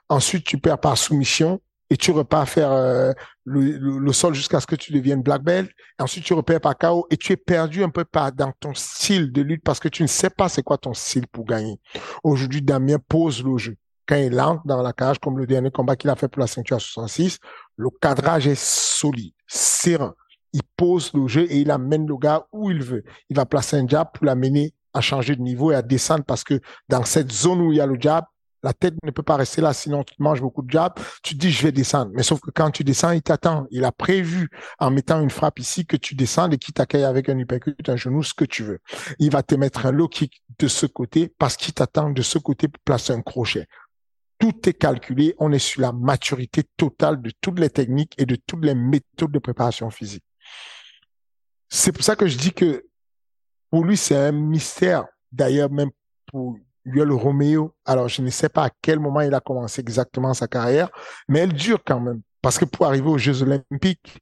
Ensuite, 0.09 0.46
tu 0.46 0.57
perds 0.57 0.81
par 0.81 0.96
soumission 0.96 1.61
et 1.90 1.98
tu 1.98 2.11
repars 2.11 2.48
faire 2.48 2.72
euh, 2.72 3.12
le, 3.44 4.12
sol 4.14 4.33
jusqu'à 4.33 4.61
ce 4.61 4.66
que 4.66 4.77
tu 4.77 4.92
deviennes 4.92 5.22
black 5.22 5.42
belt. 5.42 5.70
Ensuite, 5.98 6.25
tu 6.25 6.33
repères 6.33 6.62
par 6.62 6.79
KO 6.79 7.07
et 7.11 7.18
tu 7.18 7.35
es 7.35 7.37
perdu 7.37 7.85
un 7.85 7.90
peu 7.90 8.07
dans 8.35 8.53
ton 8.61 8.72
style 8.72 9.31
de 9.31 9.42
lutte 9.42 9.62
parce 9.62 9.79
que 9.79 9.88
tu 9.88 10.03
ne 10.03 10.09
sais 10.09 10.31
pas 10.31 10.48
c'est 10.48 10.62
quoi 10.62 10.79
ton 10.79 10.94
style 10.94 11.27
pour 11.27 11.44
gagner. 11.44 11.79
Aujourd'hui, 12.25 12.62
Damien 12.62 12.96
pose 12.98 13.44
le 13.44 13.59
jeu. 13.59 13.77
Quand 14.07 14.16
il 14.16 14.40
entre 14.40 14.66
dans 14.66 14.83
la 14.83 14.92
cage, 14.92 15.18
comme 15.18 15.38
le 15.38 15.46
dernier 15.46 15.70
combat 15.70 15.96
qu'il 15.96 16.11
a 16.11 16.16
fait 16.16 16.29
pour 16.29 16.40
la 16.40 16.46
ceinture 16.46 16.77
à 16.77 16.81
66, 16.81 17.38
le 17.77 17.89
cadrage 18.01 18.47
est 18.47 18.61
solide, 18.61 19.35
serein. 19.47 20.15
Il 20.53 20.63
pose 20.77 21.13
le 21.15 21.27
jeu 21.29 21.47
et 21.51 21.61
il 21.61 21.71
amène 21.71 22.07
le 22.07 22.17
gars 22.17 22.47
où 22.53 22.71
il 22.71 22.83
veut. 22.83 23.05
Il 23.31 23.37
va 23.37 23.47
placer 23.47 23.77
un 23.77 23.89
jab 23.89 24.09
pour 24.13 24.27
l'amener 24.27 24.75
à 24.93 25.01
changer 25.01 25.35
de 25.37 25.41
niveau 25.41 25.73
et 25.73 25.75
à 25.75 25.83
descendre 25.83 26.25
parce 26.25 26.45
que 26.45 26.61
dans 26.89 27.05
cette 27.05 27.33
zone 27.33 27.63
où 27.63 27.73
il 27.73 27.79
y 27.79 27.81
a 27.81 27.87
le 27.87 27.97
jab, 27.99 28.25
la 28.63 28.73
tête 28.73 28.95
ne 29.03 29.11
peut 29.11 29.23
pas 29.23 29.37
rester 29.37 29.61
là, 29.61 29.73
sinon 29.73 30.05
tu 30.05 30.15
manges 30.19 30.41
beaucoup 30.41 30.63
de 30.63 30.71
jabs. 30.71 30.93
Tu 31.23 31.35
te 31.35 31.41
dis, 31.41 31.51
je 31.51 31.63
vais 31.65 31.73
descendre. 31.73 32.13
Mais 32.15 32.23
sauf 32.23 32.41
que 32.41 32.51
quand 32.51 32.71
tu 32.71 32.85
descends, 32.85 33.11
il 33.11 33.23
t'attend. 33.23 33.67
Il 33.71 33.85
a 33.85 33.93
prévu, 33.93 34.51
en 34.79 34.91
mettant 34.91 35.21
une 35.21 35.31
frappe 35.31 35.59
ici, 35.59 35.85
que 35.85 35.97
tu 35.97 36.15
descends 36.15 36.51
et 36.51 36.59
qu'il 36.59 36.75
t'accueille 36.75 37.05
avec 37.05 37.29
un 37.29 37.39
uppercut, 37.39 37.77
un 37.89 37.97
genou, 37.97 38.23
ce 38.23 38.35
que 38.35 38.45
tu 38.45 38.63
veux. 38.63 38.79
Il 39.19 39.31
va 39.31 39.43
te 39.43 39.55
mettre 39.55 39.87
un 39.87 39.91
low 39.91 40.09
kick 40.09 40.43
de 40.59 40.69
ce 40.69 40.87
côté 40.87 41.35
parce 41.39 41.57
qu'il 41.57 41.75
t'attend 41.75 42.11
de 42.11 42.23
ce 42.23 42.39
côté 42.39 42.69
pour 42.69 42.81
placer 42.85 43.13
un 43.13 43.23
crochet. 43.23 43.67
Tout 44.42 44.68
est 44.68 44.72
calculé. 44.72 45.37
On 45.38 45.52
est 45.52 45.61
sur 45.61 45.83
la 45.83 45.92
maturité 45.92 46.64
totale 46.76 47.22
de 47.22 47.31
toutes 47.40 47.61
les 47.61 47.70
techniques 47.70 48.12
et 48.18 48.26
de 48.26 48.35
toutes 48.35 48.64
les 48.64 48.74
méthodes 48.74 49.31
de 49.31 49.38
préparation 49.38 49.88
physique. 49.88 50.24
C'est 51.68 51.92
pour 51.92 52.02
ça 52.02 52.16
que 52.16 52.26
je 52.26 52.37
dis 52.37 52.52
que 52.52 52.85
pour 53.70 53.85
lui, 53.85 53.96
c'est 53.96 54.16
un 54.16 54.33
mystère. 54.33 55.05
D'ailleurs, 55.31 55.70
même 55.70 55.90
pour 56.26 56.57
le 56.83 57.14
Romeo. 57.14 57.72
Alors, 57.85 58.09
je 58.09 58.20
ne 58.20 58.31
sais 58.31 58.48
pas 58.48 58.64
à 58.64 58.70
quel 58.83 58.98
moment 58.98 59.20
il 59.20 59.33
a 59.33 59.38
commencé 59.38 59.81
exactement 59.81 60.35
sa 60.35 60.48
carrière, 60.48 60.90
mais 61.28 61.38
elle 61.38 61.52
dure 61.52 61.78
quand 61.87 62.00
même. 62.00 62.20
Parce 62.40 62.59
que 62.59 62.64
pour 62.64 62.87
arriver 62.87 63.09
aux 63.09 63.18
Jeux 63.18 63.42
Olympiques 63.42 64.18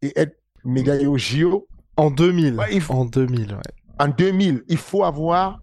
et 0.00 0.18
être 0.18 0.40
médaillé 0.64 1.06
au 1.06 1.18
JO. 1.18 1.68
En 1.98 2.10
2000. 2.10 2.58
En 2.88 3.04
2000, 3.04 3.52
ouais. 3.52 3.60
En 3.98 4.08
2000, 4.08 4.64
il 4.66 4.78
faut 4.78 5.04
avoir 5.04 5.60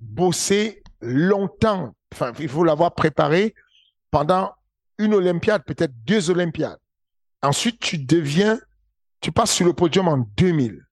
bossé 0.00 0.82
longtemps. 1.02 1.92
Enfin, 2.12 2.32
il 2.38 2.48
faut 2.48 2.64
l'avoir 2.64 2.94
préparé 2.94 3.54
pendant 4.10 4.52
une 4.98 5.14
Olympiade, 5.14 5.64
peut-être 5.64 5.92
deux 6.04 6.30
Olympiades. 6.30 6.78
Ensuite, 7.42 7.78
tu 7.80 7.98
deviens, 7.98 8.58
tu 9.20 9.30
passes 9.32 9.52
sur 9.52 9.66
le 9.66 9.72
podium 9.72 10.08
en 10.08 10.18
2000. 10.36 10.84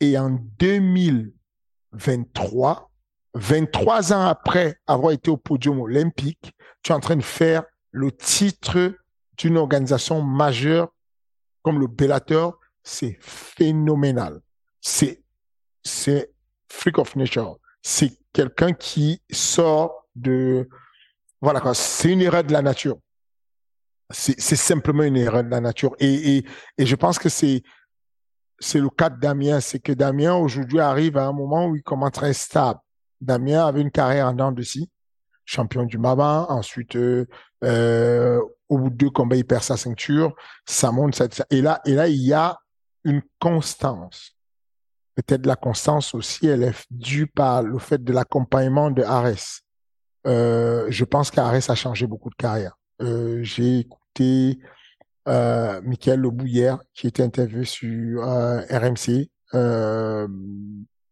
Et 0.00 0.18
en 0.18 0.30
2000, 0.58 1.32
23, 1.92 2.90
23 3.34 4.12
ans 4.12 4.26
après 4.26 4.78
avoir 4.86 5.12
été 5.12 5.30
au 5.30 5.36
podium 5.36 5.80
olympique, 5.80 6.52
tu 6.82 6.92
es 6.92 6.94
en 6.94 7.00
train 7.00 7.16
de 7.16 7.22
faire 7.22 7.64
le 7.90 8.12
titre 8.12 8.94
d'une 9.36 9.56
organisation 9.56 10.22
majeure 10.22 10.88
comme 11.62 11.80
le 11.80 11.86
Bellator. 11.86 12.58
C'est 12.82 13.18
phénoménal. 13.20 14.40
C'est, 14.80 15.22
c'est 15.82 16.32
freak 16.68 16.98
of 16.98 17.16
nature. 17.16 17.58
C'est 17.82 18.18
quelqu'un 18.32 18.72
qui 18.72 19.22
sort 19.30 19.99
voilà 21.40 21.74
c'est 21.74 22.12
une 22.12 22.22
erreur 22.22 22.44
de 22.44 22.52
la 22.52 22.62
nature. 22.62 22.98
C'est, 24.12 24.40
simplement 24.40 25.04
une 25.04 25.16
erreur 25.16 25.44
de 25.44 25.50
la 25.50 25.60
nature. 25.60 25.94
Et, 26.00 26.44
je 26.78 26.96
pense 26.96 27.18
que 27.18 27.28
c'est, 27.28 27.62
le 28.74 28.88
cas 28.90 29.08
de 29.08 29.20
Damien, 29.20 29.60
c'est 29.60 29.78
que 29.78 29.92
Damien 29.92 30.34
aujourd'hui 30.34 30.80
arrive 30.80 31.16
à 31.16 31.26
un 31.26 31.32
moment 31.32 31.66
où 31.66 31.76
il 31.76 31.82
commence 31.82 32.12
très 32.12 32.32
stable. 32.32 32.80
Damien 33.20 33.66
avait 33.66 33.82
une 33.82 33.90
carrière 33.90 34.26
en 34.26 34.32
dents 34.32 34.52
de 34.52 34.64
champion 35.44 35.84
du 35.84 35.98
Maba, 35.98 36.46
ensuite 36.48 36.96
euh, 36.96 37.26
euh, 37.64 38.40
au 38.68 38.78
bout 38.78 38.90
de 38.90 38.94
deux 38.94 39.10
combats 39.10 39.36
il 39.36 39.44
perd 39.44 39.62
sa 39.62 39.76
ceinture, 39.76 40.34
ça 40.64 40.92
monte, 40.92 41.14
ça, 41.16 41.26
et 41.50 41.60
là 41.60 41.80
et 41.84 41.94
là 41.94 42.08
il 42.08 42.22
y 42.22 42.32
a 42.32 42.58
une 43.04 43.22
constance. 43.38 44.36
Peut-être 45.16 45.44
la 45.46 45.56
constance 45.56 46.14
aussi, 46.14 46.46
elle 46.46 46.62
est 46.62 46.86
due 46.90 47.26
par 47.26 47.62
le 47.62 47.78
fait 47.78 48.02
de 48.02 48.12
l'accompagnement 48.12 48.90
de 48.90 49.02
Ares. 49.02 49.60
Euh, 50.26 50.86
je 50.90 51.04
pense 51.04 51.30
qu'Ares 51.30 51.70
a 51.70 51.74
changé 51.74 52.06
beaucoup 52.06 52.30
de 52.30 52.34
carrière. 52.34 52.76
Euh, 53.00 53.42
j'ai 53.42 53.80
écouté 53.80 54.58
euh, 55.28 55.80
Michael 55.82 56.20
Lebouillère, 56.20 56.80
qui 56.94 57.06
était 57.06 57.22
interviewé 57.22 57.64
sur 57.64 58.22
euh, 58.28 58.60
RMC, 58.70 59.30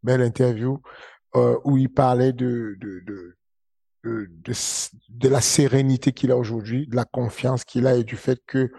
belle 0.02 0.22
interview, 0.22 0.80
où 1.64 1.76
il 1.76 1.88
parlait 1.88 2.32
de, 2.32 2.76
la 5.22 5.40
sérénité 5.40 6.12
qu'il 6.12 6.30
a 6.30 6.36
aujourd'hui, 6.36 6.86
de 6.86 6.96
la 6.96 7.04
confiance 7.04 7.64
qu'il 7.64 7.86
a 7.86 7.94
et 7.94 8.04
du 8.04 8.16
fait 8.16 8.40
que 8.46 8.70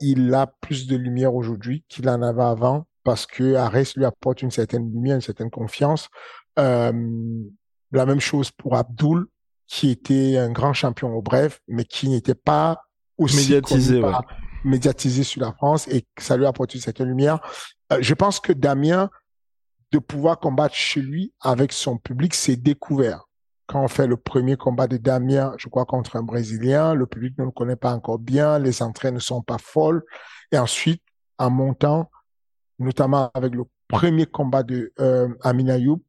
il 0.00 0.34
a 0.34 0.46
plus 0.46 0.86
de 0.86 0.96
lumière 0.96 1.34
aujourd'hui 1.34 1.84
qu'il 1.88 2.08
en 2.08 2.20
avait 2.22 2.42
avant 2.42 2.86
parce 3.04 3.24
que 3.26 3.54
Arès 3.54 3.94
lui 3.96 4.04
apporte 4.04 4.42
une 4.42 4.50
certaine 4.50 4.90
lumière, 4.90 5.14
une 5.14 5.22
certaine 5.22 5.50
confiance. 5.50 6.08
La 7.92 8.06
même 8.06 8.20
chose 8.20 8.50
pour 8.50 8.76
Abdul, 8.76 9.26
qui 9.66 9.90
était 9.90 10.36
un 10.38 10.50
grand 10.50 10.72
champion 10.72 11.14
au 11.14 11.22
bref, 11.22 11.60
mais 11.68 11.84
qui 11.84 12.08
n'était 12.08 12.34
pas 12.34 12.82
aussi 13.18 13.36
médiatisé, 13.36 14.00
ouais. 14.00 14.12
médiatisé 14.64 15.24
sur 15.24 15.40
la 15.40 15.52
France 15.52 15.88
et 15.88 16.06
ça 16.18 16.36
lui 16.36 16.44
a 16.44 16.48
apporté 16.48 16.78
cette 16.78 17.00
lumière. 17.00 17.40
Euh, 17.92 17.98
je 18.00 18.14
pense 18.14 18.40
que 18.40 18.52
Damien 18.52 19.10
de 19.92 19.98
pouvoir 19.98 20.38
combattre 20.38 20.74
chez 20.74 21.00
lui 21.00 21.32
avec 21.40 21.72
son 21.72 21.96
public, 21.96 22.34
c'est 22.34 22.56
découvert. 22.56 23.24
Quand 23.66 23.82
on 23.82 23.88
fait 23.88 24.06
le 24.06 24.16
premier 24.16 24.56
combat 24.56 24.86
de 24.86 24.96
Damien, 24.96 25.54
je 25.58 25.68
crois, 25.68 25.86
contre 25.86 26.16
un 26.16 26.22
Brésilien, 26.22 26.94
le 26.94 27.06
public 27.06 27.36
ne 27.38 27.44
le 27.44 27.50
connaît 27.50 27.76
pas 27.76 27.92
encore 27.92 28.18
bien, 28.18 28.58
les 28.58 28.82
entrées 28.82 29.10
ne 29.10 29.18
sont 29.18 29.42
pas 29.42 29.58
folles. 29.58 30.02
Et 30.52 30.58
ensuite, 30.58 31.02
en 31.38 31.50
montant, 31.50 32.10
notamment 32.78 33.30
avec 33.34 33.54
le 33.54 33.64
premier 33.88 34.26
combat 34.26 34.62
de 34.62 34.92
euh, 35.00 35.28
Amina 35.42 35.78
Youb, 35.78 36.00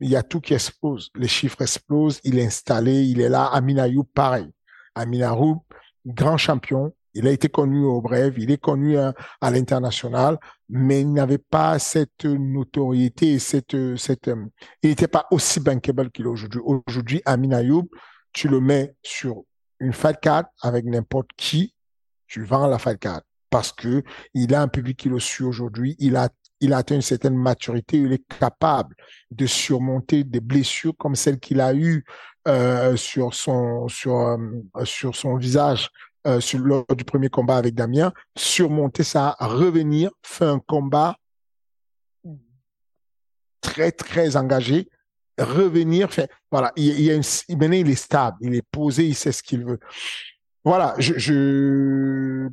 il 0.00 0.10
y 0.10 0.16
a 0.16 0.22
tout 0.22 0.40
qui 0.40 0.54
explose. 0.54 1.10
Les 1.14 1.28
chiffres 1.28 1.62
explosent, 1.62 2.20
il 2.24 2.38
est 2.38 2.46
installé, 2.46 3.04
il 3.04 3.20
est 3.20 3.28
là. 3.28 3.46
Amina 3.46 3.88
Youb, 3.88 4.06
pareil. 4.14 4.50
Amina 4.94 5.34
Youb, 5.34 5.62
grand 6.04 6.36
champion, 6.36 6.92
il 7.14 7.26
a 7.26 7.30
été 7.30 7.48
connu 7.48 7.82
au 7.84 8.02
Bref, 8.02 8.34
il 8.36 8.50
est 8.50 8.60
connu 8.60 8.98
à, 8.98 9.14
l'international, 9.42 10.38
mais 10.68 11.00
il 11.00 11.12
n'avait 11.12 11.38
pas 11.38 11.78
cette 11.78 12.24
notoriété, 12.24 13.38
cette, 13.38 13.96
cette, 13.96 14.28
euh, 14.28 14.46
il 14.82 14.90
n'était 14.90 15.08
pas 15.08 15.26
aussi 15.30 15.60
bankable 15.60 16.10
qu'il 16.10 16.26
est 16.26 16.28
aujourd'hui. 16.28 16.60
Aujourd'hui, 16.62 17.22
Amin 17.24 17.52
Ayoub, 17.52 17.88
tu 18.32 18.48
le 18.48 18.60
mets 18.60 18.94
sur 19.02 19.44
une 19.80 19.94
fight 19.94 20.20
card 20.20 20.44
avec 20.60 20.84
n'importe 20.84 21.30
qui, 21.36 21.74
tu 22.26 22.44
vends 22.44 22.66
la 22.66 22.78
fight 22.78 22.98
card 22.98 23.22
parce 23.48 23.72
que 23.72 24.02
il 24.34 24.54
a 24.54 24.60
un 24.60 24.68
public 24.68 24.98
qui 24.98 25.08
le 25.08 25.18
suit 25.18 25.44
aujourd'hui, 25.44 25.96
il 25.98 26.16
a 26.16 26.28
il 26.60 26.72
a 26.72 26.78
atteint 26.78 26.94
une 26.94 27.02
certaine 27.02 27.36
maturité, 27.36 27.98
il 27.98 28.12
est 28.12 28.24
capable 28.38 28.94
de 29.30 29.46
surmonter 29.46 30.24
des 30.24 30.40
blessures 30.40 30.94
comme 30.96 31.14
celles 31.14 31.38
qu'il 31.38 31.60
a 31.60 31.74
eues 31.74 32.04
euh, 32.48 32.96
sur 32.96 33.34
son 33.34 33.88
sur 33.88 34.16
euh, 34.16 34.38
sur 34.84 35.14
son 35.16 35.36
visage 35.36 35.90
euh, 36.26 36.40
sur, 36.40 36.58
lors 36.58 36.84
du 36.96 37.04
premier 37.04 37.28
combat 37.28 37.56
avec 37.56 37.74
Damien, 37.74 38.12
surmonter 38.36 39.04
ça, 39.04 39.36
revenir, 39.38 40.10
faire 40.22 40.48
un 40.48 40.58
combat 40.58 41.16
très, 43.60 43.92
très 43.92 44.36
engagé, 44.36 44.88
revenir, 45.38 46.12
faire, 46.12 46.26
voilà, 46.50 46.72
il, 46.74 47.20
maintenant 47.50 47.76
il 47.76 47.90
est 47.90 47.94
stable, 47.94 48.38
il 48.40 48.54
est 48.56 48.66
posé, 48.72 49.06
il 49.06 49.14
sait 49.14 49.30
ce 49.30 49.40
qu'il 49.40 49.64
veut. 49.64 49.78
Voilà, 50.64 50.96
je 50.98 52.48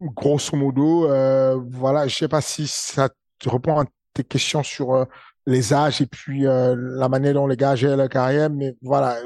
grosso 0.00 0.56
modo, 0.56 1.10
euh, 1.10 1.60
voilà, 1.70 2.06
je 2.06 2.16
sais 2.16 2.28
pas 2.28 2.40
si 2.40 2.68
ça 2.68 3.08
te 3.38 3.48
répond 3.48 3.80
à 3.80 3.84
tes 4.14 4.24
questions 4.24 4.62
sur 4.62 4.94
euh, 4.94 5.04
les 5.46 5.72
âges 5.72 6.00
et 6.00 6.06
puis 6.06 6.46
euh, 6.46 6.74
la 6.76 7.08
manière 7.08 7.34
dont 7.34 7.46
les 7.46 7.56
gars 7.56 7.76
gèrent 7.76 7.96
leur 7.96 8.08
carrière, 8.08 8.50
mais 8.50 8.76
voilà, 8.82 9.16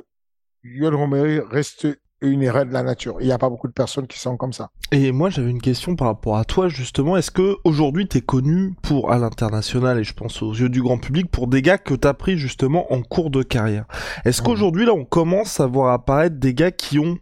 Yoel 0.62 0.94
Romero 0.94 1.46
reste 1.48 1.88
une 2.22 2.42
erreur 2.42 2.64
de 2.66 2.72
la 2.72 2.82
nature. 2.82 3.16
Il 3.20 3.26
n'y 3.26 3.32
a 3.32 3.38
pas 3.38 3.50
beaucoup 3.50 3.66
de 3.66 3.72
personnes 3.72 4.06
qui 4.06 4.18
sont 4.18 4.36
comme 4.36 4.52
ça. 4.52 4.70
Et 4.92 5.10
moi, 5.10 5.28
j'avais 5.28 5.50
une 5.50 5.60
question 5.60 5.96
par 5.96 6.06
rapport 6.06 6.36
à 6.36 6.44
toi, 6.44 6.68
justement. 6.68 7.16
Est-ce 7.16 7.32
que 7.32 7.56
aujourd'hui, 7.64 8.08
es 8.14 8.20
connu 8.20 8.74
pour, 8.82 9.10
à 9.10 9.18
l'international, 9.18 9.98
et 9.98 10.04
je 10.04 10.14
pense 10.14 10.40
aux 10.40 10.52
yeux 10.52 10.68
du 10.68 10.82
grand 10.82 10.98
public, 10.98 11.30
pour 11.30 11.48
des 11.48 11.62
gars 11.62 11.78
que 11.78 11.94
tu 11.94 12.06
as 12.06 12.14
pris 12.14 12.38
justement 12.38 12.92
en 12.92 13.02
cours 13.02 13.30
de 13.30 13.42
carrière? 13.42 13.86
Est-ce 14.24 14.40
mmh. 14.40 14.44
qu'aujourd'hui, 14.44 14.86
là, 14.86 14.92
on 14.94 15.04
commence 15.04 15.58
à 15.58 15.66
voir 15.66 15.92
apparaître 15.92 16.36
des 16.36 16.54
gars 16.54 16.70
qui 16.70 17.00
ont 17.00 17.18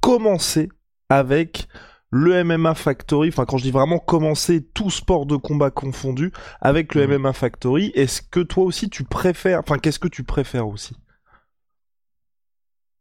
commencé 0.00 0.68
avec 1.08 1.66
le 2.12 2.44
MMA 2.44 2.74
Factory, 2.74 3.28
enfin 3.30 3.46
quand 3.46 3.56
je 3.56 3.64
dis 3.64 3.70
vraiment 3.70 3.98
commencer 3.98 4.62
tout 4.74 4.90
sport 4.90 5.24
de 5.26 5.36
combat 5.36 5.70
confondu 5.70 6.30
avec 6.60 6.94
le 6.94 7.08
MMA. 7.08 7.32
Factory, 7.32 7.90
est-ce 7.94 8.20
que 8.22 8.40
toi 8.40 8.64
aussi 8.64 8.90
tu 8.90 9.02
préfères, 9.04 9.60
enfin 9.60 9.78
qu'est-ce 9.78 9.98
que 9.98 10.08
tu 10.08 10.22
préfères 10.22 10.68
aussi? 10.68 10.94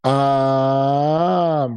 Ah. 0.04 1.70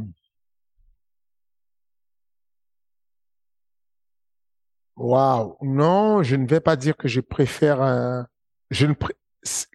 Waouh. 4.97 5.57
Non, 5.61 6.23
je 6.23 6.35
ne 6.35 6.47
vais 6.47 6.59
pas 6.61 6.75
dire 6.75 6.95
que 6.97 7.07
je 7.07 7.19
préfère 7.21 7.81
un. 7.81 8.27
Je 8.69 8.87
ne 8.87 8.93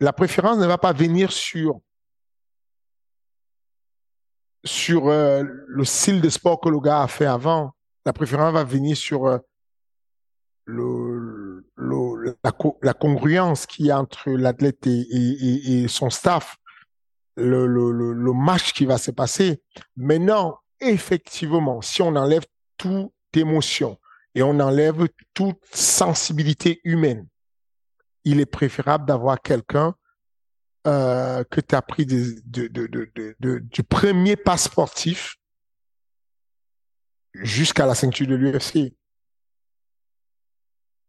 La 0.00 0.12
préférence 0.12 0.58
ne 0.58 0.66
va 0.66 0.78
pas 0.78 0.92
venir 0.92 1.32
sur 1.32 1.80
sur 4.64 5.08
euh, 5.08 5.42
le 5.66 5.84
style 5.84 6.20
de 6.20 6.28
sport 6.28 6.60
que 6.60 6.68
le 6.68 6.80
gars 6.80 7.02
a 7.02 7.08
fait 7.08 7.26
avant. 7.26 7.72
La 8.04 8.12
préférence 8.12 8.52
va 8.52 8.64
venir 8.64 8.96
sur 8.96 9.26
euh, 9.26 9.38
le, 10.64 11.64
le, 11.76 12.36
la, 12.82 12.94
congruence 12.94 13.66
qu'il 13.66 13.86
y 13.86 13.90
a 13.90 13.98
entre 13.98 14.30
l'athlète 14.30 14.86
et, 14.86 15.00
et, 15.00 15.82
et, 15.82 15.88
son 15.88 16.10
staff 16.10 16.56
le, 17.36 17.66
le, 17.66 17.90
le, 17.90 18.32
match 18.32 18.72
qui 18.72 18.84
va 18.84 18.98
se 18.98 19.10
passer. 19.10 19.62
Maintenant, 19.96 20.58
effectivement, 20.80 21.80
si 21.80 22.02
on 22.02 22.14
enlève 22.16 22.44
toute 22.76 23.12
émotion 23.34 23.98
et 24.34 24.42
on 24.42 24.60
enlève 24.60 25.08
toute 25.34 25.58
sensibilité 25.72 26.80
humaine, 26.84 27.26
il 28.24 28.40
est 28.40 28.46
préférable 28.46 29.06
d'avoir 29.06 29.40
quelqu'un 29.40 29.94
euh, 30.86 31.44
que 31.44 31.60
tu 31.60 31.74
as 31.74 31.82
pris 31.82 32.06
de, 32.06 33.58
du 33.58 33.82
premier 33.82 34.36
pas 34.36 34.56
sportif 34.56 35.36
jusqu'à 37.34 37.86
la 37.86 37.94
ceinture 37.94 38.26
de 38.26 38.34
l'UFC. 38.34 38.94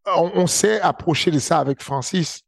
On, 0.06 0.32
on 0.36 0.48
s'est 0.48 0.82
approché 0.82 1.32
de 1.32 1.40
ça 1.40 1.60
avec 1.60 1.82
Francis 1.82 2.42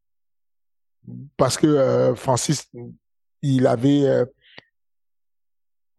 parce 1.37 1.57
que 1.57 1.67
euh, 1.67 2.15
Francis 2.15 2.69
il 3.41 3.67
avait 3.67 4.05
euh, 4.05 4.25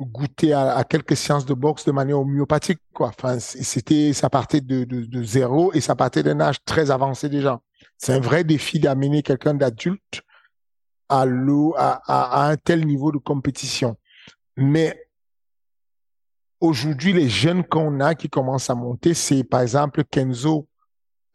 goûté 0.01 0.53
à, 0.53 0.83
quelques 0.85 1.16
séances 1.16 1.47
de 1.47 1.55
boxe 1.55 1.85
de 1.85 1.93
manière 1.93 2.18
homéopathique, 2.18 2.81
quoi. 2.93 3.09
Enfin, 3.09 3.39
c'était, 3.39 4.12
ça 4.12 4.31
partait 4.31 4.61
de, 4.61 4.85
de, 4.85 5.22
zéro 5.22 5.72
et 5.72 5.81
ça 5.81 5.95
partait 5.95 6.22
d'un 6.22 6.41
âge 6.41 6.57
très 6.64 6.91
avancé 6.91 7.29
déjà. 7.29 7.61
C'est 7.99 8.12
un 8.12 8.20
vrai 8.20 8.45
défi 8.45 8.81
d'amener 8.81 9.22
quelqu'un 9.22 9.55
d'adulte 9.55 10.22
à, 11.77 12.49
un 12.49 12.57
tel 12.57 12.87
niveau 12.87 13.12
de 13.12 13.19
compétition. 13.19 13.97
Mais 14.57 15.09
aujourd'hui, 16.61 17.12
les 17.12 17.29
jeunes 17.29 17.65
qu'on 17.65 18.01
a 18.01 18.15
qui 18.15 18.29
commencent 18.29 18.71
à 18.71 18.75
monter, 18.75 19.15
c'est 19.15 19.45
par 19.45 19.61
exemple 19.61 20.05
Kenzo 20.05 20.69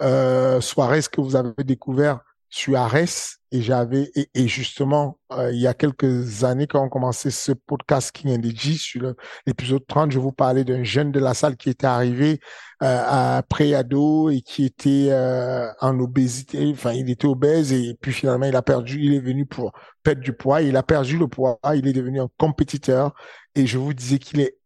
euh, 0.01 0.61
Suarez 0.61 1.01
que 1.11 1.21
vous 1.21 1.35
avez 1.35 1.63
découvert 1.63 2.21
sur 2.49 2.77
Ares 2.77 3.37
et 3.51 3.61
j'avais 3.61 4.11
et, 4.15 4.47
justement 4.47 5.19
euh, 5.31 5.51
il 5.51 5.59
y 5.59 5.67
a 5.67 5.73
quelques 5.73 6.43
années 6.43 6.67
quand 6.67 6.83
on 6.83 6.89
commençait 6.89 7.31
ce 7.31 7.51
podcast 7.51 8.11
King 8.11 8.37
and 8.37 8.49
G 8.55 8.73
sur 8.73 9.13
l'épisode 9.45 9.85
30 9.87 10.11
je 10.11 10.19
vous 10.19 10.31
parlais 10.31 10.63
d'un 10.63 10.83
jeune 10.83 11.11
de 11.11 11.19
la 11.19 11.33
salle 11.33 11.57
qui 11.57 11.69
était 11.69 11.87
arrivé 11.87 12.39
euh, 12.83 13.03
à 13.37 13.43
pré-ado 13.47 14.29
et 14.29 14.41
qui 14.41 14.65
était 14.65 15.07
euh, 15.09 15.67
en 15.81 15.99
obésité. 15.99 16.71
Enfin 16.71 16.93
il 16.93 17.09
était 17.09 17.27
obèse 17.27 17.71
et 17.73 17.97
puis 17.99 18.13
finalement 18.13 18.45
il 18.45 18.55
a 18.55 18.61
perdu 18.61 18.99
il 18.99 19.13
est 19.13 19.19
venu 19.19 19.45
pour 19.45 19.73
perdre 20.03 20.21
du 20.21 20.33
poids. 20.33 20.61
Il 20.61 20.77
a 20.77 20.83
perdu 20.83 21.17
le 21.17 21.27
poids 21.27 21.59
il 21.73 21.87
est 21.87 21.93
devenu 21.93 22.21
un 22.21 22.29
compétiteur 22.37 23.13
et 23.55 23.67
je 23.67 23.77
vous 23.77 23.93
disais 23.93 24.19
qu'il 24.19 24.39
est 24.39 24.57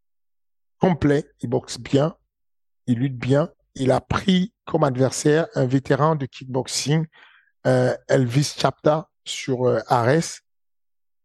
complet 0.78 1.24
il 1.40 1.48
boxe 1.48 1.78
bien 1.78 2.14
il 2.86 2.98
lutte 2.98 3.16
bien. 3.16 3.50
Il 3.74 3.90
a 3.90 4.00
pris 4.00 4.52
comme 4.64 4.84
adversaire 4.84 5.46
un 5.54 5.66
vétéran 5.66 6.14
de 6.14 6.26
kickboxing 6.26 7.06
euh, 7.66 7.94
Elvis 8.08 8.54
Chapta 8.58 9.08
sur 9.24 9.66
euh, 9.66 9.80
Ares 9.88 10.40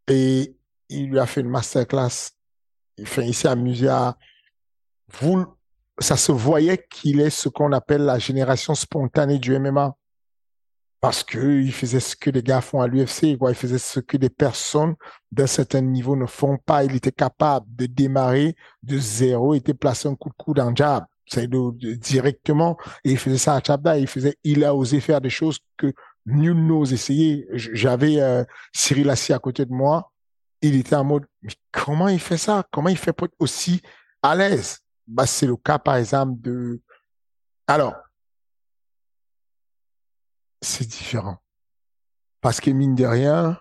et 0.08 0.56
il 0.90 1.10
lui 1.10 1.20
a 1.20 1.26
fait 1.26 1.42
une 1.42 1.50
masterclass. 1.50 2.32
Enfin, 3.02 3.22
il 3.22 3.34
s'est 3.34 3.48
amusé 3.48 3.88
à 3.88 4.18
vous, 5.20 5.46
ça 6.00 6.18
se 6.18 6.32
voyait 6.32 6.86
qu'il 6.90 7.20
est 7.20 7.30
ce 7.30 7.50
qu'on 7.50 7.72
appelle 7.72 8.04
la 8.04 8.20
génération 8.20 8.76
spontanée 8.76 9.40
du 9.40 9.58
MMA. 9.58 9.96
Parce 11.02 11.24
que 11.24 11.62
il 11.62 11.72
faisait 11.72 12.02
ce 12.02 12.16
que 12.16 12.30
les 12.30 12.44
gars 12.44 12.60
font 12.60 12.82
à 12.82 12.88
l'UFC, 12.88 13.38
quoi. 13.38 13.52
Il 13.52 13.56
faisait 13.56 13.78
ce 13.78 14.02
que 14.02 14.18
des 14.18 14.30
personnes 14.30 14.96
d'un 15.32 15.48
certain 15.48 15.80
niveau 15.80 16.18
ne 16.18 16.26
font 16.26 16.58
pas. 16.58 16.84
Il 16.84 16.94
était 16.94 17.14
capable 17.14 17.66
de 17.74 17.86
démarrer 17.86 18.56
de 18.84 18.98
zéro, 18.98 19.54
il 19.54 19.60
était 19.60 19.74
placé 19.74 20.10
un 20.10 20.16
coup 20.16 20.30
de 20.30 20.36
coude 20.36 20.60
en 20.60 20.76
jab. 20.76 21.06
C'est 21.26 21.48
directement, 21.48 22.76
et 23.04 23.12
il 23.12 23.18
faisait 23.18 23.38
ça 23.38 23.54
à 23.54 23.62
Chabda, 23.64 24.00
il 24.00 24.08
faisait, 24.08 24.36
il 24.44 24.66
a 24.66 24.74
osé 24.74 25.00
faire 25.00 25.22
des 25.22 25.30
choses 25.30 25.60
que 25.78 25.94
nul 26.26 26.66
n'ose 26.66 26.94
essayer. 26.94 27.48
J'avais 27.54 28.22
euh, 28.22 28.44
Cyril 28.74 29.10
assis 29.10 29.34
à 29.34 29.40
côté 29.40 29.66
de 29.66 29.74
moi. 29.74 30.12
Il 30.62 30.76
était 30.76 30.96
en 30.96 31.04
mode, 31.04 31.26
mais 31.42 31.54
comment 31.72 32.08
il 32.10 32.20
fait 32.20 32.38
ça? 32.38 32.66
Comment 32.72 32.90
il 32.90 32.98
fait 32.98 33.14
pour 33.14 33.26
être 33.26 33.36
aussi 33.40 33.82
à 34.22 34.36
l'aise? 34.36 34.80
Bah, 35.08 35.26
c'est 35.26 35.48
le 35.48 35.56
cas, 35.56 35.80
par 35.80 35.96
exemple, 35.96 36.40
de... 36.42 36.82
Alors, 37.68 37.96
c'est 40.62 40.88
différent. 40.88 41.38
Parce 42.42 42.60
que 42.60 42.72
mine 42.72 42.96
de 42.96 43.06
rien, 43.06 43.58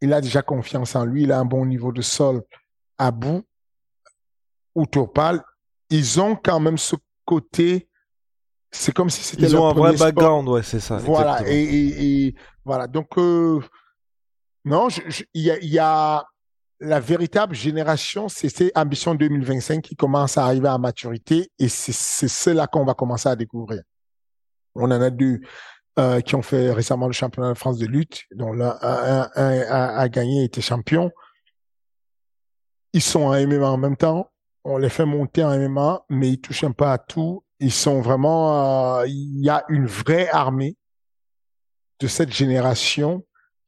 il 0.00 0.12
a 0.12 0.20
déjà 0.20 0.42
confiance 0.42 0.94
en 0.94 1.04
lui, 1.04 1.24
il 1.24 1.32
a 1.32 1.38
un 1.38 1.44
bon 1.44 1.66
niveau 1.66 1.92
de 1.92 2.02
sol 2.02 2.42
à 2.98 3.10
bout. 3.10 3.44
Ou 4.74 4.86
Topal, 4.86 5.42
ils 5.90 6.20
ont 6.20 6.36
quand 6.36 6.60
même 6.60 6.78
ce 6.78 6.96
côté 7.24 7.88
c'est 8.70 8.92
comme 8.92 9.10
si 9.10 9.22
c'était 9.22 9.44
Ils 9.44 9.56
ont 9.56 9.68
un 9.68 9.72
vrai 9.72 9.94
background, 9.96 10.48
ouais, 10.48 10.62
c'est 10.62 10.80
ça. 10.80 10.96
Voilà, 10.98 11.40
et, 11.46 12.34
voilà. 12.64 12.86
Donc, 12.86 13.16
euh, 13.18 13.60
non, 14.64 14.88
il 15.34 15.42
y, 15.42 15.78
a, 15.78 16.24
la 16.80 17.00
véritable 17.00 17.54
génération, 17.54 18.28
c'est 18.28 18.76
Ambition 18.76 19.14
2025 19.14 19.82
qui 19.82 19.96
commence 19.96 20.36
à 20.36 20.44
arriver 20.44 20.68
à 20.68 20.78
maturité 20.78 21.50
et 21.58 21.68
c'est 21.68 21.92
cela 22.28 22.66
qu'on 22.66 22.84
va 22.84 22.94
commencer 22.94 23.28
à 23.28 23.36
découvrir. 23.36 23.82
On 24.74 24.84
en 24.84 25.00
a 25.00 25.10
deux. 25.10 25.40
euh, 25.98 26.20
qui 26.20 26.34
ont 26.34 26.42
fait 26.42 26.72
récemment 26.72 27.06
le 27.06 27.14
championnat 27.14 27.54
de 27.54 27.58
France 27.58 27.78
de 27.78 27.86
lutte, 27.86 28.24
dont 28.32 28.52
l'un 28.52 28.76
un, 28.82 29.30
a 29.34 30.08
gagné, 30.10 30.44
était 30.44 30.60
champion. 30.60 31.10
Ils 32.92 33.00
sont 33.02 33.22
en 33.22 33.46
MMA 33.46 33.66
en 33.66 33.78
même 33.78 33.96
temps. 33.96 34.30
On 34.64 34.76
les 34.76 34.90
fait 34.90 35.06
monter 35.06 35.42
en 35.42 35.56
MMA, 35.56 36.04
mais 36.10 36.30
ils 36.30 36.40
touchent 36.40 36.64
un 36.64 36.72
peu 36.72 36.84
à 36.84 36.98
tout. 36.98 37.42
Ils 37.60 37.72
sont 37.72 38.00
vraiment, 38.00 38.98
euh, 38.98 39.06
il 39.06 39.40
y 39.40 39.50
a 39.50 39.64
une 39.68 39.86
vraie 39.86 40.28
armée 40.28 40.76
de 42.00 42.06
cette 42.06 42.32
génération 42.32 43.24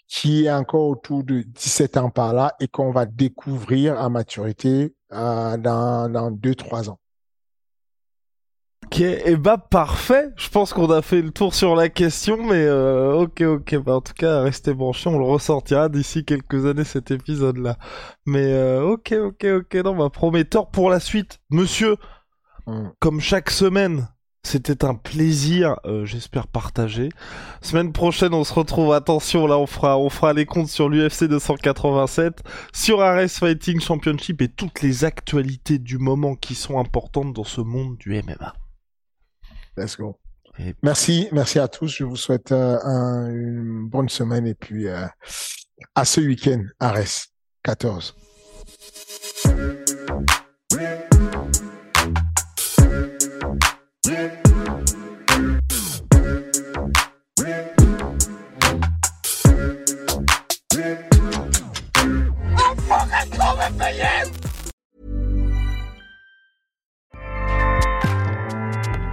qui 0.07 0.47
est 0.47 0.53
encore 0.53 0.89
autour 0.89 1.23
de 1.25 1.43
17 1.43 1.97
ans 1.99 2.11
par 2.11 2.33
là 2.33 2.55
et 2.61 2.69
qu'on 2.69 2.91
va 2.91 3.07
découvrir 3.07 3.99
à 4.01 4.09
maturité 4.09 4.95
euh, 5.13 5.57
dans, 5.59 6.11
dans 6.11 6.31
2-3 6.31 6.91
ans. 6.91 6.99
Ok, 8.87 9.01
et 9.01 9.23
eh 9.27 9.37
bah 9.37 9.59
parfait. 9.59 10.31
Je 10.37 10.49
pense 10.49 10.73
qu'on 10.73 10.91
a 10.91 11.03
fait 11.03 11.21
le 11.21 11.31
tour 11.31 11.55
sur 11.55 11.77
la 11.77 11.91
question, 11.91 12.39
mais 12.43 12.65
euh, 12.65 13.13
ok, 13.13 13.43
ok. 13.43 13.77
Bah 13.77 13.97
en 13.97 14.01
tout 14.01 14.15
cas, 14.15 14.41
restez 14.41 14.73
branchés, 14.73 15.11
on 15.11 15.19
le 15.19 15.25
ressortira 15.25 15.91
d'ici 15.91 16.25
quelques 16.25 16.65
années 16.65 16.85
cet 16.85 17.11
épisode-là. 17.11 17.77
Mais 18.25 18.47
euh, 18.47 18.83
ok, 18.85 19.13
ok, 19.13 19.45
ok. 19.45 19.75
Non, 19.85 19.95
bah 19.95 20.09
prometteur 20.11 20.71
pour 20.71 20.89
la 20.89 21.01
suite, 21.01 21.39
monsieur. 21.51 21.97
Mm. 22.69 22.91
Comme 23.01 23.21
chaque 23.21 23.51
semaine, 23.51 24.07
c'était 24.45 24.85
un 24.85 24.95
plaisir, 24.95 25.77
euh, 25.85 26.05
j'espère 26.05 26.47
partagé. 26.47 27.09
Semaine 27.63 27.93
prochaine, 27.93 28.35
on 28.35 28.45
se 28.45 28.53
retrouve. 28.53 28.93
Attention, 28.93 29.47
là, 29.47 29.59
on 29.59 29.67
fera, 29.67 29.99
on 29.99 30.11
fera 30.11 30.33
les 30.33 30.47
comptes 30.47 30.69
sur 30.69 30.89
l'UFC 30.89 31.25
287, 31.25 32.43
sur 32.73 33.01
Ares 33.01 33.29
Fighting 33.29 33.81
Championship 33.81 34.43
et 34.43 34.49
toutes 34.49 34.83
les 34.83 35.05
actualités 35.05 35.79
du 35.79 35.99
moment 35.99 36.35
qui 36.35 36.55
sont 36.55 36.79
importantes 36.79 37.33
dans 37.33 37.45
ce 37.45 37.61
monde 37.61 37.97
du 37.97 38.11
MMA. 38.23 38.55
Let's 39.77 39.97
go. 39.97 40.19
Merci, 40.83 41.29
merci 41.33 41.59
à 41.59 41.69
tous. 41.69 41.89
Je 41.89 42.05
vous 42.05 42.17
souhaite 42.17 42.53
euh, 42.53 43.29
une 43.29 43.89
bonne 43.89 44.09
semaine 44.09 44.47
et 44.47 44.55
puis 44.55 44.89
euh, 44.89 45.07
à 45.95 46.05
ce 46.05 46.21
week-end, 46.21 46.65
Ares 46.81 47.29
14. 47.63 48.15